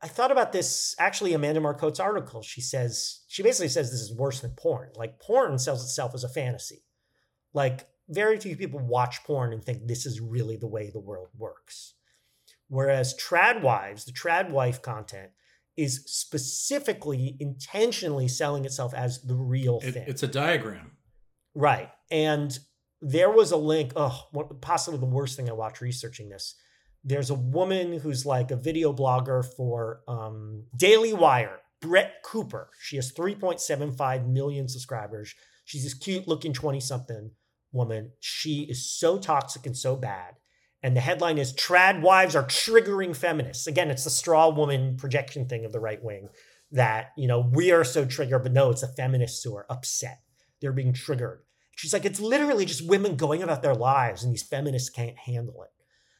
I 0.00 0.06
thought 0.06 0.30
about 0.30 0.52
this 0.52 0.94
actually 0.96 1.32
Amanda 1.32 1.60
Marcotte's 1.60 1.98
article. 1.98 2.42
She 2.42 2.60
says 2.60 3.22
she 3.26 3.42
basically 3.42 3.66
says 3.66 3.90
this 3.90 4.00
is 4.00 4.14
worse 4.14 4.38
than 4.38 4.52
porn. 4.52 4.90
Like 4.94 5.18
porn 5.18 5.58
sells 5.58 5.82
itself 5.82 6.14
as 6.14 6.22
a 6.22 6.28
fantasy. 6.28 6.84
Like 7.52 7.88
very 8.08 8.38
few 8.38 8.56
people 8.56 8.78
watch 8.78 9.24
porn 9.24 9.52
and 9.52 9.64
think 9.64 9.88
this 9.88 10.06
is 10.06 10.20
really 10.20 10.56
the 10.56 10.68
way 10.68 10.88
the 10.88 11.00
world 11.00 11.30
works. 11.36 11.94
Whereas 12.68 13.18
trad 13.18 13.60
wives, 13.60 14.04
the 14.04 14.12
trad 14.12 14.50
wife 14.50 14.82
content 14.82 15.32
is 15.80 16.02
specifically 16.06 17.36
intentionally 17.40 18.28
selling 18.28 18.64
itself 18.64 18.92
as 18.94 19.22
the 19.22 19.34
real 19.34 19.78
It- 19.82 19.92
thing. 19.92 20.04
it's 20.06 20.22
a 20.22 20.28
diagram 20.28 20.96
Right. 21.54 21.90
And 22.12 22.56
there 23.00 23.28
was 23.30 23.50
a 23.50 23.56
link. 23.56 23.92
Oh, 23.96 24.28
possibly 24.60 25.00
the 25.00 25.06
worst 25.06 25.34
thing 25.36 25.48
I 25.50 25.52
watched 25.52 25.80
researching 25.80 26.28
this. 26.28 26.54
There's 27.02 27.28
a 27.30 27.34
woman 27.34 27.98
who's 27.98 28.24
like 28.24 28.52
a 28.52 28.56
video 28.56 28.92
blogger 28.92 29.44
for 29.56 30.02
um, 30.06 30.66
Daily 30.76 31.12
Wire, 31.12 31.58
Brett 31.80 32.22
Cooper. 32.22 32.70
She 32.80 32.94
has 32.96 33.10
3.75 33.12 34.28
million 34.28 34.68
subscribers. 34.68 35.34
She's 35.64 35.82
this 35.82 35.94
cute 35.94 36.28
looking 36.28 36.52
20 36.52 36.78
something 36.78 37.32
woman. 37.72 38.12
She 38.20 38.62
is 38.70 38.88
so 38.92 39.18
toxic 39.18 39.66
and 39.66 39.76
so 39.76 39.96
bad. 39.96 40.34
And 40.82 40.96
the 40.96 41.00
headline 41.00 41.38
is 41.38 41.52
Trad 41.52 42.00
Wives 42.00 42.34
Are 42.34 42.44
Triggering 42.44 43.14
Feminists. 43.14 43.66
Again, 43.66 43.90
it's 43.90 44.04
the 44.04 44.10
straw 44.10 44.48
woman 44.48 44.96
projection 44.96 45.46
thing 45.46 45.64
of 45.64 45.72
the 45.72 45.80
right 45.80 46.02
wing 46.02 46.28
that, 46.72 47.10
you 47.16 47.26
know, 47.26 47.40
we 47.52 47.70
are 47.70 47.84
so 47.84 48.04
triggered, 48.04 48.42
but 48.42 48.52
no, 48.52 48.70
it's 48.70 48.80
the 48.80 48.88
feminists 48.88 49.42
who 49.42 49.54
are 49.56 49.66
upset 49.68 50.20
they're 50.60 50.72
being 50.72 50.92
triggered. 50.92 51.40
She's 51.76 51.92
like, 51.92 52.04
it's 52.04 52.20
literally 52.20 52.66
just 52.66 52.86
women 52.86 53.16
going 53.16 53.42
about 53.42 53.62
their 53.62 53.74
lives, 53.74 54.22
and 54.22 54.32
these 54.32 54.42
feminists 54.42 54.90
can't 54.90 55.16
handle 55.16 55.62
it. 55.62 55.70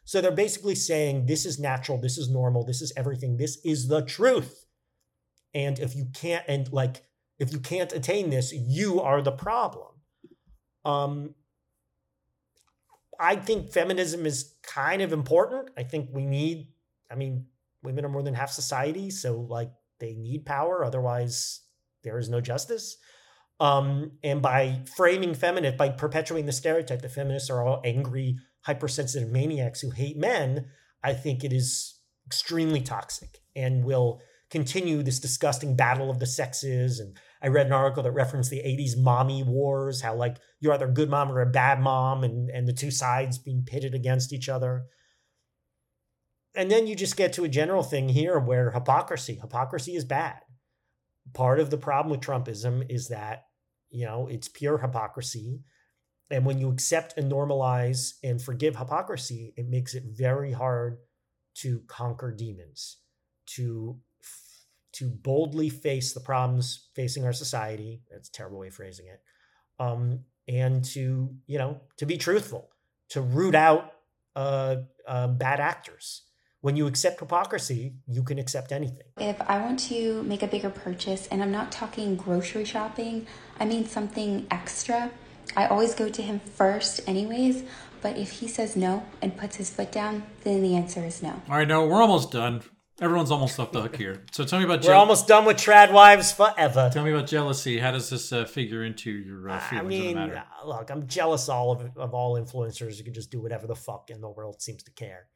So 0.05 0.21
they're 0.21 0.33
basically 0.33 0.75
saying, 0.75 1.27
this 1.27 1.45
is 1.45 1.59
natural, 1.59 2.01
this 2.01 2.17
is 2.17 2.31
normal, 2.31 2.65
this 2.65 2.81
is 2.81 2.93
everything, 2.97 3.37
this 3.37 3.59
is 3.65 3.89
the 3.89 4.03
truth. 4.03 4.67
And 5.53 5.79
if 5.79 5.95
you 5.95 6.07
can't, 6.15 6.45
and 6.49 6.73
like, 6.73 7.05
if 7.39 7.53
you 7.53 7.61
can't 7.61 7.93
attain 7.93 8.31
this, 8.31 8.53
you 8.53 9.01
are 9.01 9.23
the 9.23 9.33
problem. 9.33 9.89
Um, 10.85 11.35
I 13.21 13.37
think 13.37 13.71
feminism 13.71 14.25
is 14.25 14.55
kind 14.63 15.03
of 15.03 15.13
important. 15.13 15.71
I 15.77 15.83
think 15.83 16.09
we 16.13 16.25
need, 16.25 16.69
I 17.11 17.15
mean, 17.15 17.47
women 17.83 18.05
are 18.05 18.09
more 18.09 18.23
than 18.23 18.35
half 18.35 18.51
society, 18.51 19.11
so 19.11 19.41
like 19.41 19.71
they 19.99 20.15
need 20.15 20.47
power, 20.47 20.85
otherwise 20.85 21.61
there 22.03 22.19
is 22.19 22.31
no 22.31 22.41
justice. 22.41 22.97
Um, 23.61 24.13
and 24.25 24.41
by 24.41 24.81
framing 24.97 25.35
feminist, 25.35 25.77
by 25.77 25.91
perpetuating 25.91 26.47
the 26.47 26.53
stereotype 26.53 27.03
that 27.03 27.13
feminists 27.13 27.51
are 27.51 27.63
all 27.63 27.83
angry, 27.85 28.39
hypersensitive 28.63 29.31
maniacs 29.31 29.81
who 29.81 29.91
hate 29.91 30.17
men, 30.17 30.71
I 31.03 31.13
think 31.13 31.45
it 31.45 31.53
is 31.53 31.99
extremely 32.27 32.81
toxic 32.81 33.41
and 33.55 33.85
will 33.85 34.21
continue 34.51 35.03
this 35.03 35.21
disgusting 35.21 35.77
battle 35.77 36.11
of 36.11 36.21
the 36.21 36.27
sexes. 36.27 37.01
And 37.01 37.19
I 37.43 37.49
read 37.49 37.67
an 37.67 37.73
article 37.73 38.03
that 38.03 38.13
referenced 38.13 38.51
the 38.51 38.59
80s 38.59 38.99
mommy 38.99 39.43
wars, 39.43 40.03
how 40.03 40.15
like 40.15 40.37
you're 40.61 40.75
either 40.75 40.89
a 40.89 40.93
good 40.93 41.09
mom 41.09 41.31
or 41.31 41.41
a 41.41 41.47
bad 41.47 41.81
mom, 41.81 42.23
and, 42.23 42.51
and 42.51 42.69
the 42.69 42.73
two 42.73 42.91
sides 42.91 43.39
being 43.39 43.65
pitted 43.65 43.95
against 43.95 44.33
each 44.33 44.49
other. 44.49 44.85
And 46.55 46.71
then 46.71 46.87
you 46.87 46.95
just 46.95 47.17
get 47.17 47.33
to 47.35 47.45
a 47.45 47.49
general 47.49 47.83
thing 47.83 48.09
here 48.09 48.39
where 48.39 48.73
hypocrisy, 48.73 49.37
hypocrisy 49.41 49.95
is 49.95 50.05
bad. 50.05 50.41
Part 51.33 51.61
of 51.61 51.71
the 51.71 51.79
problem 51.79 52.11
with 52.11 52.21
Trumpism 52.21 52.85
is 52.91 53.09
that, 53.09 53.45
you 53.89 54.05
know, 54.05 54.27
it's 54.27 54.49
pure 54.49 54.79
hypocrisy. 54.79 55.63
And 56.31 56.45
when 56.45 56.59
you 56.59 56.71
accept 56.71 57.15
and 57.17 57.31
normalize 57.31 58.15
and 58.23 58.43
forgive 58.43 58.77
hypocrisy, 58.77 59.55
it 59.57 59.69
makes 59.69 59.95
it 59.95 60.05
very 60.07 60.53
hard 60.53 60.99
to 61.59 61.83
conquer 61.87 62.33
demons, 62.33 62.99
to 63.47 63.99
to 64.93 65.09
boldly 65.09 65.69
face 65.69 66.13
the 66.13 66.21
problems 66.21 66.89
facing 66.95 67.25
our 67.25 67.33
society. 67.33 68.03
That's 68.11 68.29
a 68.29 68.33
terrible 68.33 68.59
way 68.59 68.69
of 68.69 68.75
phrasing 68.75 69.07
it. 69.07 69.21
Um, 69.79 70.21
and 70.49 70.85
to 70.85 71.31
you 71.47 71.59
know 71.59 71.81
to 71.99 72.07
be 72.07 72.17
truthful, 72.17 72.71
to 73.11 73.21
root 73.21 73.55
out 73.55 73.93
uh, 74.37 74.77
uh, 75.07 75.29
bad 75.29 75.61
actors. 75.61 76.23
When 76.63 76.77
you 76.77 76.87
accept 76.87 77.21
hypocrisy, 77.21 77.95
you 78.07 78.23
can 78.23 78.39
accept 78.39 78.71
anything. 78.71 79.07
If 79.17 79.41
I 79.41 79.59
want 79.63 79.79
to 79.89 80.23
make 80.25 80.43
a 80.43 80.47
bigger 80.47 80.69
purchase, 80.69 81.27
and 81.29 81.43
I'm 81.43 81.51
not 81.51 81.73
talking 81.73 82.17
grocery 82.17 82.67
shopping, 82.67 83.27
I 83.59 83.65
mean 83.65 83.87
something 83.87 84.47
extra, 84.51 85.11
I 85.57 85.67
always 85.67 85.95
go 85.95 86.11
to 86.11 86.23
him 86.23 86.41
first, 86.41 87.01
anyways. 87.07 87.65
But 88.03 88.17
if 88.17 88.31
he 88.31 88.49
says 88.49 88.77
no 88.77 89.05
and 89.21 89.37
puts 89.37 89.57
his 89.57 89.71
foot 89.71 89.93
down, 89.93 90.25
then 90.45 90.63
the 90.63 90.77
answer 90.77 91.05
is 91.05 91.23
no. 91.23 91.43
All 91.49 91.57
right, 91.57 91.69
no, 91.69 91.87
we're 91.87 92.03
almost 92.03 92.31
done. 92.31 92.63
Everyone's 93.01 93.31
almost 93.31 93.59
off 93.59 93.73
the 93.73 93.81
hook 93.81 93.97
here. 93.97 94.25
So 94.31 94.45
tell 94.45 94.59
me 94.59 94.67
about 94.67 94.81
We're 94.81 94.89
jeal- 94.89 94.97
almost 94.99 95.27
done 95.27 95.47
with 95.47 95.57
trad 95.57 95.91
wives 95.91 96.33
forever. 96.33 96.91
tell 96.93 97.03
me 97.05 97.13
about 97.13 97.27
jealousy. 97.27 97.79
How 97.79 97.93
does 97.93 98.11
this 98.11 98.31
uh, 98.31 98.45
figure 98.45 98.85
into 98.85 99.11
your 99.11 99.49
uh, 99.49 99.55
I 99.57 99.59
feelings 99.59 99.89
mean, 99.89 100.19
on 100.19 100.29
the 100.29 100.35
matter? 100.35 100.45
uh, 100.63 100.67
look, 100.69 100.91
I'm 100.91 101.07
jealous 101.07 101.49
all 101.49 101.73
of 101.73 101.97
of 101.97 102.13
all 102.13 102.35
influencers 102.39 102.99
who 102.99 103.05
can 103.05 103.15
just 103.15 103.31
do 103.31 103.41
whatever 103.41 103.67
the 103.67 103.75
fuck 103.75 104.11
in 104.11 104.21
the 104.21 104.29
world 104.29 104.61
seems 104.61 104.83
to 104.83 104.91
care. 104.91 105.29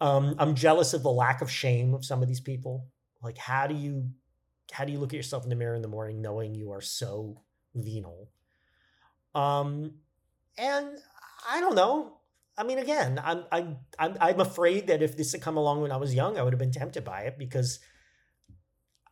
Um, 0.00 0.34
I'm 0.38 0.56
jealous 0.56 0.92
of 0.94 1.04
the 1.04 1.10
lack 1.12 1.40
of 1.42 1.48
shame 1.50 1.94
of 1.94 2.04
some 2.04 2.20
of 2.22 2.26
these 2.28 2.40
people. 2.40 2.88
Like, 3.22 3.38
how 3.38 3.68
do 3.68 3.74
you 3.76 4.10
how 4.72 4.84
do 4.84 4.90
you 4.90 4.98
look 4.98 5.12
at 5.12 5.16
yourself 5.16 5.44
in 5.44 5.50
the 5.50 5.54
mirror 5.56 5.76
in 5.76 5.82
the 5.82 5.88
morning 5.88 6.20
knowing 6.20 6.52
you 6.54 6.72
are 6.72 6.80
so 6.80 7.40
venal? 7.76 8.28
Um, 9.36 9.92
and 10.58 10.88
I 11.48 11.60
don't 11.60 11.74
know. 11.76 12.18
I 12.56 12.64
mean, 12.64 12.78
again, 12.78 13.20
I'm 13.22 13.44
I'm 13.50 13.76
I'm 13.98 14.16
I'm 14.20 14.40
afraid 14.40 14.88
that 14.88 15.02
if 15.02 15.16
this 15.16 15.32
had 15.32 15.40
come 15.40 15.56
along 15.56 15.80
when 15.80 15.92
I 15.92 15.96
was 15.96 16.14
young, 16.14 16.38
I 16.38 16.42
would 16.42 16.52
have 16.52 16.60
been 16.60 16.70
tempted 16.70 17.04
by 17.04 17.22
it 17.22 17.38
because 17.38 17.80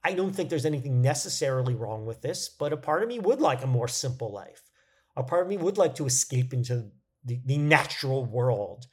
I 0.03 0.15
don't 0.15 0.33
think 0.33 0.49
there's 0.49 0.67
anything 0.67 1.03
necessarily 1.03 1.75
wrong 1.75 2.07
with 2.07 2.23
this, 2.23 2.49
but 2.49 2.73
a 2.73 2.77
part 2.77 3.03
of 3.03 3.09
me 3.09 3.19
would 3.19 3.41
like 3.41 3.63
a 3.63 3.67
more 3.67 3.89
simple 3.89 4.33
life. 4.33 4.63
A 5.17 5.23
part 5.23 5.43
of 5.43 5.49
me 5.49 5.57
would 5.57 5.79
like 5.79 5.95
to 5.97 6.07
escape 6.07 6.53
into 6.53 6.91
the, 7.25 7.41
the 7.45 7.59
natural 7.59 8.25
world. 8.25 8.87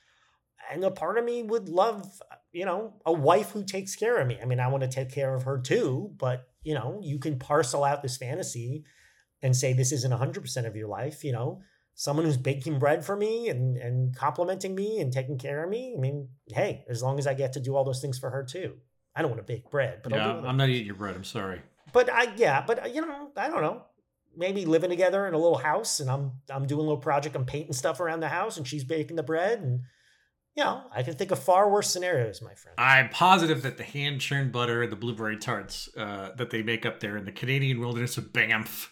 And 0.70 0.84
a 0.84 0.92
part 0.92 1.18
of 1.18 1.24
me 1.24 1.44
would 1.44 1.70
love, 1.70 2.22
you 2.52 2.66
know, 2.66 2.96
a 3.06 3.14
wife 3.14 3.52
who 3.52 3.64
takes 3.64 3.96
care 3.96 4.18
of 4.18 4.28
me. 4.28 4.38
I 4.42 4.46
mean, 4.46 4.60
I 4.60 4.68
want 4.68 4.84
to 4.84 4.90
take 4.90 5.12
care 5.12 5.34
of 5.34 5.44
her 5.44 5.60
too, 5.60 6.12
but, 6.18 6.48
you 6.64 6.74
know, 6.74 7.00
you 7.02 7.20
can 7.20 7.40
parcel 7.40 7.86
out 7.86 8.02
this 8.02 8.18
fantasy 8.18 8.84
and 9.42 9.56
say 9.56 9.72
this 9.72 9.94
isn't 9.94 10.12
100% 10.12 10.66
of 10.66 10.76
your 10.76 10.90
life, 10.90 11.24
you 11.24 11.32
know. 11.32 11.62
Someone 12.00 12.26
who's 12.26 12.38
baking 12.38 12.78
bread 12.78 13.04
for 13.04 13.16
me 13.16 13.50
and, 13.50 13.76
and 13.76 14.16
complimenting 14.16 14.76
me 14.76 15.00
and 15.00 15.12
taking 15.12 15.40
care 15.40 15.64
of 15.64 15.70
me. 15.72 15.96
I 15.98 16.00
mean, 16.00 16.30
hey, 16.48 16.86
as 16.88 17.02
long 17.02 17.18
as 17.18 17.26
I 17.26 17.34
get 17.34 17.54
to 17.54 17.60
do 17.60 17.76
all 17.76 17.84
those 17.84 18.00
things 18.02 18.20
for 18.20 18.30
her 18.30 18.44
too. 18.44 18.76
I 19.16 19.24
don't 19.24 19.32
want 19.32 19.42
to 19.46 19.52
bake 19.52 19.72
bread, 19.72 20.02
but 20.04 20.14
I'll 20.14 20.20
Yeah, 20.20 20.26
do 20.34 20.38
other 20.40 20.48
I'm 20.48 20.58
not 20.58 20.70
eating 20.70 20.86
your 20.86 20.94
bread. 20.96 21.16
I'm 21.16 21.24
sorry. 21.24 21.60
but 21.92 22.08
I 22.14 22.36
yeah, 22.36 22.64
but 22.68 22.94
you 22.94 23.02
know, 23.02 23.32
I 23.36 23.50
don't 23.50 23.64
know. 23.64 23.82
Maybe 24.36 24.64
living 24.66 24.92
together 24.92 25.26
in 25.26 25.34
a 25.34 25.40
little 25.40 25.58
house, 25.58 26.00
and 26.00 26.08
I'm 26.08 26.34
I'm 26.52 26.68
doing 26.68 26.82
a 26.82 26.84
little 26.84 27.02
project. 27.02 27.36
I'm 27.36 27.46
painting 27.46 27.74
stuff 27.74 28.00
around 28.00 28.20
the 28.20 28.30
house, 28.30 28.58
and 28.58 28.68
she's 28.68 28.84
baking 28.84 29.16
the 29.16 29.24
bread, 29.24 29.60
and 29.62 29.80
you 30.56 30.64
know, 30.64 30.84
I 30.94 31.02
can 31.02 31.16
think 31.16 31.32
of 31.32 31.40
far 31.40 31.68
worse 31.68 31.90
scenarios, 31.90 32.44
my 32.44 32.54
friend. 32.54 32.76
I'm 32.78 33.10
positive 33.10 33.64
that 33.64 33.78
the 33.78 33.84
hand 33.84 34.22
churned 34.22 34.52
butter 34.52 34.84
and 34.84 34.92
the 34.92 34.96
blueberry 34.96 35.38
tarts 35.38 35.90
uh, 35.98 36.30
that 36.36 36.52
they 36.52 36.62
make 36.62 36.86
up 36.86 37.00
there 37.00 37.18
in 37.18 37.26
the 37.26 37.32
Canadian 37.32 37.80
wilderness 37.80 38.18
of 38.20 38.32
Banff 38.34 38.92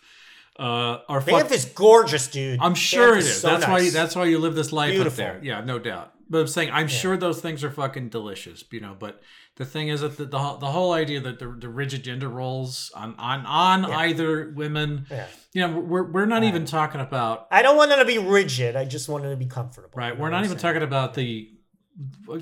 uh, 0.60 1.00
are 1.10 1.22
Banff 1.22 1.44
fuck- 1.44 1.52
is 1.52 1.66
gorgeous, 1.66 2.28
dude. 2.28 2.60
I'm 2.62 2.76
sure 2.76 3.16
it 3.18 3.20
is. 3.20 3.42
so 3.42 3.48
that's 3.50 3.68
why. 3.68 3.80
nice. 3.80 3.94
That's 3.94 4.16
why 4.16 4.26
you 4.26 4.40
live 4.40 4.56
this 4.56 4.72
life 4.72 4.92
Beautiful. 4.92 5.12
up 5.12 5.18
there. 5.34 5.40
Yeah, 5.44 5.62
no 5.64 5.80
doubt. 5.80 6.14
But 6.30 6.40
I'm 6.40 6.48
saying 6.48 6.72
I'm 6.72 6.88
sure 6.88 7.18
those 7.18 7.40
things 7.42 7.64
are 7.64 7.70
fucking 7.70 8.10
delicious. 8.10 8.64
You 8.72 8.80
know, 8.82 8.96
but 8.98 9.22
the 9.58 9.66
thing 9.66 9.90
is 9.90 10.02
that 10.02 10.18
the 10.18 10.26
the, 10.26 10.40
whole- 10.40 10.58
the 10.58 10.66
whole 10.68 10.94
idea 10.94 11.20
that 11.22 11.38
the, 11.40 11.48
the 11.60 11.70
rigid 11.70 12.04
gender 12.04 12.30
roles 12.30 12.92
on 12.96 13.16
on 13.20 13.46
on 13.46 13.84
Yeah. 13.90 13.98
either 13.98 14.52
women, 14.56 15.06
Yeah. 15.12 15.28
you 15.54 15.68
know, 15.68 15.80
we're 15.80 16.10
we're 16.12 16.26
not 16.26 16.44
even 16.44 16.66
talking 16.66 17.00
about 17.02 17.48
I 17.52 17.62
don't 17.62 17.78
want 17.78 17.90
them 17.92 18.00
to 18.00 18.06
be 18.06 18.18
rigid. 18.18 18.76
I 18.76 18.86
just 18.86 19.08
want 19.10 19.24
them 19.24 19.32
to 19.34 19.38
be 19.38 19.46
comfortable. 19.46 19.90
right. 19.96 20.18
We're 20.18 20.30
not 20.32 20.46
even 20.46 20.58
saying? 20.58 20.74
talking 20.74 20.84
about 20.88 21.14
the. 21.16 21.52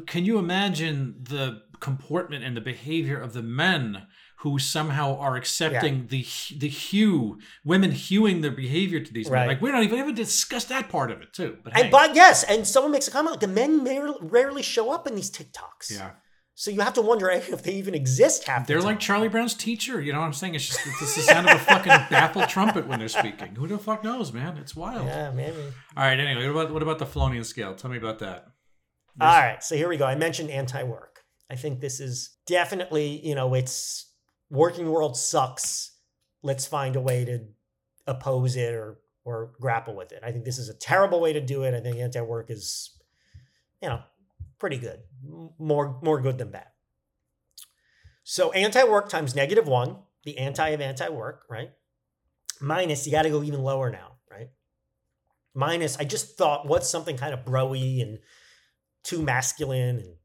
Can 0.08 0.26
you 0.26 0.40
imagine 0.40 1.16
the 1.22 1.62
comportment 1.80 2.44
and 2.44 2.56
the 2.56 2.62
behavior 2.62 3.20
of 3.20 3.34
the 3.34 3.44
men 3.44 4.08
who 4.44 4.60
somehow 4.60 5.18
are 5.18 5.36
accepting 5.36 6.08
the 6.08 6.26
the 6.58 6.68
hue 6.70 7.40
women 7.66 7.92
hewing 7.92 8.42
their 8.42 8.52
behavior 8.52 9.00
to 9.00 9.12
these 9.14 9.30
Right. 9.30 9.40
men? 9.40 9.48
Like 9.48 9.62
we 9.62 9.72
don't 9.72 9.84
even 9.84 10.00
even 10.00 10.16
discuss 10.16 10.66
that 10.66 10.90
part 10.90 11.12
of 11.12 11.22
it 11.22 11.34
too. 11.34 11.58
But 11.64 11.78
And 11.78 11.90
but 11.92 12.14
yes, 12.16 12.44
and 12.44 12.68
someone 12.68 12.92
makes 12.92 13.08
a 13.08 13.12
comment 13.12 13.32
like 13.34 13.40
the 13.42 13.48
men 13.48 13.84
rarely 14.22 14.62
show 14.62 14.92
up 14.92 15.08
in 15.08 15.16
these 15.16 15.32
TikToks. 15.32 15.92
yeah. 15.92 16.12
So 16.56 16.70
you 16.70 16.82
have 16.82 16.94
to 16.94 17.02
wonder 17.02 17.30
if 17.56 17.64
they 17.64 17.72
even 17.74 17.96
exist 17.96 18.44
half 18.44 18.68
the 18.68 18.74
They're 18.74 18.82
like 18.84 19.00
Charlie 19.00 19.28
Brown's 19.30 19.56
teacher. 19.56 20.00
You 20.02 20.14
know 20.14 20.20
what 20.20 20.26
I'm 20.28 20.34
saying? 20.34 20.54
It's 20.56 20.68
just 20.68 20.80
it's 20.86 21.16
the 21.16 21.22
sound 21.22 21.50
of 21.50 21.56
a 21.56 21.60
fucking 21.60 21.92
baffled 22.12 22.48
trumpet 22.50 22.86
when 22.88 23.00
they're 23.00 23.08
speaking. 23.08 23.56
Who 23.56 23.68
the 23.68 23.78
fuck 23.80 24.04
knows, 24.04 24.32
man? 24.34 24.58
It's 24.58 24.76
wild. 24.76 25.08
Yeah, 25.08 25.32
maybe. 25.32 25.58
All 25.98 26.04
right. 26.04 26.20
Anyway, 26.20 26.46
what 26.48 26.52
about 26.62 26.74
what 26.74 26.84
about 26.84 27.00
the 27.00 27.06
Felonian 27.08 27.44
scale? 27.44 27.74
Tell 27.76 27.90
me 27.90 27.98
about 27.98 28.20
that. 28.20 28.46
All 29.22 29.28
right, 29.28 29.64
so 29.64 29.76
here 29.76 29.88
we 29.88 29.98
go. 29.98 30.06
I 30.06 30.16
mentioned 30.16 30.50
anti-work. 30.50 31.20
I 31.52 31.56
think 31.56 31.82
this 31.82 32.00
is 32.00 32.36
definitely, 32.48 33.24
you 33.24 33.36
know, 33.36 33.54
it's 33.54 34.12
working 34.54 34.90
world 34.90 35.18
sucks. 35.18 35.92
Let's 36.44 36.66
find 36.66 36.96
a 36.96 37.02
way 37.02 37.26
to 37.26 37.40
oppose 38.08 38.56
it 38.56 38.74
or 38.74 39.00
or 39.26 39.54
grapple 39.60 39.96
with 39.96 40.12
it. 40.12 40.22
I 40.24 40.32
think 40.32 40.46
this 40.46 40.60
is 40.60 40.70
a 40.70 40.74
terrible 40.74 41.20
way 41.20 41.34
to 41.34 41.42
do 41.42 41.64
it. 41.64 41.74
I 41.74 41.80
think 41.80 41.98
anti-work 41.98 42.52
is, 42.52 42.92
you 43.82 43.88
know, 43.88 44.02
pretty 44.60 44.78
good. 44.78 45.00
More 45.58 46.00
more 46.02 46.22
good 46.22 46.38
than 46.38 46.52
bad. 46.52 46.68
So 48.24 48.52
anti-work 48.52 49.10
times 49.10 49.36
negative 49.36 49.68
one, 49.68 49.98
the 50.24 50.38
anti 50.38 50.70
of 50.70 50.82
anti-work, 50.82 51.44
right? 51.50 51.72
Minus, 52.62 53.06
you 53.06 53.12
got 53.12 53.24
to 53.24 53.30
go 53.30 53.44
even 53.44 53.62
lower 53.62 53.90
now, 53.90 54.14
right? 54.30 54.50
Minus, 55.54 55.98
I 55.98 56.04
just 56.06 56.38
thought, 56.38 56.68
what's 56.68 56.90
something 56.90 57.18
kind 57.18 57.34
of 57.34 57.44
broy 57.44 58.02
and 58.02 58.20
too 59.04 59.22
masculine 59.22 59.98
and 59.98 60.16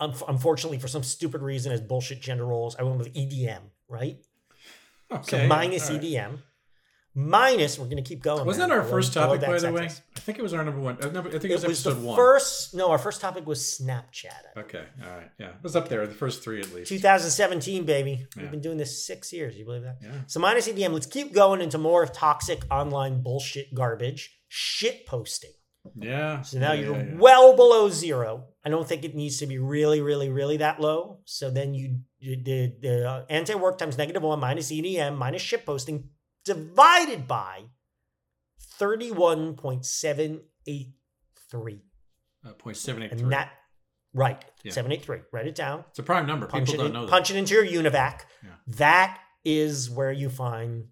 unfortunately 0.00 0.78
for 0.78 0.88
some 0.88 1.02
stupid 1.02 1.42
reason 1.42 1.72
as 1.72 1.80
bullshit 1.80 2.20
gender 2.20 2.46
roles 2.46 2.76
i 2.76 2.82
went 2.82 2.98
with 2.98 3.12
edm 3.14 3.60
right 3.88 4.18
Okay. 5.10 5.42
so 5.42 5.46
minus 5.46 5.90
right. 5.90 6.00
edm 6.00 6.38
minus 7.14 7.78
we're 7.78 7.86
going 7.86 7.96
to 7.96 8.02
keep 8.08 8.22
going 8.22 8.44
Wasn't 8.46 8.68
man. 8.68 8.78
that 8.78 8.84
our 8.84 8.88
first 8.88 9.12
topic, 9.12 9.40
by 9.40 9.58
the 9.58 9.72
way? 9.72 9.86
I 9.86 10.20
think 10.20 10.38
it 10.38 10.42
was 10.42 10.54
our 10.54 10.62
number 10.62 10.80
one. 10.80 10.98
uh, 11.02 11.08
number- 11.08 11.30
I 11.30 11.32
think 11.32 11.44
it 11.46 11.50
it 11.50 11.54
was, 11.54 11.64
was 11.66 11.82
the 11.82 11.90
episode 11.90 12.06
one. 12.06 12.16
first 12.16 12.74
no 12.74 12.90
our 12.90 12.98
first 12.98 13.20
topic 13.20 13.44
was 13.46 13.58
snapchat 13.60 14.28
Okay. 14.56 14.84
All 15.02 15.10
right. 15.16 15.30
Yeah. 15.38 15.48
It 15.48 15.62
was 15.62 15.74
up 15.74 15.88
there. 15.88 16.06
The 16.06 16.14
first 16.14 16.44
three 16.44 16.60
at 16.60 16.72
least. 16.72 16.90
2017 16.90 17.84
baby 17.84 18.26
Yeah. 18.36 18.42
we've 18.42 18.50
been 18.50 18.60
doing 18.60 18.76
this 18.76 19.04
six 19.04 19.32
years 19.32 19.56
you 19.56 19.64
believe 19.64 19.82
that 19.82 19.96
Yeah. 20.02 20.10
so 20.26 20.38
minus 20.38 20.68
edm 20.68 20.92
let's 20.92 21.06
keep 21.06 21.32
going 21.32 21.60
into 21.60 21.78
more 21.78 22.06
toxic 22.06 22.62
online 22.70 23.22
bullshit 23.22 23.74
garbage 23.74 24.38
shit 24.48 25.04
posting 25.06 25.50
Yeah. 25.94 26.42
So 26.42 26.58
now 26.58 26.72
Yeah, 26.72 26.80
you're 26.80 26.96
yeah, 26.96 27.02
yeah. 27.04 27.16
well 27.18 27.54
below 27.56 27.88
zero. 27.90 28.46
I 28.64 28.70
don't 28.70 28.86
think 28.88 29.04
it 29.04 29.14
needs 29.14 29.38
to 29.38 29.46
be 29.46 29.58
really, 29.58 30.00
really, 30.00 30.28
really 30.30 30.56
that 30.58 30.80
low. 30.80 31.20
So 31.24 31.50
then 31.50 31.74
you, 31.74 32.00
you 32.18 32.36
the, 32.42 32.74
the 32.80 33.08
uh, 33.08 33.24
anti-work 33.30 33.78
times 33.78 33.96
negative 33.96 34.22
one 34.22 34.40
minus 34.40 34.70
EDM 34.72 35.16
minus 35.16 35.42
shit 35.42 35.64
posting 35.66 36.08
divided 36.44 37.26
by 37.26 37.64
31.783. 38.80 41.80
Uh, 42.46 42.52
point 42.52 42.76
seven 42.76 43.02
eight 43.02 43.12
And 43.12 43.32
that, 43.32 43.50
right, 44.14 44.42
Yeah. 44.62 44.72
783. 44.72 45.20
Write 45.32 45.46
it 45.46 45.54
down. 45.54 45.84
It's 45.90 45.98
a 45.98 46.02
prime 46.02 46.26
number. 46.26 46.46
Punch, 46.46 46.66
People 46.66 46.78
don't 46.84 46.86
in- 46.88 46.92
know 46.94 47.06
that. 47.06 47.10
punch 47.10 47.30
it 47.30 47.36
into 47.36 47.54
your 47.54 47.66
UNIVAC. 47.66 48.20
Yeah. 48.44 48.50
That 48.68 49.18
is 49.44 49.90
where 49.90 50.12
you 50.12 50.28
find 50.30 50.86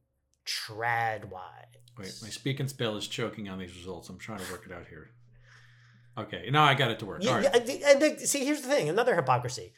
trad 0.46 1.30
wives. 1.30 1.65
Wait, 1.98 2.12
my 2.22 2.28
speak 2.28 2.60
and 2.60 2.68
spell 2.68 2.96
is 2.96 3.06
choking 3.08 3.48
on 3.48 3.58
these 3.58 3.74
results. 3.76 4.08
I'm 4.08 4.18
trying 4.18 4.38
to 4.40 4.52
work 4.52 4.64
it 4.66 4.72
out 4.72 4.86
here. 4.88 5.10
Okay, 6.18 6.48
now 6.50 6.64
I 6.64 6.74
got 6.74 6.90
it 6.90 6.98
to 7.00 7.06
work. 7.06 7.22
Yeah, 7.22 7.30
All 7.30 7.36
right. 7.36 7.44
yeah, 7.66 7.90
and 7.92 8.00
they, 8.02 8.16
see, 8.18 8.44
here's 8.44 8.62
the 8.62 8.68
thing: 8.68 8.88
another 8.88 9.14
hypocrisy. 9.14 9.72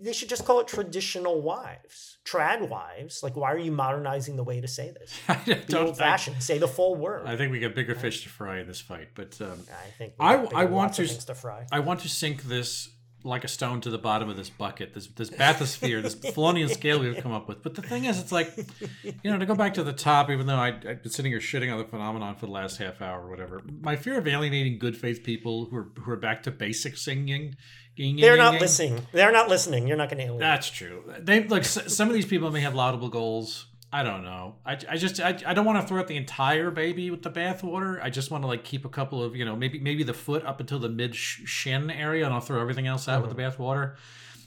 They 0.00 0.12
should 0.12 0.28
just 0.28 0.44
call 0.44 0.60
it 0.60 0.68
traditional 0.68 1.40
wives, 1.40 2.18
trad 2.24 2.68
wives. 2.68 3.22
Like, 3.22 3.36
why 3.36 3.52
are 3.52 3.58
you 3.58 3.72
modernizing 3.72 4.36
the 4.36 4.44
way 4.44 4.60
to 4.60 4.68
say 4.68 4.92
this? 4.92 5.66
Be 5.66 5.74
old 5.74 5.96
fashioned. 5.96 6.42
Say 6.42 6.58
the 6.58 6.68
full 6.68 6.94
word. 6.94 7.26
I, 7.26 7.36
think 7.36 7.50
we 7.52 7.58
got 7.58 7.74
bigger 7.74 7.94
fish 7.94 8.22
to 8.24 8.28
fry 8.28 8.58
in 8.60 8.66
this 8.66 8.80
fight, 8.80 9.08
but 9.14 9.40
um, 9.40 9.58
I 9.70 9.90
think 9.96 10.12
I- 10.20 10.34
I 10.54 10.64
want 10.66 10.94
to- 10.94 11.26
to 11.26 11.34
fry. 11.34 11.66
I 11.72 11.80
want 11.80 12.00
to 12.00 12.08
sink 12.08 12.42
this 12.42 12.90
like 13.24 13.42
a 13.44 13.48
stone 13.48 13.80
to 13.80 13.90
the 13.90 13.98
bottom 13.98 14.28
of 14.28 14.36
this 14.36 14.48
bucket, 14.50 14.94
this 14.94 15.06
this 15.08 15.28
bathysphere, 15.30 16.02
this 16.02 16.14
Felonian 16.14 16.68
scale 16.68 17.00
we've 17.00 17.16
come 17.22 17.32
up 17.32 17.48
with. 17.48 17.62
But 17.62 17.74
the 17.74 17.82
thing 17.82 18.04
is, 18.04 18.18
it's 18.20 18.32
like, 18.32 18.56
you 19.02 19.30
know, 19.30 19.38
to 19.38 19.46
go 19.46 19.54
back 19.54 19.74
to 19.74 19.82
the 19.82 19.92
top, 19.92 20.30
even 20.30 20.46
though 20.46 20.54
I, 20.56 20.68
I've 20.68 21.02
been 21.02 21.10
sitting 21.10 21.32
here 21.32 21.40
shitting 21.40 21.72
on 21.72 21.78
the 21.78 21.84
phenomenon 21.84 22.36
for 22.36 22.46
the 22.46 22.52
last 22.52 22.78
half 22.78 23.02
hour 23.02 23.26
or 23.26 23.30
whatever, 23.30 23.60
my 23.80 23.96
fear 23.96 24.18
of 24.18 24.26
alienating 24.28 24.78
good 24.78 24.96
faith 24.96 25.22
people 25.24 25.66
who 25.66 25.76
are 25.76 25.88
who 26.00 26.10
are 26.12 26.16
back 26.16 26.42
to 26.44 26.50
basic 26.50 26.96
singing. 26.96 27.56
They're 27.96 28.36
not 28.36 28.60
listening. 28.60 29.06
They're 29.12 29.32
not 29.32 29.48
listening. 29.48 29.88
You're 29.88 29.96
not 29.96 30.08
going 30.08 30.18
to 30.18 30.24
alienate. 30.24 30.40
That's 30.40 30.70
true. 30.70 31.02
They 31.18 31.42
look. 31.42 31.62
s- 31.64 31.92
Some 31.92 32.06
of 32.08 32.14
these 32.14 32.26
people 32.26 32.50
may 32.52 32.60
have 32.60 32.74
laudable 32.76 33.08
goals. 33.08 33.66
I 33.90 34.02
don't 34.02 34.22
know. 34.22 34.56
I, 34.66 34.78
I 34.88 34.96
just 34.98 35.18
I, 35.18 35.38
I 35.46 35.54
don't 35.54 35.64
want 35.64 35.80
to 35.80 35.88
throw 35.88 35.98
out 35.98 36.08
the 36.08 36.16
entire 36.16 36.70
baby 36.70 37.10
with 37.10 37.22
the 37.22 37.30
bathwater. 37.30 38.02
I 38.02 38.10
just 38.10 38.30
want 38.30 38.44
to 38.44 38.48
like 38.48 38.62
keep 38.62 38.84
a 38.84 38.88
couple 38.88 39.22
of 39.22 39.34
you 39.34 39.44
know 39.44 39.56
maybe 39.56 39.78
maybe 39.78 40.02
the 40.02 40.14
foot 40.14 40.44
up 40.44 40.60
until 40.60 40.78
the 40.78 40.90
mid 40.90 41.14
sh- 41.14 41.40
shin 41.46 41.90
area, 41.90 42.26
and 42.26 42.34
I'll 42.34 42.40
throw 42.40 42.60
everything 42.60 42.86
else 42.86 43.08
out 43.08 43.22
with 43.22 43.34
the 43.34 43.42
mm-hmm. 43.42 43.62
bathwater. 43.62 43.96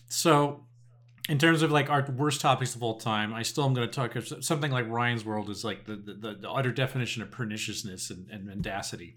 So, 0.07 0.65
in 1.27 1.39
terms 1.39 1.63
of 1.63 1.71
like 1.71 1.89
our 1.89 2.05
worst 2.15 2.39
topics 2.39 2.75
of 2.75 2.83
all 2.83 2.99
time, 2.99 3.33
I 3.33 3.41
still 3.41 3.65
am 3.65 3.73
going 3.73 3.89
to 3.89 3.93
talk 3.93 4.15
something 4.41 4.71
like 4.71 4.87
Ryan's 4.87 5.25
World 5.25 5.49
is 5.49 5.63
like 5.63 5.85
the 5.85 5.95
the, 5.95 6.37
the 6.39 6.49
utter 6.49 6.71
definition 6.71 7.23
of 7.23 7.31
perniciousness 7.31 8.11
and, 8.11 8.29
and 8.29 8.45
mendacity. 8.45 9.15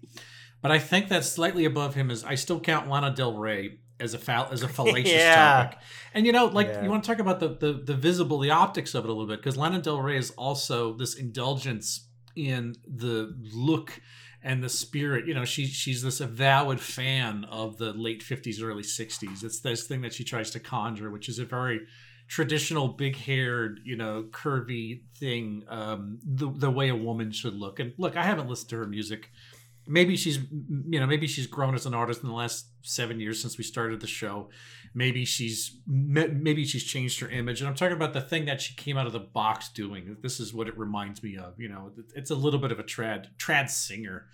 But 0.59 0.71
I 0.71 0.79
think 0.79 1.07
that's 1.07 1.29
slightly 1.29 1.65
above 1.65 1.93
him. 1.93 2.09
Is 2.09 2.23
I 2.23 2.33
still 2.33 2.59
count 2.59 2.89
Lana 2.89 3.13
Del 3.13 3.37
Rey 3.37 3.77
as 3.99 4.13
a 4.13 4.17
fal- 4.19 4.49
as 4.51 4.61
a 4.63 4.67
fallacious 4.77 5.13
Yeah. 5.13 5.35
topic. 5.35 5.77
And 6.13 6.25
you 6.25 6.31
know, 6.31 6.45
like 6.45 6.67
Yeah. 6.67 6.83
you 6.83 6.89
want 6.89 7.03
to 7.03 7.09
talk 7.09 7.19
about 7.19 7.39
the, 7.39 7.49
the 7.49 7.73
the 7.73 7.93
visible, 7.95 8.39
the 8.39 8.51
optics 8.51 8.93
of 8.95 9.03
it 9.05 9.09
a 9.09 9.13
little 9.13 9.27
bit, 9.27 9.37
because 9.39 9.57
Lana 9.57 9.81
Del 9.81 10.01
Rey 10.01 10.17
is 10.17 10.31
also 10.31 10.93
this 10.93 11.15
indulgence 11.15 12.07
in 12.35 12.75
the 12.87 13.33
look 13.53 14.01
and 14.43 14.63
the 14.63 14.69
spirit. 14.69 15.25
You 15.27 15.33
know, 15.33 15.45
she 15.45 15.65
she's 15.65 16.03
this 16.03 16.19
avowed 16.21 16.79
fan 16.79 17.45
of 17.45 17.77
the 17.77 17.93
late 17.93 18.21
fifties, 18.21 18.61
early 18.61 18.83
sixties. 18.83 19.43
It's 19.43 19.59
this 19.61 19.87
thing 19.87 20.01
that 20.01 20.13
she 20.13 20.23
tries 20.23 20.51
to 20.51 20.59
conjure, 20.59 21.09
which 21.09 21.29
is 21.29 21.39
a 21.39 21.45
very 21.45 21.81
traditional 22.27 22.87
big 22.87 23.15
haired 23.15 23.79
you 23.83 23.95
know 23.95 24.23
curvy 24.31 25.01
thing 25.19 25.63
um 25.69 26.17
the, 26.25 26.49
the 26.55 26.71
way 26.71 26.89
a 26.89 26.95
woman 26.95 27.31
should 27.31 27.53
look 27.53 27.79
and 27.79 27.93
look 27.99 28.17
i 28.17 28.23
haven't 28.23 28.49
listened 28.49 28.67
to 28.67 28.75
her 28.75 28.87
music 28.87 29.29
maybe 29.87 30.15
she's 30.15 30.37
you 30.89 30.99
know 30.99 31.05
maybe 31.07 31.27
she's 31.27 31.47
grown 31.47 31.75
as 31.75 31.85
an 31.85 31.93
artist 31.93 32.21
in 32.23 32.29
the 32.29 32.35
last 32.35 32.67
seven 32.81 33.19
years 33.19 33.41
since 33.41 33.57
we 33.57 33.63
started 33.63 33.99
the 33.99 34.07
show 34.07 34.49
maybe 34.93 35.25
she's 35.25 35.77
maybe 35.87 36.65
she's 36.65 36.83
changed 36.83 37.19
her 37.19 37.29
image 37.29 37.61
and 37.61 37.67
i'm 37.67 37.75
talking 37.75 37.95
about 37.95 38.13
the 38.13 38.21
thing 38.21 38.45
that 38.45 38.61
she 38.61 38.73
came 38.75 38.97
out 38.97 39.05
of 39.07 39.13
the 39.13 39.19
box 39.19 39.69
doing 39.69 40.17
this 40.21 40.39
is 40.39 40.53
what 40.53 40.67
it 40.67 40.77
reminds 40.77 41.21
me 41.23 41.37
of 41.37 41.59
you 41.59 41.69
know 41.69 41.91
it's 42.15 42.31
a 42.31 42.35
little 42.35 42.59
bit 42.59 42.71
of 42.71 42.79
a 42.79 42.83
trad 42.83 43.27
trad 43.37 43.69
singer 43.69 44.27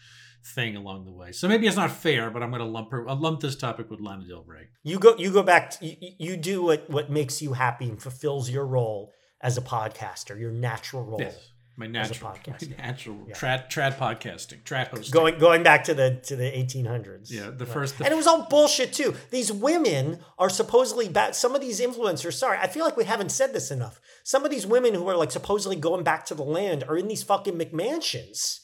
thing 0.43 0.75
along 0.75 1.05
the 1.05 1.11
way 1.11 1.31
so 1.31 1.47
maybe 1.47 1.67
it's 1.67 1.77
not 1.77 1.91
fair 1.91 2.29
but 2.31 2.41
i'm 2.41 2.49
going 2.49 2.61
to 2.61 2.67
lump 2.67 2.89
her 2.91 3.07
i'll 3.07 3.15
lump 3.15 3.39
this 3.41 3.55
topic 3.55 3.89
with 3.91 3.99
lana 3.99 4.25
del 4.27 4.43
rey 4.43 4.69
You 4.83 4.97
go. 4.99 5.15
You 5.17 5.31
go 5.31 5.43
back. 5.43 5.71
To, 5.71 5.85
you, 5.85 5.95
you 6.17 6.37
do 6.37 6.63
what 6.63 6.89
what 6.89 7.11
makes 7.11 7.41
you 7.41 7.53
happy 7.53 7.87
and 7.89 8.01
fulfills 8.01 8.49
your 8.49 8.65
role 8.65 9.13
as 9.41 9.57
a 9.57 9.61
podcaster. 9.61 10.39
Your 10.39 10.51
natural 10.51 11.03
role. 11.03 11.21
yes 11.21 11.50
my 11.77 11.87
natural, 11.87 12.31
podcast. 12.31 12.69
my 12.77 12.77
natural 12.85 13.17
Yeah. 13.27 13.35
trad 13.35 13.69
trad 13.71 13.97
podcasting 13.97 14.63
trad 14.63 14.87
hosting 14.89 15.11
Going 15.11 15.39
going 15.39 15.63
back 15.63 15.83
to 15.85 15.93
the 15.93 16.19
to 16.25 16.35
the 16.35 16.43
1800s. 16.51 17.31
yeah 17.31 17.49
the 17.49 17.65
first 17.65 17.97
the 17.97 18.03
and 18.05 18.13
it 18.13 18.17
was 18.17 18.27
all 18.27 18.45
bullshit 18.49 18.93
too. 18.93 19.15
These 19.31 19.51
women 19.51 20.19
are 20.37 20.49
supposedly 20.49 21.07
back. 21.09 21.33
Some 21.33 21.55
of 21.55 21.61
these 21.61 21.79
influencers, 21.79 22.33
sorry, 22.33 22.57
I 22.59 22.67
feel 22.67 22.83
like 22.85 22.97
we 22.97 23.05
haven't 23.05 23.31
said 23.31 23.53
this 23.53 23.71
enough. 23.71 23.99
Some 24.23 24.43
of 24.45 24.51
these 24.51 24.67
women 24.67 24.93
who 24.93 25.07
are 25.07 25.15
like 25.17 25.31
supposedly 25.31 25.75
going 25.77 26.03
back 26.03 26.25
to 26.25 26.35
the 26.35 26.43
land 26.43 26.83
are 26.87 26.97
in 26.97 27.07
these 27.07 27.23
fucking 27.23 27.57
McMansions. 27.57 28.59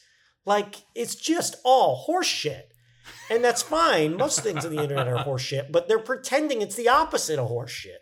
Like 0.45 0.83
it's 0.95 1.15
just 1.15 1.55
all 1.63 2.05
horseshit. 2.07 2.63
And 3.29 3.43
that's 3.43 3.61
fine. 3.61 4.15
Most 4.17 4.41
things 4.41 4.65
on 4.65 4.75
the 4.75 4.81
internet 4.83 5.07
are 5.07 5.23
horseshit, 5.23 5.71
but 5.71 5.87
they're 5.87 5.99
pretending 5.99 6.61
it's 6.61 6.75
the 6.75 6.89
opposite 6.89 7.39
of 7.39 7.49
horseshit. 7.49 7.99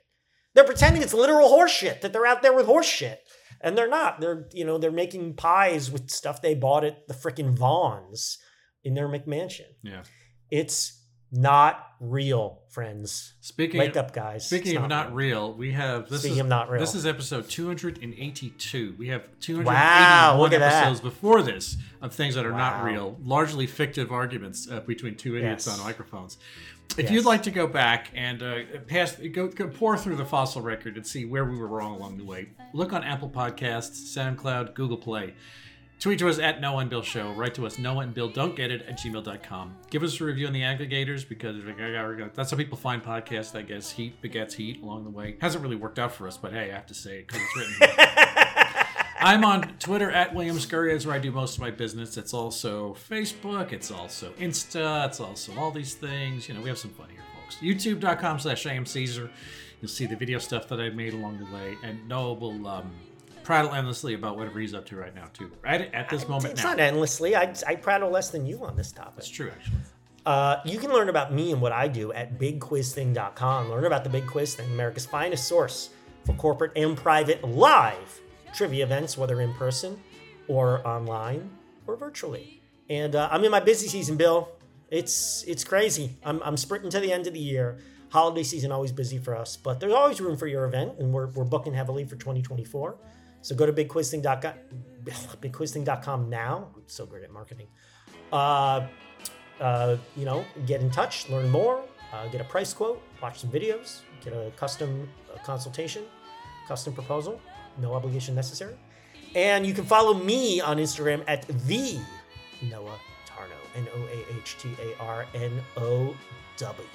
They're 0.56 0.64
pretending 0.64 1.02
it's 1.02 1.14
literal 1.14 1.50
horseshit 1.50 2.02
that 2.02 2.12
they're 2.14 2.26
out 2.26 2.42
there 2.42 2.54
with 2.54 2.66
horseshit. 2.68 3.18
And 3.66 3.78
they're 3.78 3.90
not. 3.90 4.22
They're, 4.22 4.48
you 4.54 4.64
know, 4.64 4.78
they're 4.78 4.92
making 4.92 5.34
pies 5.36 5.92
with 5.92 6.10
stuff 6.10 6.42
they 6.42 6.54
bought 6.56 6.86
at 6.86 7.08
the 7.10 7.14
freaking 7.14 7.58
Vons 7.58 8.38
in 8.84 8.94
their 8.94 9.10
McMansion. 9.10 9.66
yeah 9.82 10.04
It's 10.52 11.02
not 11.32 11.84
real, 12.00 12.62
friends. 12.70 13.34
speaking 13.42 13.80
Wake 13.80 13.92
of, 13.98 14.06
up, 14.06 14.14
guys. 14.14 14.46
Speaking 14.46 14.76
It's 14.76 14.84
of 14.84 14.88
not 14.90 15.14
real, 15.14 15.54
we 15.54 15.72
have 15.72 16.08
this 16.08 16.22
Speaking 16.22 16.38
is 16.38 16.42
of 16.42 16.48
not 16.48 16.70
real. 16.70 16.80
this 16.80 16.94
is 16.96 17.06
episode 17.06 17.50
282. 17.50 18.96
We 18.98 19.08
have 19.10 19.24
281 19.40 19.66
Wow, 19.66 20.38
look 20.40 20.54
at 20.54 20.60
that. 20.60 20.84
episodes 20.86 21.02
before 21.02 21.42
this 21.42 21.78
of 22.02 22.14
things 22.14 22.36
that 22.36 22.46
are 22.46 22.52
not 22.52 22.84
real, 22.84 23.18
largely 23.24 23.68
fictive 23.68 24.12
arguments 24.12 24.70
uh, 24.70 24.82
between 24.82 25.16
two 25.16 25.36
idiots 25.36 25.66
Yes. 25.68 25.80
on 25.80 25.84
microphones. 25.86 26.38
If 26.92 27.06
Yes. 27.06 27.12
you'd 27.12 27.26
like 27.26 27.44
to 27.44 27.52
go 27.52 27.68
back 27.68 28.10
and 28.16 28.42
uh, 28.42 28.60
pass, 28.88 29.16
go, 29.34 29.48
go 29.48 29.68
pour 29.68 29.98
through 29.98 30.16
the 30.16 30.26
fossil 30.26 30.62
record 30.62 30.96
and 30.96 31.06
see 31.06 31.26
where 31.26 31.44
we 31.44 31.58
were 31.58 31.68
wrong 31.68 31.96
along 31.96 32.18
the 32.18 32.24
way, 32.24 32.50
look 32.74 32.94
on 32.94 33.04
Apple 33.04 33.30
Podcasts, 33.30 34.16
SoundCloud, 34.16 34.74
Google 34.76 34.98
Play. 34.98 35.34
Tweet 36.00 36.20
to 36.20 36.28
us 36.30 36.40
at 36.40 36.60
Noah 36.62 36.80
and 36.80 36.90
Bill 36.90 37.02
Show. 37.02 37.32
Write 37.34 37.54
to 37.56 37.66
us, 37.66 37.80
Noah 37.80 38.00
and 38.04 38.14
Bill 38.14 38.28
Don't 38.30 38.56
Get 38.56 38.70
It 38.70 38.82
at 38.84 38.98
gmail.com. 39.00 39.76
Give 39.90 40.04
us 40.04 40.20
a 40.20 40.26
review 40.26 40.46
on 40.48 40.54
the 40.54 40.62
aggregators 40.62 41.28
because 41.28 41.56
that's 42.36 42.52
how 42.52 42.58
people 42.58 42.78
find 42.78 43.02
podcasts, 43.04 43.56
I 43.58 43.62
guess. 43.62 43.92
Heat 43.92 44.22
begets 44.22 44.54
heat 44.56 44.82
along 44.84 45.06
the 45.06 45.10
way. 45.10 45.38
Hasn't 45.42 45.64
really 45.64 45.78
worked 45.78 45.98
out 46.00 46.12
for 46.14 46.28
us, 46.28 46.38
but 46.38 46.52
hey, 46.54 46.70
I 46.72 46.76
have 46.76 46.86
to 46.88 46.94
say 46.94 47.20
it 47.20 47.28
because 47.28 47.42
it's 47.42 47.80
written. 47.80 48.06
I'm 49.26 49.44
on 49.44 49.64
Twitter 49.80 50.12
at 50.12 50.36
William 50.36 50.60
Scurry, 50.60 50.94
is 50.94 51.08
where 51.08 51.16
I 51.16 51.18
do 51.18 51.32
most 51.32 51.56
of 51.56 51.62
my 51.62 51.72
business. 51.72 52.16
It's 52.16 52.32
also 52.32 52.94
Facebook, 53.10 53.74
it's 53.74 53.90
also 53.90 54.30
Insta, 54.34 55.08
it's 55.08 55.20
also 55.20 55.52
all 55.58 55.72
these 55.72 55.96
things. 55.96 56.48
You 56.48 56.54
know, 56.54 56.62
we 56.62 56.70
have 56.70 56.78
some 56.78 56.92
fun 56.92 57.10
here, 57.10 57.24
folks. 57.42 57.56
YouTube.com 57.56 58.38
slash 58.38 58.68
I 58.68 58.74
am 58.74 58.86
Caesar. 58.86 59.32
You'll 59.82 59.90
see 59.90 60.06
the 60.06 60.16
video 60.16 60.38
stuff 60.38 60.68
that 60.68 60.80
I've 60.80 60.94
made 60.94 61.16
along 61.16 61.40
the 61.40 61.46
way. 61.46 61.76
And 61.84 62.08
Noah 62.08 62.36
will 62.36 62.68
um, 62.68 62.92
prattle 63.42 63.74
endlessly 63.74 64.14
about 64.14 64.38
whatever 64.38 64.60
he's 64.60 64.76
up 64.76 64.86
to 64.90 64.96
right 64.96 65.16
now, 65.16 65.26
too. 65.34 65.52
Right 65.64 65.92
at 65.92 66.08
this 66.08 66.28
moment 66.30 66.54
It's 66.54 66.64
now. 66.64 66.70
not 66.70 66.80
endlessly. 66.80 67.36
I, 67.36 67.52
I 67.66 67.78
prattle 67.78 68.12
less 68.12 68.30
than 68.30 68.46
you 68.46 68.64
on 68.64 68.78
this 68.78 68.92
topic. 68.92 69.16
It's 69.18 69.30
true, 69.30 69.50
actually. 69.50 69.80
Uh, 70.28 70.58
you 70.66 70.78
can 70.78 70.92
learn 70.92 71.10
about 71.10 71.34
me 71.34 71.52
and 71.52 71.60
what 71.60 71.72
I 71.72 71.88
do 71.88 72.14
at 72.14 72.38
bigquizthing.com. 72.38 73.72
Learn 73.72 73.86
about 73.86 74.04
the 74.04 74.10
Big 74.12 74.28
Quiz 74.28 74.54
Thing, 74.54 74.72
America's 74.72 75.08
finest 75.08 75.48
source 75.48 75.90
for 76.26 76.34
corporate 76.36 76.74
and 76.76 76.96
private 76.96 77.44
live 77.44 78.22
trivia 78.56 78.84
events, 78.84 79.18
whether 79.18 79.42
in 79.42 79.54
person 79.54 80.02
or 80.48 80.86
online 80.88 81.50
or 81.88 81.96
virtually. 81.96 82.62
And 82.90 83.16
uh, 83.16 83.30
I'm 83.32 83.44
in 83.44 83.52
my 83.52 83.60
busy 83.60 83.88
season, 83.88 84.18
Bill. 84.18 84.50
It's 84.90 85.44
it's 85.48 85.64
crazy. 85.64 86.18
I'm, 86.24 86.42
I'm 86.44 86.58
sprinting 86.58 86.92
to 86.92 87.00
the 87.00 87.12
end 87.12 87.28
of 87.28 87.34
the 87.34 87.40
year. 87.40 87.80
Holiday 88.10 88.44
season 88.44 88.72
always 88.72 88.92
busy 88.92 89.18
for 89.18 89.36
us, 89.36 89.58
but 89.58 89.80
there's 89.80 89.94
always 89.94 90.22
room 90.22 90.38
for 90.38 90.48
your 90.48 90.66
event, 90.66 90.94
and 91.00 91.12
we're, 91.12 91.28
we're 91.28 91.44
booking 91.44 91.74
heavily 91.74 92.06
for 92.06 92.16
2024. 92.16 92.96
So 93.42 93.56
go 93.56 93.66
to 93.66 93.74
bigquizthing.com, 93.74 94.54
bigquizthing.com 95.04 96.30
now. 96.30 96.70
I'm 96.76 96.84
so 96.88 97.06
great 97.06 97.24
at 97.24 97.32
marketing. 97.34 97.68
Uh, 98.32 98.88
uh, 99.60 99.98
you 100.16 100.26
know, 100.26 100.46
get 100.66 100.82
in 100.82 100.90
touch, 100.92 101.30
learn 101.30 101.50
more, 101.50 101.84
uh, 102.14 102.28
get 102.28 102.42
a 102.42 102.46
price 102.46 102.74
quote, 102.74 103.02
watch 103.22 103.40
some 103.40 103.50
videos, 103.50 104.02
get 104.24 104.34
a 104.34 104.52
custom 104.56 105.10
uh, 105.34 105.38
consultation, 105.44 106.04
custom 106.68 106.94
proposal, 106.94 107.42
no 107.80 107.94
obligation 107.94 108.36
necessary. 108.36 108.76
And 109.36 109.66
you 109.66 109.74
can 109.74 109.84
follow 109.84 110.14
me 110.14 110.62
on 110.62 110.78
Instagram 110.78 111.24
at 111.28 111.46
the 111.48 112.00
Noah 112.62 113.00
Tarnow, 113.28 113.76
N 113.76 113.88
O 113.96 114.08
A 114.08 114.38
H 114.38 114.56
T 114.60 114.70
A 114.82 115.02
R 115.04 115.26
N 115.34 115.52
O 115.78 116.16
W. 116.58 116.88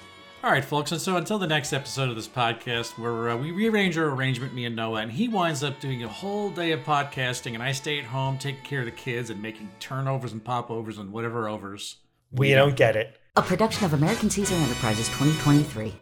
All 0.42 0.50
right, 0.50 0.64
folks, 0.64 0.90
and 0.90 0.98
so 0.98 1.18
until 1.18 1.38
the 1.38 1.46
next 1.46 1.74
episode 1.74 2.08
of 2.08 2.16
this 2.16 2.26
podcast, 2.26 2.98
where 2.98 3.28
uh, 3.28 3.36
we 3.36 3.50
rearrange 3.50 3.98
our 3.98 4.06
arrangement, 4.06 4.54
me 4.54 4.64
and 4.64 4.74
Noah, 4.74 5.02
and 5.02 5.12
he 5.12 5.28
winds 5.28 5.62
up 5.62 5.78
doing 5.80 6.02
a 6.02 6.08
whole 6.08 6.48
day 6.48 6.72
of 6.72 6.80
podcasting, 6.80 7.52
and 7.52 7.62
I 7.62 7.72
stay 7.72 7.98
at 7.98 8.06
home 8.06 8.38
taking 8.38 8.64
care 8.64 8.80
of 8.80 8.86
the 8.86 8.90
kids 8.92 9.28
and 9.28 9.42
making 9.42 9.68
turnovers 9.80 10.32
and 10.32 10.42
popovers 10.42 10.96
and 10.96 11.12
whatever 11.12 11.46
overs. 11.46 11.96
We 12.32 12.54
don't 12.54 12.74
get 12.74 12.96
it. 12.96 13.18
A 13.36 13.42
production 13.42 13.84
of 13.84 13.92
American 13.92 14.30
Caesar 14.30 14.54
Enterprises 14.54 15.08
2023. 15.08 16.00